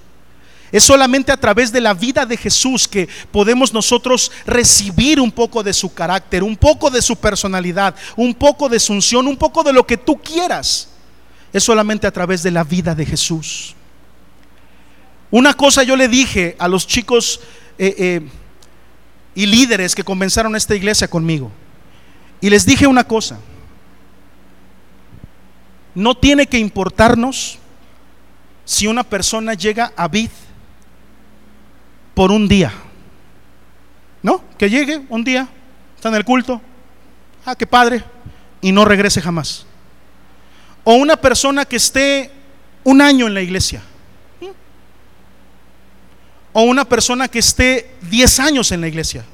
Es 0.72 0.84
solamente 0.84 1.32
a 1.32 1.38
través 1.38 1.72
de 1.72 1.80
la 1.80 1.94
vida 1.94 2.26
de 2.26 2.36
Jesús 2.36 2.88
que 2.88 3.08
podemos 3.32 3.74
nosotros 3.74 4.32
recibir 4.46 5.20
un 5.20 5.32
poco 5.32 5.64
de 5.64 5.74
su 5.74 5.94
carácter, 5.94 6.44
un 6.44 6.58
poco 6.58 6.90
de 6.90 7.02
su 7.02 7.16
personalidad, 7.16 7.96
un 8.18 8.34
poco 8.34 8.68
de 8.68 8.80
su 8.80 8.92
unción, 8.94 9.28
un 9.28 9.38
poco 9.38 9.64
de 9.64 9.72
lo 9.72 9.88
que 9.88 9.98
tú 9.98 10.18
quieras. 10.18 10.90
Es 11.54 11.64
solamente 11.64 12.06
a 12.06 12.12
través 12.12 12.44
de 12.44 12.52
la 12.52 12.66
vida 12.66 12.94
de 12.94 13.06
Jesús. 13.06 13.76
Una 15.32 15.54
cosa 15.54 15.84
yo 15.84 15.96
le 15.96 16.10
dije 16.10 16.56
a 16.60 16.68
los 16.68 16.86
chicos 16.86 17.40
eh, 17.78 17.96
eh, 17.98 18.22
y 19.36 19.46
líderes 19.46 19.96
que 19.96 20.04
comenzaron 20.04 20.56
esta 20.56 20.76
iglesia 20.76 21.08
conmigo. 21.10 21.50
Y 22.42 22.50
les 22.50 22.66
dije 22.66 22.88
una 22.88 23.06
cosa. 23.06 23.40
No 25.98 26.14
tiene 26.14 26.46
que 26.46 26.60
importarnos 26.60 27.58
si 28.66 28.86
una 28.86 29.04
persona 29.04 29.56
llega 29.56 29.94
a 29.96 30.08
vid 30.08 30.30
por 32.14 32.32
un 32.32 32.48
día. 32.48 32.72
¿No? 34.22 34.44
Que 34.60 34.70
llegue 34.70 35.02
un 35.10 35.24
día, 35.24 35.48
está 35.96 36.10
en 36.10 36.16
el 36.16 36.24
culto, 36.24 36.62
ah, 37.44 37.56
qué 37.56 37.66
padre, 37.66 38.04
y 38.62 38.72
no 38.72 38.86
regrese 38.86 39.24
jamás. 39.24 39.66
O 40.84 40.94
una 40.94 41.18
persona 41.18 41.66
que 41.66 41.78
esté 41.78 42.30
un 42.84 43.02
año 43.02 43.26
en 43.26 43.34
la 43.34 43.42
iglesia. 43.42 43.82
O 46.54 46.62
una 46.62 46.86
persona 46.86 47.28
que 47.28 47.40
esté 47.40 47.96
10 48.04 48.40
años 48.40 48.72
en 48.72 48.82
la 48.82 48.88
iglesia. 48.88 49.26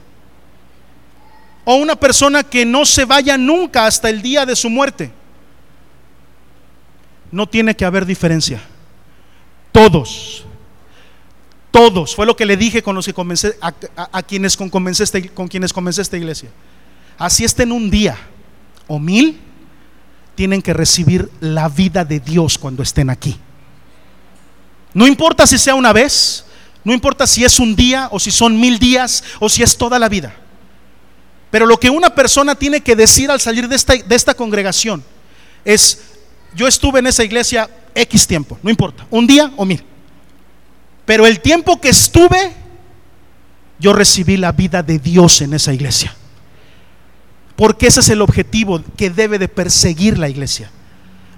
O 1.66 1.76
una 1.76 1.98
persona 1.98 2.42
que 2.42 2.66
no 2.66 2.86
se 2.86 3.04
vaya 3.04 3.38
nunca 3.38 3.86
hasta 3.86 4.10
el 4.10 4.22
día 4.22 4.46
de 4.46 4.56
su 4.56 4.70
muerte. 4.70 5.12
No 7.34 7.48
tiene 7.48 7.76
que 7.76 7.84
haber 7.84 8.06
diferencia. 8.06 8.62
Todos 9.72 10.46
todos, 11.74 12.16
fue 12.16 12.28
lo 12.28 12.36
que 12.36 12.46
le 12.46 12.56
dije 12.56 12.84
con 12.84 12.94
los 12.94 13.04
que 13.04 13.16
comencé, 13.16 13.58
a, 13.60 14.22
quienes 14.22 14.56
con, 14.56 14.70
comencé 14.70 15.28
con 15.30 15.48
quienes 15.48 15.74
comencé 15.74 16.04
esta 16.04 16.16
iglesia. 16.16 16.52
Así 17.18 17.44
estén 17.44 17.72
un 17.72 17.90
día 17.90 18.16
o 18.86 19.00
mil, 19.00 19.42
tienen 20.36 20.62
que 20.62 20.72
recibir 20.72 21.32
la 21.40 21.68
vida 21.70 22.06
de 22.06 22.20
Dios 22.20 22.60
cuando 22.60 22.84
estén 22.84 23.10
aquí. 23.10 23.40
No 24.94 25.08
importa 25.08 25.48
si 25.48 25.58
sea 25.58 25.74
una 25.74 25.92
vez, 25.94 26.46
no 26.84 26.94
importa 26.94 27.26
si 27.26 27.44
es 27.44 27.58
un 27.60 27.76
día 27.76 28.08
o 28.12 28.20
si 28.20 28.30
son 28.30 28.60
mil 28.60 28.78
días 28.78 29.24
o 29.40 29.50
si 29.50 29.64
es 29.64 29.76
toda 29.76 29.98
la 29.98 30.10
vida. 30.10 30.32
Pero 31.50 31.66
lo 31.66 31.80
que 31.80 31.90
una 31.90 32.14
persona 32.14 32.54
tiene 32.54 32.82
que 32.82 32.96
decir 32.96 33.32
al 33.32 33.42
salir 33.42 33.68
de 33.68 33.78
esta, 33.78 33.96
de 33.96 34.16
esta 34.16 34.36
congregación 34.36 35.04
es, 35.66 36.13
yo 36.56 36.68
estuve 36.68 37.00
en 37.00 37.08
esa 37.08 37.24
iglesia 37.24 37.70
X 37.96 38.28
tiempo, 38.28 38.58
no 38.62 38.70
importa, 38.70 39.06
un 39.10 39.28
día 39.28 39.52
o 39.56 39.66
mil. 39.66 39.84
Pero 41.06 41.26
el 41.26 41.42
tiempo 41.42 41.80
que 41.82 41.90
estuve, 41.90 42.54
yo 43.80 43.94
recibí 43.94 44.38
la 44.38 44.52
vida 44.52 44.82
de 44.84 45.00
Dios 45.00 45.42
en 45.42 45.54
esa 45.54 45.74
iglesia. 45.74 46.16
Porque 47.56 47.88
ese 47.88 48.00
es 48.00 48.10
el 48.10 48.22
objetivo 48.22 48.82
que 48.98 49.10
debe 49.10 49.38
de 49.38 49.48
perseguir 49.48 50.18
la 50.18 50.30
iglesia. 50.30 50.72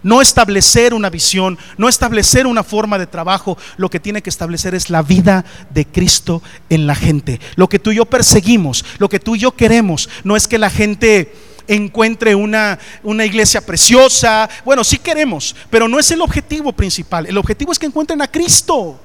No 0.04 0.22
establecer 0.22 0.94
una 0.94 1.10
visión, 1.10 1.58
no 1.78 1.90
establecer 1.90 2.46
una 2.46 2.64
forma 2.64 3.00
de 3.00 3.08
trabajo. 3.08 3.58
Lo 3.76 3.90
que 3.90 4.00
tiene 4.00 4.22
que 4.22 4.30
establecer 4.30 4.76
es 4.76 4.92
la 4.92 5.02
vida 5.02 5.44
de 5.72 5.86
Cristo 5.86 6.44
en 6.70 6.86
la 6.86 6.94
gente. 6.94 7.42
Lo 7.56 7.68
que 7.68 7.80
tú 7.80 7.92
y 7.92 7.96
yo 7.96 8.06
perseguimos, 8.06 8.86
lo 9.00 9.10
que 9.10 9.20
tú 9.20 9.36
y 9.36 9.40
yo 9.40 9.56
queremos, 9.56 10.08
no 10.24 10.36
es 10.36 10.48
que 10.48 10.60
la 10.60 10.70
gente 10.70 11.34
encuentre 11.68 12.36
una, 12.36 12.80
una 13.04 13.26
iglesia 13.26 13.66
preciosa. 13.66 14.50
Bueno, 14.64 14.84
sí 14.84 14.98
queremos, 14.98 15.56
pero 15.70 15.88
no 15.88 16.00
es 16.00 16.10
el 16.12 16.22
objetivo 16.22 16.72
principal. 16.74 17.26
El 17.26 17.38
objetivo 17.38 17.72
es 17.72 17.80
que 17.80 17.86
encuentren 17.86 18.22
a 18.22 18.28
Cristo. 18.28 19.00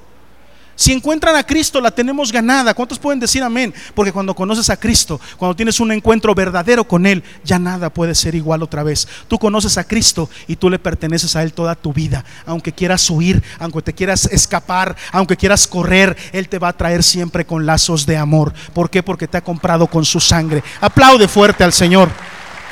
Si 0.81 0.91
encuentran 0.91 1.35
a 1.35 1.43
Cristo, 1.43 1.79
la 1.79 1.91
tenemos 1.91 2.31
ganada. 2.31 2.73
¿Cuántos 2.73 2.97
pueden 2.97 3.19
decir 3.19 3.43
amén? 3.43 3.71
Porque 3.93 4.11
cuando 4.11 4.33
conoces 4.33 4.67
a 4.71 4.77
Cristo, 4.77 5.21
cuando 5.37 5.55
tienes 5.55 5.79
un 5.79 5.91
encuentro 5.91 6.33
verdadero 6.33 6.85
con 6.85 7.05
Él, 7.05 7.23
ya 7.43 7.59
nada 7.59 7.91
puede 7.91 8.15
ser 8.15 8.33
igual 8.33 8.63
otra 8.63 8.81
vez. 8.81 9.07
Tú 9.27 9.37
conoces 9.37 9.77
a 9.77 9.83
Cristo 9.83 10.27
y 10.47 10.55
tú 10.55 10.71
le 10.71 10.79
perteneces 10.79 11.35
a 11.35 11.43
Él 11.43 11.53
toda 11.53 11.75
tu 11.75 11.93
vida. 11.93 12.25
Aunque 12.47 12.71
quieras 12.71 13.07
huir, 13.11 13.43
aunque 13.59 13.83
te 13.83 13.93
quieras 13.93 14.25
escapar, 14.31 14.95
aunque 15.11 15.37
quieras 15.37 15.67
correr, 15.67 16.17
Él 16.31 16.49
te 16.49 16.57
va 16.57 16.69
a 16.69 16.77
traer 16.77 17.03
siempre 17.03 17.45
con 17.45 17.65
lazos 17.67 18.07
de 18.07 18.17
amor. 18.17 18.51
¿Por 18.73 18.89
qué? 18.89 19.03
Porque 19.03 19.27
te 19.27 19.37
ha 19.37 19.43
comprado 19.43 19.85
con 19.85 20.03
su 20.03 20.19
sangre. 20.19 20.63
Aplaude 20.79 21.27
fuerte 21.27 21.63
al 21.63 21.73
Señor. 21.73 22.09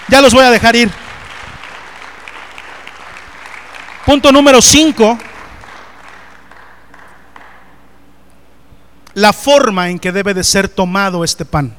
Ya 0.10 0.22
los 0.22 0.34
voy 0.34 0.44
a 0.44 0.52
dejar 0.52 0.76
ir. 0.76 0.92
Punto 4.06 4.32
número 4.32 4.62
5 4.62 5.18
la 9.20 9.34
forma 9.34 9.90
en 9.90 10.00
que 10.00 10.14
debe 10.14 10.34
de 10.34 10.46
ser 10.46 10.70
tomado 10.70 11.26
este 11.26 11.44
pan. 11.44 11.76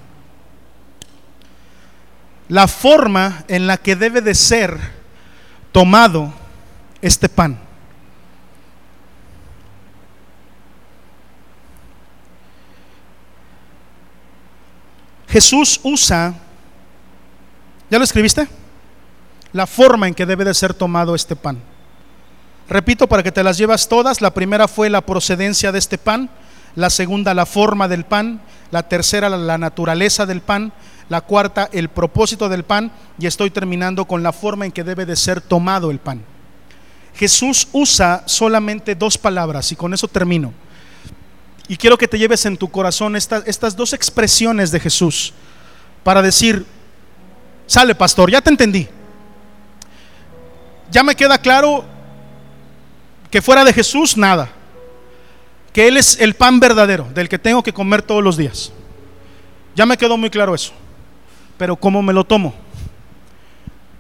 La 2.49 2.68
forma 2.68 3.45
en 3.49 3.66
la 3.66 3.78
que 3.78 3.97
debe 3.97 4.20
de 4.20 4.35
ser 4.35 4.78
tomado 5.72 6.33
este 7.01 7.31
pan. 7.31 7.59
Jesús 15.28 15.81
usa, 15.83 16.35
¿ya 17.91 17.99
lo 17.99 18.05
escribiste? 18.05 18.49
La 19.53 19.66
forma 19.66 20.09
en 20.09 20.14
que 20.14 20.26
debe 20.26 20.45
de 20.45 20.55
ser 20.55 20.74
tomado 20.74 21.14
este 21.14 21.36
pan. 21.36 21.59
Repito 22.68 23.09
para 23.09 23.22
que 23.22 23.32
te 23.32 23.43
las 23.43 23.59
llevas 23.59 23.88
todas. 23.88 24.20
La 24.20 24.32
primera 24.32 24.68
fue 24.68 24.88
la 24.88 25.01
procedencia 25.01 25.72
de 25.72 25.78
este 25.78 25.99
pan 25.99 26.30
la 26.74 26.91
segunda 26.91 27.34
la 27.34 27.47
forma 27.47 27.88
del 27.88 28.05
pan, 28.05 28.41
la 28.70 28.88
tercera 28.88 29.28
la 29.28 29.59
naturaleza 29.59 30.26
del 30.26 30.41
pan, 30.41 30.72
la 31.09 31.20
cuarta 31.20 31.68
el 31.72 31.88
propósito 31.88 32.49
del 32.49 32.64
pan 32.64 32.93
y 33.18 33.26
estoy 33.26 33.51
terminando 33.51 34.05
con 34.05 34.22
la 34.22 34.32
forma 34.32 34.66
en 34.66 34.72
que 34.72 34.84
debe 34.84 35.07
de 35.07 35.16
ser 35.16 35.41
tomado 35.41 35.91
el 35.91 35.99
pan. 35.99 36.22
Jesús 37.14 37.68
usa 37.72 38.22
solamente 38.26 38.95
dos 38.95 39.18
palabras 39.18 39.72
y 39.72 39.76
con 39.76 39.93
eso 39.93 40.07
termino. 40.07 40.53
Y 41.66 41.76
quiero 41.76 41.99
que 41.99 42.09
te 42.09 42.18
lleves 42.18 42.47
en 42.47 42.57
tu 42.57 42.70
corazón 42.70 43.16
estas, 43.16 43.47
estas 43.47 43.76
dos 43.76 43.93
expresiones 43.93 44.70
de 44.70 44.80
Jesús 44.80 45.32
para 46.03 46.22
decir, 46.22 46.64
sale 47.71 47.95
pastor, 47.95 48.33
ya 48.33 48.41
te 48.41 48.51
entendí. 48.51 48.89
Ya 50.91 51.05
me 51.05 51.14
queda 51.14 51.39
claro 51.39 51.85
que 53.31 53.41
fuera 53.41 53.64
de 53.64 53.73
Jesús 53.73 54.16
nada 54.16 54.51
que 55.73 55.87
Él 55.87 55.97
es 55.97 56.18
el 56.21 56.35
pan 56.35 56.59
verdadero, 56.59 57.09
del 57.14 57.29
que 57.29 57.39
tengo 57.39 57.62
que 57.62 57.73
comer 57.73 58.03
todos 58.03 58.25
los 58.25 58.37
días. 58.37 58.73
Ya 59.77 59.87
me 59.87 59.97
quedó 59.97 60.16
muy 60.16 60.29
claro 60.29 60.53
eso. 60.53 60.73
Pero 61.57 61.77
¿cómo 61.77 62.03
me 62.03 62.12
lo 62.12 62.25
tomo? 62.25 62.53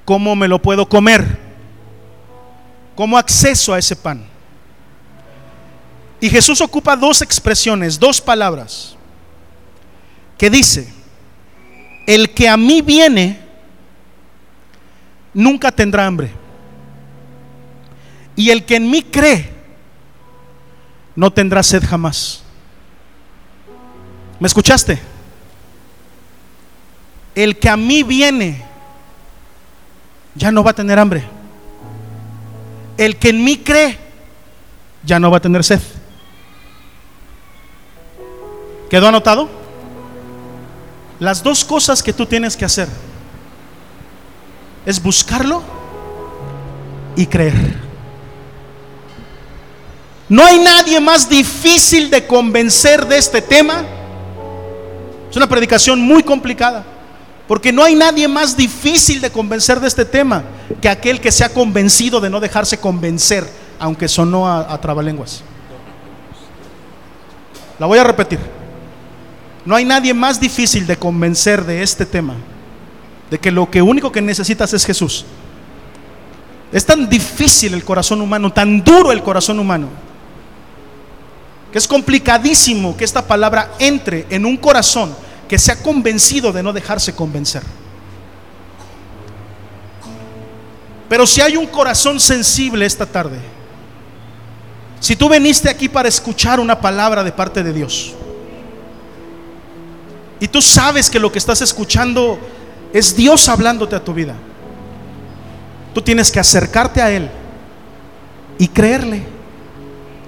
¿Cómo 0.04 0.34
me 0.34 0.48
lo 0.48 0.60
puedo 0.60 0.88
comer? 0.88 1.38
¿Cómo 2.96 3.16
acceso 3.16 3.72
a 3.72 3.78
ese 3.78 3.94
pan? 3.94 4.24
Y 6.20 6.28
Jesús 6.28 6.60
ocupa 6.60 6.96
dos 6.96 7.22
expresiones, 7.22 8.00
dos 8.00 8.20
palabras, 8.20 8.96
que 10.36 10.50
dice, 10.50 10.92
el 12.04 12.30
que 12.30 12.48
a 12.48 12.56
mí 12.56 12.82
viene 12.82 13.49
nunca 15.34 15.70
tendrá 15.70 16.06
hambre. 16.06 16.30
Y 18.36 18.50
el 18.50 18.64
que 18.64 18.76
en 18.76 18.90
mí 18.90 19.02
cree 19.02 19.52
no 21.14 21.30
tendrá 21.30 21.62
sed 21.62 21.84
jamás. 21.86 22.42
¿Me 24.38 24.46
escuchaste? 24.46 24.98
El 27.34 27.58
que 27.58 27.68
a 27.68 27.76
mí 27.76 28.02
viene 28.02 28.64
ya 30.34 30.50
no 30.50 30.64
va 30.64 30.70
a 30.70 30.74
tener 30.74 30.98
hambre. 30.98 31.24
El 32.96 33.16
que 33.16 33.30
en 33.30 33.44
mí 33.44 33.58
cree 33.58 33.98
ya 35.04 35.18
no 35.18 35.30
va 35.30 35.38
a 35.38 35.40
tener 35.40 35.62
sed. 35.64 35.80
¿Quedó 38.88 39.08
anotado? 39.08 39.48
Las 41.18 41.42
dos 41.42 41.64
cosas 41.64 42.02
que 42.02 42.12
tú 42.12 42.26
tienes 42.26 42.56
que 42.56 42.64
hacer 42.64 42.88
es 44.90 45.02
buscarlo 45.02 45.62
y 47.16 47.26
creer. 47.26 47.78
No 50.28 50.44
hay 50.44 50.60
nadie 50.60 51.00
más 51.00 51.28
difícil 51.28 52.10
de 52.10 52.26
convencer 52.26 53.06
de 53.06 53.18
este 53.18 53.42
tema. 53.42 53.84
Es 55.28 55.36
una 55.36 55.48
predicación 55.48 56.00
muy 56.00 56.22
complicada. 56.22 56.84
Porque 57.50 57.72
no 57.72 57.82
hay 57.82 57.96
nadie 57.96 58.28
más 58.28 58.56
difícil 58.56 59.20
de 59.20 59.30
convencer 59.30 59.80
de 59.80 59.88
este 59.88 60.04
tema 60.04 60.44
que 60.80 60.88
aquel 60.88 61.20
que 61.20 61.32
se 61.32 61.42
ha 61.42 61.48
convencido 61.48 62.20
de 62.20 62.30
no 62.30 62.38
dejarse 62.38 62.78
convencer, 62.78 63.44
aunque 63.80 64.06
sonó 64.06 64.48
a, 64.48 64.80
trabalenguas. 64.80 65.42
La 67.80 67.86
voy 67.86 67.98
a 67.98 68.04
repetir. 68.04 68.38
No 69.64 69.74
hay 69.74 69.84
nadie 69.84 70.14
más 70.14 70.38
difícil 70.38 70.86
de 70.86 70.96
convencer 70.96 71.64
de 71.64 71.82
este 71.82 72.06
tema, 72.06 72.36
de 73.30 73.38
que 73.38 73.50
lo 73.50 73.70
que 73.70 73.80
único 73.80 74.10
que 74.10 74.20
necesitas 74.20 74.72
es 74.72 74.84
Jesús. 74.84 75.24
Es 76.72 76.84
tan 76.84 77.08
difícil 77.08 77.74
el 77.74 77.84
corazón 77.84 78.20
humano, 78.20 78.52
tan 78.52 78.82
duro 78.82 79.12
el 79.12 79.22
corazón 79.22 79.58
humano, 79.58 79.88
que 81.72 81.78
es 81.78 81.86
complicadísimo 81.86 82.96
que 82.96 83.04
esta 83.04 83.26
palabra 83.26 83.72
entre 83.78 84.26
en 84.30 84.44
un 84.44 84.56
corazón 84.56 85.14
que 85.48 85.58
se 85.58 85.72
ha 85.72 85.82
convencido 85.82 86.52
de 86.52 86.62
no 86.62 86.72
dejarse 86.72 87.14
convencer. 87.14 87.62
Pero 91.08 91.26
si 91.26 91.40
hay 91.40 91.56
un 91.56 91.66
corazón 91.66 92.20
sensible 92.20 92.86
esta 92.86 93.04
tarde, 93.04 93.38
si 95.00 95.16
tú 95.16 95.28
viniste 95.28 95.68
aquí 95.68 95.88
para 95.88 96.08
escuchar 96.08 96.60
una 96.60 96.80
palabra 96.80 97.24
de 97.24 97.32
parte 97.32 97.64
de 97.64 97.72
Dios, 97.72 98.14
y 100.38 100.46
tú 100.46 100.62
sabes 100.62 101.10
que 101.10 101.18
lo 101.18 101.32
que 101.32 101.38
estás 101.38 101.60
escuchando 101.62 102.38
es 102.92 103.14
Dios 103.16 103.48
hablándote 103.48 103.96
a 103.96 104.04
tu 104.04 104.12
vida, 104.12 104.34
tú 105.94 106.02
tienes 106.02 106.30
que 106.30 106.40
acercarte 106.40 107.00
a 107.00 107.10
Él 107.10 107.30
y 108.58 108.68
creerle. 108.68 109.22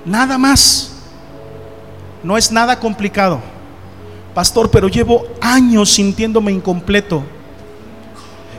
Nada 0.04 0.38
más. 0.38 0.88
No 2.22 2.36
es 2.36 2.50
nada 2.52 2.78
complicado. 2.78 3.40
Pastor, 4.34 4.70
pero 4.70 4.88
llevo 4.88 5.26
años 5.40 5.90
sintiéndome 5.90 6.52
incompleto. 6.52 7.22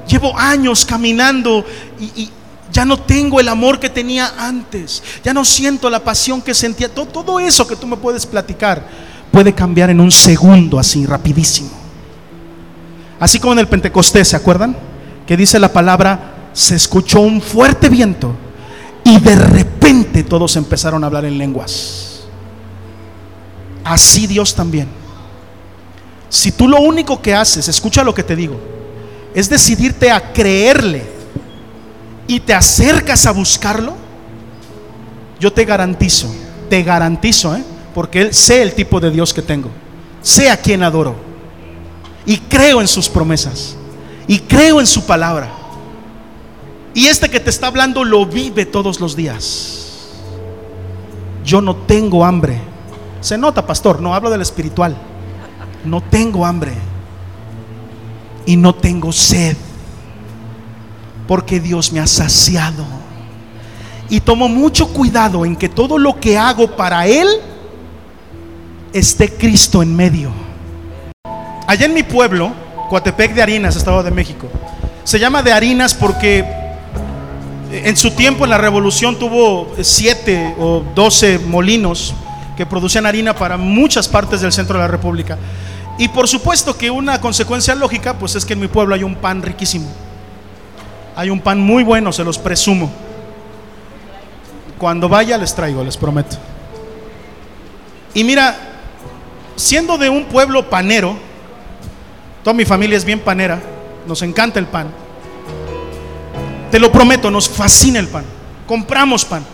Llevo 0.07 0.37
años 0.37 0.85
caminando 0.85 1.65
y, 1.99 2.29
ya 2.71 2.85
no 2.85 2.99
tengo 2.99 3.39
el 3.39 3.47
amor 3.47 3.79
que 3.79 3.89
tenía 3.89 4.33
antes. 4.37 5.01
Ya 5.23 5.33
no 5.33 5.45
siento 5.45 5.89
la 5.89 6.03
pasión 6.03 6.41
que 6.41 6.53
sentía. 6.53 6.89
Todo, 6.89 7.05
todo 7.05 7.39
eso 7.39 7.67
que 7.67 7.75
tú 7.75 7.85
me 7.85 7.97
puedes 7.97 8.25
platicar 8.25 8.83
puede 9.31 9.53
cambiar 9.53 9.91
en 9.91 9.99
un 9.99 10.11
segundo, 10.11 10.79
así, 10.79 11.05
rapidísimo. 11.05 11.82
Así 13.19 13.39
como 13.39 13.53
en 13.53 13.59
el 13.59 13.67
Pentecostés, 13.67 14.27
¿se 14.29 14.35
acuerdan? 14.35 14.75
Que 15.25 15.37
dice 15.37 15.59
la 15.59 15.71
palabra, 15.71 16.49
se 16.53 16.75
escuchó 16.75 17.21
un 17.21 17.41
fuerte 17.41 17.89
viento 17.89 18.35
y 19.03 19.19
de 19.19 19.35
repente 19.35 20.23
todos 20.23 20.55
empezaron 20.55 21.03
a 21.03 21.07
hablar 21.07 21.25
en 21.25 21.37
lenguas. 21.37 22.23
Así 23.83 24.27
Dios 24.27 24.55
también. 24.55 24.87
Si 26.29 26.51
tú 26.51 26.67
lo 26.67 26.79
único 26.79 27.21
que 27.21 27.35
haces, 27.35 27.67
escucha 27.67 28.03
lo 28.03 28.13
que 28.13 28.23
te 28.23 28.35
digo, 28.35 28.59
es 29.33 29.49
decidirte 29.49 30.09
a 30.09 30.33
creerle 30.33 31.03
y 32.27 32.39
te 32.39 32.53
acercas 32.53 33.25
a 33.25 33.31
buscarlo, 33.31 33.95
yo 35.39 35.51
te 35.51 35.65
garantizo, 35.65 36.33
te 36.69 36.81
garantizo, 36.83 37.55
¿eh? 37.55 37.63
porque 37.93 38.33
sé 38.33 38.61
el 38.61 38.73
tipo 38.73 38.99
de 38.99 39.11
Dios 39.11 39.33
que 39.33 39.41
tengo, 39.41 39.69
sé 40.21 40.49
a 40.49 40.57
quien 40.57 40.83
adoro 40.83 41.32
y 42.25 42.37
creo 42.37 42.81
en 42.81 42.87
sus 42.87 43.09
promesas 43.09 43.75
y 44.27 44.39
creo 44.39 44.79
en 44.79 44.87
su 44.87 45.05
palabra. 45.05 45.51
Y 46.93 47.07
este 47.07 47.29
que 47.29 47.39
te 47.39 47.49
está 47.49 47.67
hablando 47.67 48.03
lo 48.03 48.25
vive 48.25 48.65
todos 48.65 48.99
los 48.99 49.15
días. 49.15 50.09
Yo 51.43 51.61
no 51.61 51.75
tengo 51.75 52.23
hambre. 52.23 52.59
Se 53.19 53.37
nota, 53.37 53.65
pastor, 53.65 54.01
no 54.01 54.13
hablo 54.13 54.29
del 54.29 54.41
espiritual. 54.41 54.95
No 55.83 56.01
tengo 56.01 56.45
hambre. 56.45 56.73
Y 58.45 58.55
no 58.55 58.75
tengo 58.75 59.11
sed. 59.11 59.57
Porque 61.27 61.59
Dios 61.59 61.91
me 61.91 61.99
ha 61.99 62.07
saciado. 62.07 62.85
Y 64.09 64.19
tomo 64.19 64.47
mucho 64.47 64.89
cuidado 64.89 65.45
en 65.45 65.55
que 65.55 65.69
todo 65.69 65.97
lo 65.97 66.19
que 66.19 66.37
hago 66.37 66.75
para 66.75 67.07
Él 67.07 67.27
esté 68.93 69.33
Cristo 69.33 69.81
en 69.81 69.95
medio. 69.95 70.52
Allá 71.67 71.85
en 71.85 71.93
mi 71.93 72.03
pueblo, 72.03 72.51
Coatepec 72.89 73.33
de 73.33 73.41
Harinas, 73.41 73.75
Estado 73.75 74.03
de 74.03 74.11
México, 74.11 74.47
se 75.03 75.19
llama 75.19 75.41
de 75.41 75.51
Harinas 75.51 75.93
porque 75.93 76.45
en 77.71 77.97
su 77.97 78.11
tiempo 78.11 78.43
en 78.43 78.51
la 78.51 78.57
revolución 78.57 79.17
tuvo 79.17 79.73
siete 79.81 80.55
o 80.59 80.83
doce 80.93 81.39
molinos 81.39 82.13
que 82.55 82.65
producían 82.65 83.05
harina 83.05 83.33
para 83.35 83.57
muchas 83.57 84.07
partes 84.07 84.41
del 84.41 84.51
centro 84.51 84.77
de 84.77 84.83
la 84.83 84.87
República. 84.87 85.37
Y 85.97 86.07
por 86.07 86.27
supuesto 86.27 86.77
que 86.77 86.91
una 86.91 87.19
consecuencia 87.21 87.75
lógica, 87.75 88.17
pues 88.17 88.35
es 88.35 88.45
que 88.45 88.53
en 88.53 88.59
mi 88.59 88.67
pueblo 88.67 88.95
hay 88.95 89.03
un 89.03 89.15
pan 89.15 89.41
riquísimo. 89.41 89.87
Hay 91.15 91.29
un 91.29 91.39
pan 91.39 91.59
muy 91.59 91.83
bueno, 91.83 92.11
se 92.11 92.23
los 92.23 92.37
presumo. 92.37 92.91
Cuando 94.77 95.07
vaya 95.07 95.37
les 95.37 95.53
traigo, 95.53 95.83
les 95.83 95.97
prometo. 95.97 96.35
Y 98.13 98.23
mira, 98.23 98.55
siendo 99.55 99.97
de 99.97 100.09
un 100.09 100.25
pueblo 100.25 100.69
panero, 100.69 101.17
toda 102.43 102.53
mi 102.53 102.65
familia 102.65 102.97
es 102.97 103.05
bien 103.05 103.19
panera, 103.19 103.59
nos 104.05 104.21
encanta 104.21 104.59
el 104.59 104.67
pan. 104.67 104.87
Te 106.69 106.79
lo 106.79 106.91
prometo, 106.91 107.31
nos 107.31 107.47
fascina 107.47 107.99
el 107.99 108.07
pan. 108.07 108.25
Compramos 108.67 109.23
pan. 109.23 109.45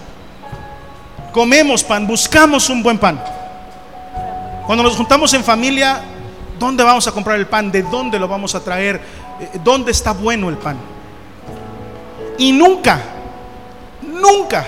Comemos 1.32 1.84
pan, 1.84 2.08
buscamos 2.08 2.70
un 2.70 2.82
buen 2.82 2.98
pan. 2.98 3.22
Cuando 4.66 4.84
nos 4.84 4.96
juntamos 4.96 5.34
en 5.34 5.44
familia, 5.44 6.02
¿dónde 6.58 6.84
vamos 6.84 7.08
a 7.08 7.12
comprar 7.12 7.38
el 7.38 7.48
pan? 7.48 7.72
¿De 7.72 7.84
dónde 7.84 8.18
lo 8.20 8.28
vamos 8.28 8.56
a 8.56 8.64
traer? 8.64 9.02
Eh, 9.40 9.60
¿Dónde 9.64 9.92
está 9.92 10.14
bueno 10.14 10.50
el 10.50 10.58
pan? 10.58 10.78
Y 12.38 12.52
nunca, 12.52 13.02
nunca 14.02 14.66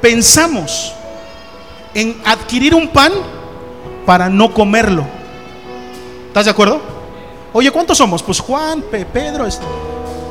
pensamos 0.00 0.92
en 1.94 2.20
adquirir 2.24 2.74
un 2.74 2.88
pan 2.88 3.12
para 4.04 4.28
no 4.28 4.52
comerlo. 4.52 5.04
¿Estás 6.28 6.44
de 6.44 6.50
acuerdo? 6.50 6.97
Oye, 7.52 7.70
¿cuántos 7.70 7.98
somos? 7.98 8.22
Pues 8.22 8.40
Juan, 8.40 8.82
Pedro, 9.12 9.46
este 9.46 9.64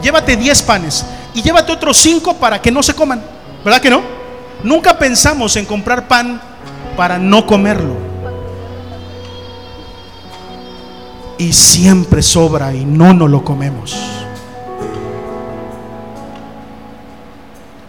llévate 0.01 0.37
10 0.37 0.61
panes 0.63 1.05
y 1.33 1.41
llévate 1.41 1.71
otros 1.71 1.97
5 1.97 2.35
para 2.35 2.61
que 2.61 2.71
no 2.71 2.83
se 2.83 2.93
coman. 2.93 3.21
¿Verdad 3.63 3.81
que 3.81 3.89
no? 3.89 4.01
Nunca 4.63 4.97
pensamos 4.97 5.55
en 5.55 5.65
comprar 5.65 6.07
pan 6.07 6.41
para 6.95 7.17
no 7.17 7.45
comerlo. 7.45 7.95
Y 11.37 11.53
siempre 11.53 12.21
sobra 12.23 12.73
y 12.73 12.85
no 12.85 13.13
nos 13.13 13.29
lo 13.29 13.43
comemos. 13.43 13.95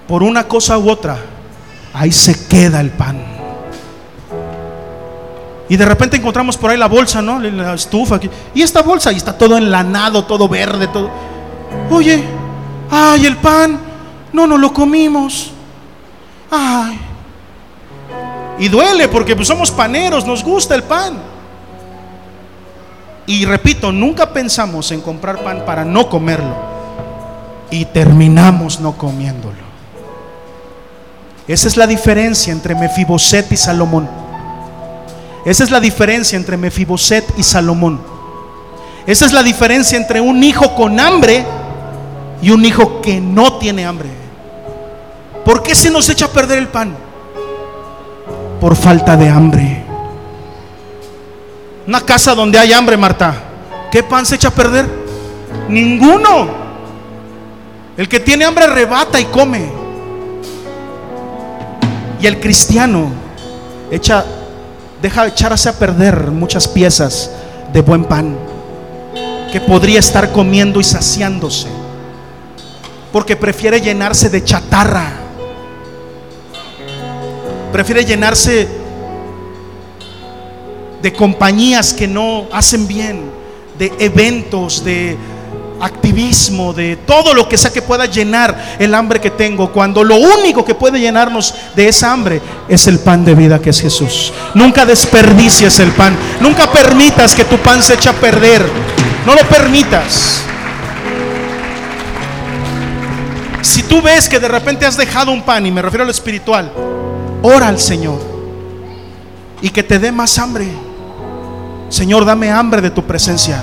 Por 0.06 0.22
una 0.22 0.44
cosa 0.44 0.76
u 0.78 0.90
otra, 0.90 1.18
ahí 1.94 2.12
se 2.12 2.46
queda 2.46 2.80
el 2.80 2.90
pan. 2.90 3.37
Y 5.68 5.76
de 5.76 5.84
repente 5.84 6.16
encontramos 6.16 6.56
por 6.56 6.70
ahí 6.70 6.78
la 6.78 6.88
bolsa, 6.88 7.20
¿no? 7.20 7.38
La 7.38 7.74
estufa. 7.74 8.18
Y 8.54 8.62
esta 8.62 8.82
bolsa, 8.82 9.12
y 9.12 9.16
está 9.16 9.36
todo 9.36 9.56
enlanado, 9.56 10.24
todo 10.24 10.48
verde, 10.48 10.88
todo. 10.88 11.10
Oye, 11.90 12.24
ay, 12.90 13.26
el 13.26 13.36
pan, 13.36 13.78
no 14.32 14.46
nos 14.46 14.58
lo 14.58 14.72
comimos. 14.72 15.52
Ay. 16.50 16.98
Y 18.58 18.68
duele 18.68 19.08
porque 19.08 19.36
pues, 19.36 19.46
somos 19.46 19.70
paneros, 19.70 20.26
nos 20.26 20.42
gusta 20.42 20.74
el 20.74 20.82
pan. 20.82 21.18
Y 23.26 23.44
repito, 23.44 23.92
nunca 23.92 24.32
pensamos 24.32 24.90
en 24.90 25.02
comprar 25.02 25.42
pan 25.44 25.64
para 25.66 25.84
no 25.84 26.08
comerlo. 26.08 26.56
Y 27.70 27.84
terminamos 27.84 28.80
no 28.80 28.96
comiéndolo. 28.96 29.68
Esa 31.46 31.68
es 31.68 31.76
la 31.76 31.86
diferencia 31.86 32.52
entre 32.52 32.74
Mefiboset 32.74 33.52
y 33.52 33.56
Salomón. 33.58 34.27
Esa 35.48 35.64
es 35.64 35.70
la 35.70 35.80
diferencia 35.80 36.36
entre 36.36 36.58
Mefiboset 36.58 37.24
y 37.38 37.42
Salomón. 37.42 37.98
Esa 39.06 39.24
es 39.24 39.32
la 39.32 39.42
diferencia 39.42 39.96
entre 39.96 40.20
un 40.20 40.44
hijo 40.44 40.74
con 40.74 41.00
hambre 41.00 41.42
y 42.42 42.50
un 42.50 42.62
hijo 42.66 43.00
que 43.00 43.18
no 43.18 43.54
tiene 43.54 43.86
hambre. 43.86 44.10
¿Por 45.46 45.62
qué 45.62 45.74
se 45.74 45.90
nos 45.90 46.06
echa 46.10 46.26
a 46.26 46.28
perder 46.28 46.58
el 46.58 46.68
pan? 46.68 46.94
Por 48.60 48.76
falta 48.76 49.16
de 49.16 49.26
hambre. 49.30 49.84
Una 51.86 52.02
casa 52.02 52.34
donde 52.34 52.58
hay 52.58 52.74
hambre, 52.74 52.98
Marta. 52.98 53.34
¿Qué 53.90 54.02
pan 54.02 54.26
se 54.26 54.34
echa 54.34 54.48
a 54.48 54.54
perder? 54.54 54.86
Ninguno. 55.70 56.46
El 57.96 58.06
que 58.06 58.20
tiene 58.20 58.44
hambre 58.44 58.66
rebata 58.66 59.18
y 59.18 59.24
come. 59.24 59.66
Y 62.20 62.26
el 62.26 62.38
cristiano 62.38 63.10
echa, 63.90 64.26
deja 65.00 65.26
echarse 65.26 65.68
a 65.68 65.78
perder 65.78 66.30
muchas 66.30 66.66
piezas 66.66 67.30
de 67.72 67.80
buen 67.80 68.04
pan 68.04 68.36
que 69.52 69.60
podría 69.60 69.98
estar 69.98 70.32
comiendo 70.32 70.80
y 70.80 70.84
saciándose. 70.84 71.68
Porque 73.12 73.36
prefiere 73.36 73.80
llenarse 73.80 74.28
de 74.28 74.44
chatarra. 74.44 75.12
Prefiere 77.72 78.04
llenarse 78.04 78.68
de 81.00 81.12
compañías 81.12 81.94
que 81.94 82.06
no 82.06 82.46
hacen 82.52 82.86
bien, 82.86 83.30
de 83.78 83.92
eventos, 83.98 84.84
de 84.84 85.16
activismo, 85.80 86.72
de 86.72 86.96
todo 86.96 87.34
lo 87.34 87.48
que 87.48 87.56
sea 87.56 87.72
que 87.72 87.82
pueda 87.82 88.06
llenar 88.06 88.76
el 88.78 88.94
hambre 88.94 89.20
que 89.20 89.30
tengo, 89.30 89.72
cuando 89.72 90.04
lo 90.04 90.16
único 90.16 90.64
que 90.64 90.74
puede 90.74 91.00
llenarnos 91.00 91.54
de 91.74 91.88
esa 91.88 92.12
hambre 92.12 92.40
es 92.68 92.86
el 92.86 92.98
pan 92.98 93.24
de 93.24 93.34
vida 93.34 93.60
que 93.60 93.70
es 93.70 93.80
Jesús. 93.80 94.32
Nunca 94.54 94.84
desperdicies 94.84 95.78
el 95.80 95.90
pan, 95.92 96.16
nunca 96.40 96.70
permitas 96.70 97.34
que 97.34 97.44
tu 97.44 97.58
pan 97.58 97.82
se 97.82 97.94
eche 97.94 98.08
a 98.08 98.14
perder, 98.14 98.64
no 99.26 99.34
lo 99.34 99.42
permitas. 99.48 100.42
Si 103.62 103.82
tú 103.82 104.00
ves 104.00 104.28
que 104.28 104.40
de 104.40 104.48
repente 104.48 104.86
has 104.86 104.96
dejado 104.96 105.30
un 105.30 105.42
pan, 105.42 105.66
y 105.66 105.70
me 105.70 105.82
refiero 105.82 106.02
a 106.02 106.06
lo 106.06 106.12
espiritual, 106.12 106.72
ora 107.42 107.68
al 107.68 107.78
Señor 107.78 108.18
y 109.60 109.70
que 109.70 109.82
te 109.82 109.98
dé 109.98 110.12
más 110.12 110.38
hambre. 110.38 110.68
Señor, 111.88 112.24
dame 112.24 112.50
hambre 112.50 112.80
de 112.80 112.90
tu 112.90 113.04
presencia. 113.04 113.62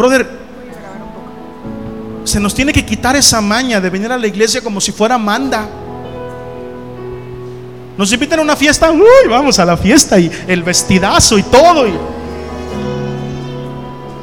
Brother, 0.00 0.26
se 2.24 2.40
nos 2.40 2.54
tiene 2.54 2.72
que 2.72 2.86
quitar 2.86 3.16
esa 3.16 3.42
maña 3.42 3.82
de 3.82 3.90
venir 3.90 4.10
a 4.10 4.16
la 4.16 4.26
iglesia 4.26 4.62
como 4.62 4.80
si 4.80 4.92
fuera 4.92 5.18
manda. 5.18 5.68
Nos 7.98 8.10
invitan 8.10 8.38
a 8.38 8.42
una 8.42 8.56
fiesta, 8.56 8.90
uy, 8.90 9.28
vamos 9.28 9.58
a 9.58 9.64
la 9.66 9.76
fiesta 9.76 10.18
y 10.18 10.30
el 10.46 10.62
vestidazo 10.62 11.36
y 11.36 11.42
todo. 11.42 11.86
Y... 11.86 11.92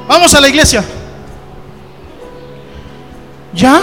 Vamos 0.07 0.33
a 0.33 0.41
la 0.41 0.49
iglesia. 0.49 0.83
¿Ya? 3.53 3.79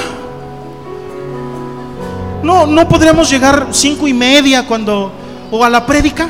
No, 2.42 2.66
no 2.66 2.88
podríamos 2.88 3.30
llegar 3.30 3.68
cinco 3.70 4.08
y 4.08 4.12
media 4.12 4.66
cuando 4.66 5.12
o 5.48 5.64
a 5.64 5.70
la 5.70 5.86
prédica. 5.86 6.28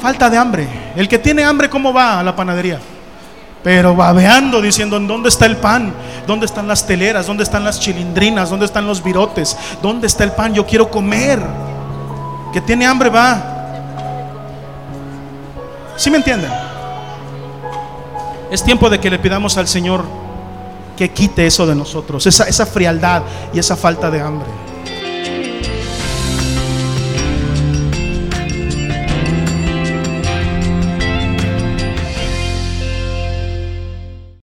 Falta 0.00 0.30
de 0.30 0.38
hambre. 0.38 0.66
El 0.96 1.08
que 1.08 1.18
tiene 1.18 1.44
hambre, 1.44 1.68
¿cómo 1.68 1.92
va 1.92 2.20
a 2.20 2.22
la 2.22 2.34
panadería? 2.34 2.80
Pero 3.62 3.94
babeando, 3.94 4.62
diciendo, 4.62 4.98
¿dónde 4.98 5.28
está 5.28 5.44
el 5.44 5.58
pan? 5.58 5.92
¿Dónde 6.26 6.46
están 6.46 6.66
las 6.66 6.86
teleras? 6.86 7.26
¿Dónde 7.26 7.42
están 7.42 7.62
las 7.62 7.78
chilindrinas? 7.78 8.48
¿Dónde 8.48 8.64
están 8.64 8.86
los 8.86 9.02
virotes? 9.02 9.56
¿Dónde 9.82 10.06
está 10.06 10.24
el 10.24 10.32
pan? 10.32 10.54
Yo 10.54 10.66
quiero 10.66 10.90
comer. 10.90 11.40
Que 12.52 12.60
tiene 12.62 12.86
hambre 12.86 13.10
va. 13.10 13.42
¿Sí 15.96 16.10
me 16.10 16.16
entienden? 16.16 16.50
Es 18.50 18.64
tiempo 18.64 18.88
de 18.88 18.98
que 18.98 19.10
le 19.10 19.18
pidamos 19.18 19.58
al 19.58 19.68
Señor 19.68 20.04
que 20.96 21.10
quite 21.10 21.46
eso 21.46 21.66
de 21.66 21.74
nosotros, 21.74 22.26
esa 22.26 22.66
frialdad 22.66 23.22
y 23.52 23.58
esa 23.58 23.76
falta 23.76 24.10
de 24.10 24.20
hambre. 24.20 24.69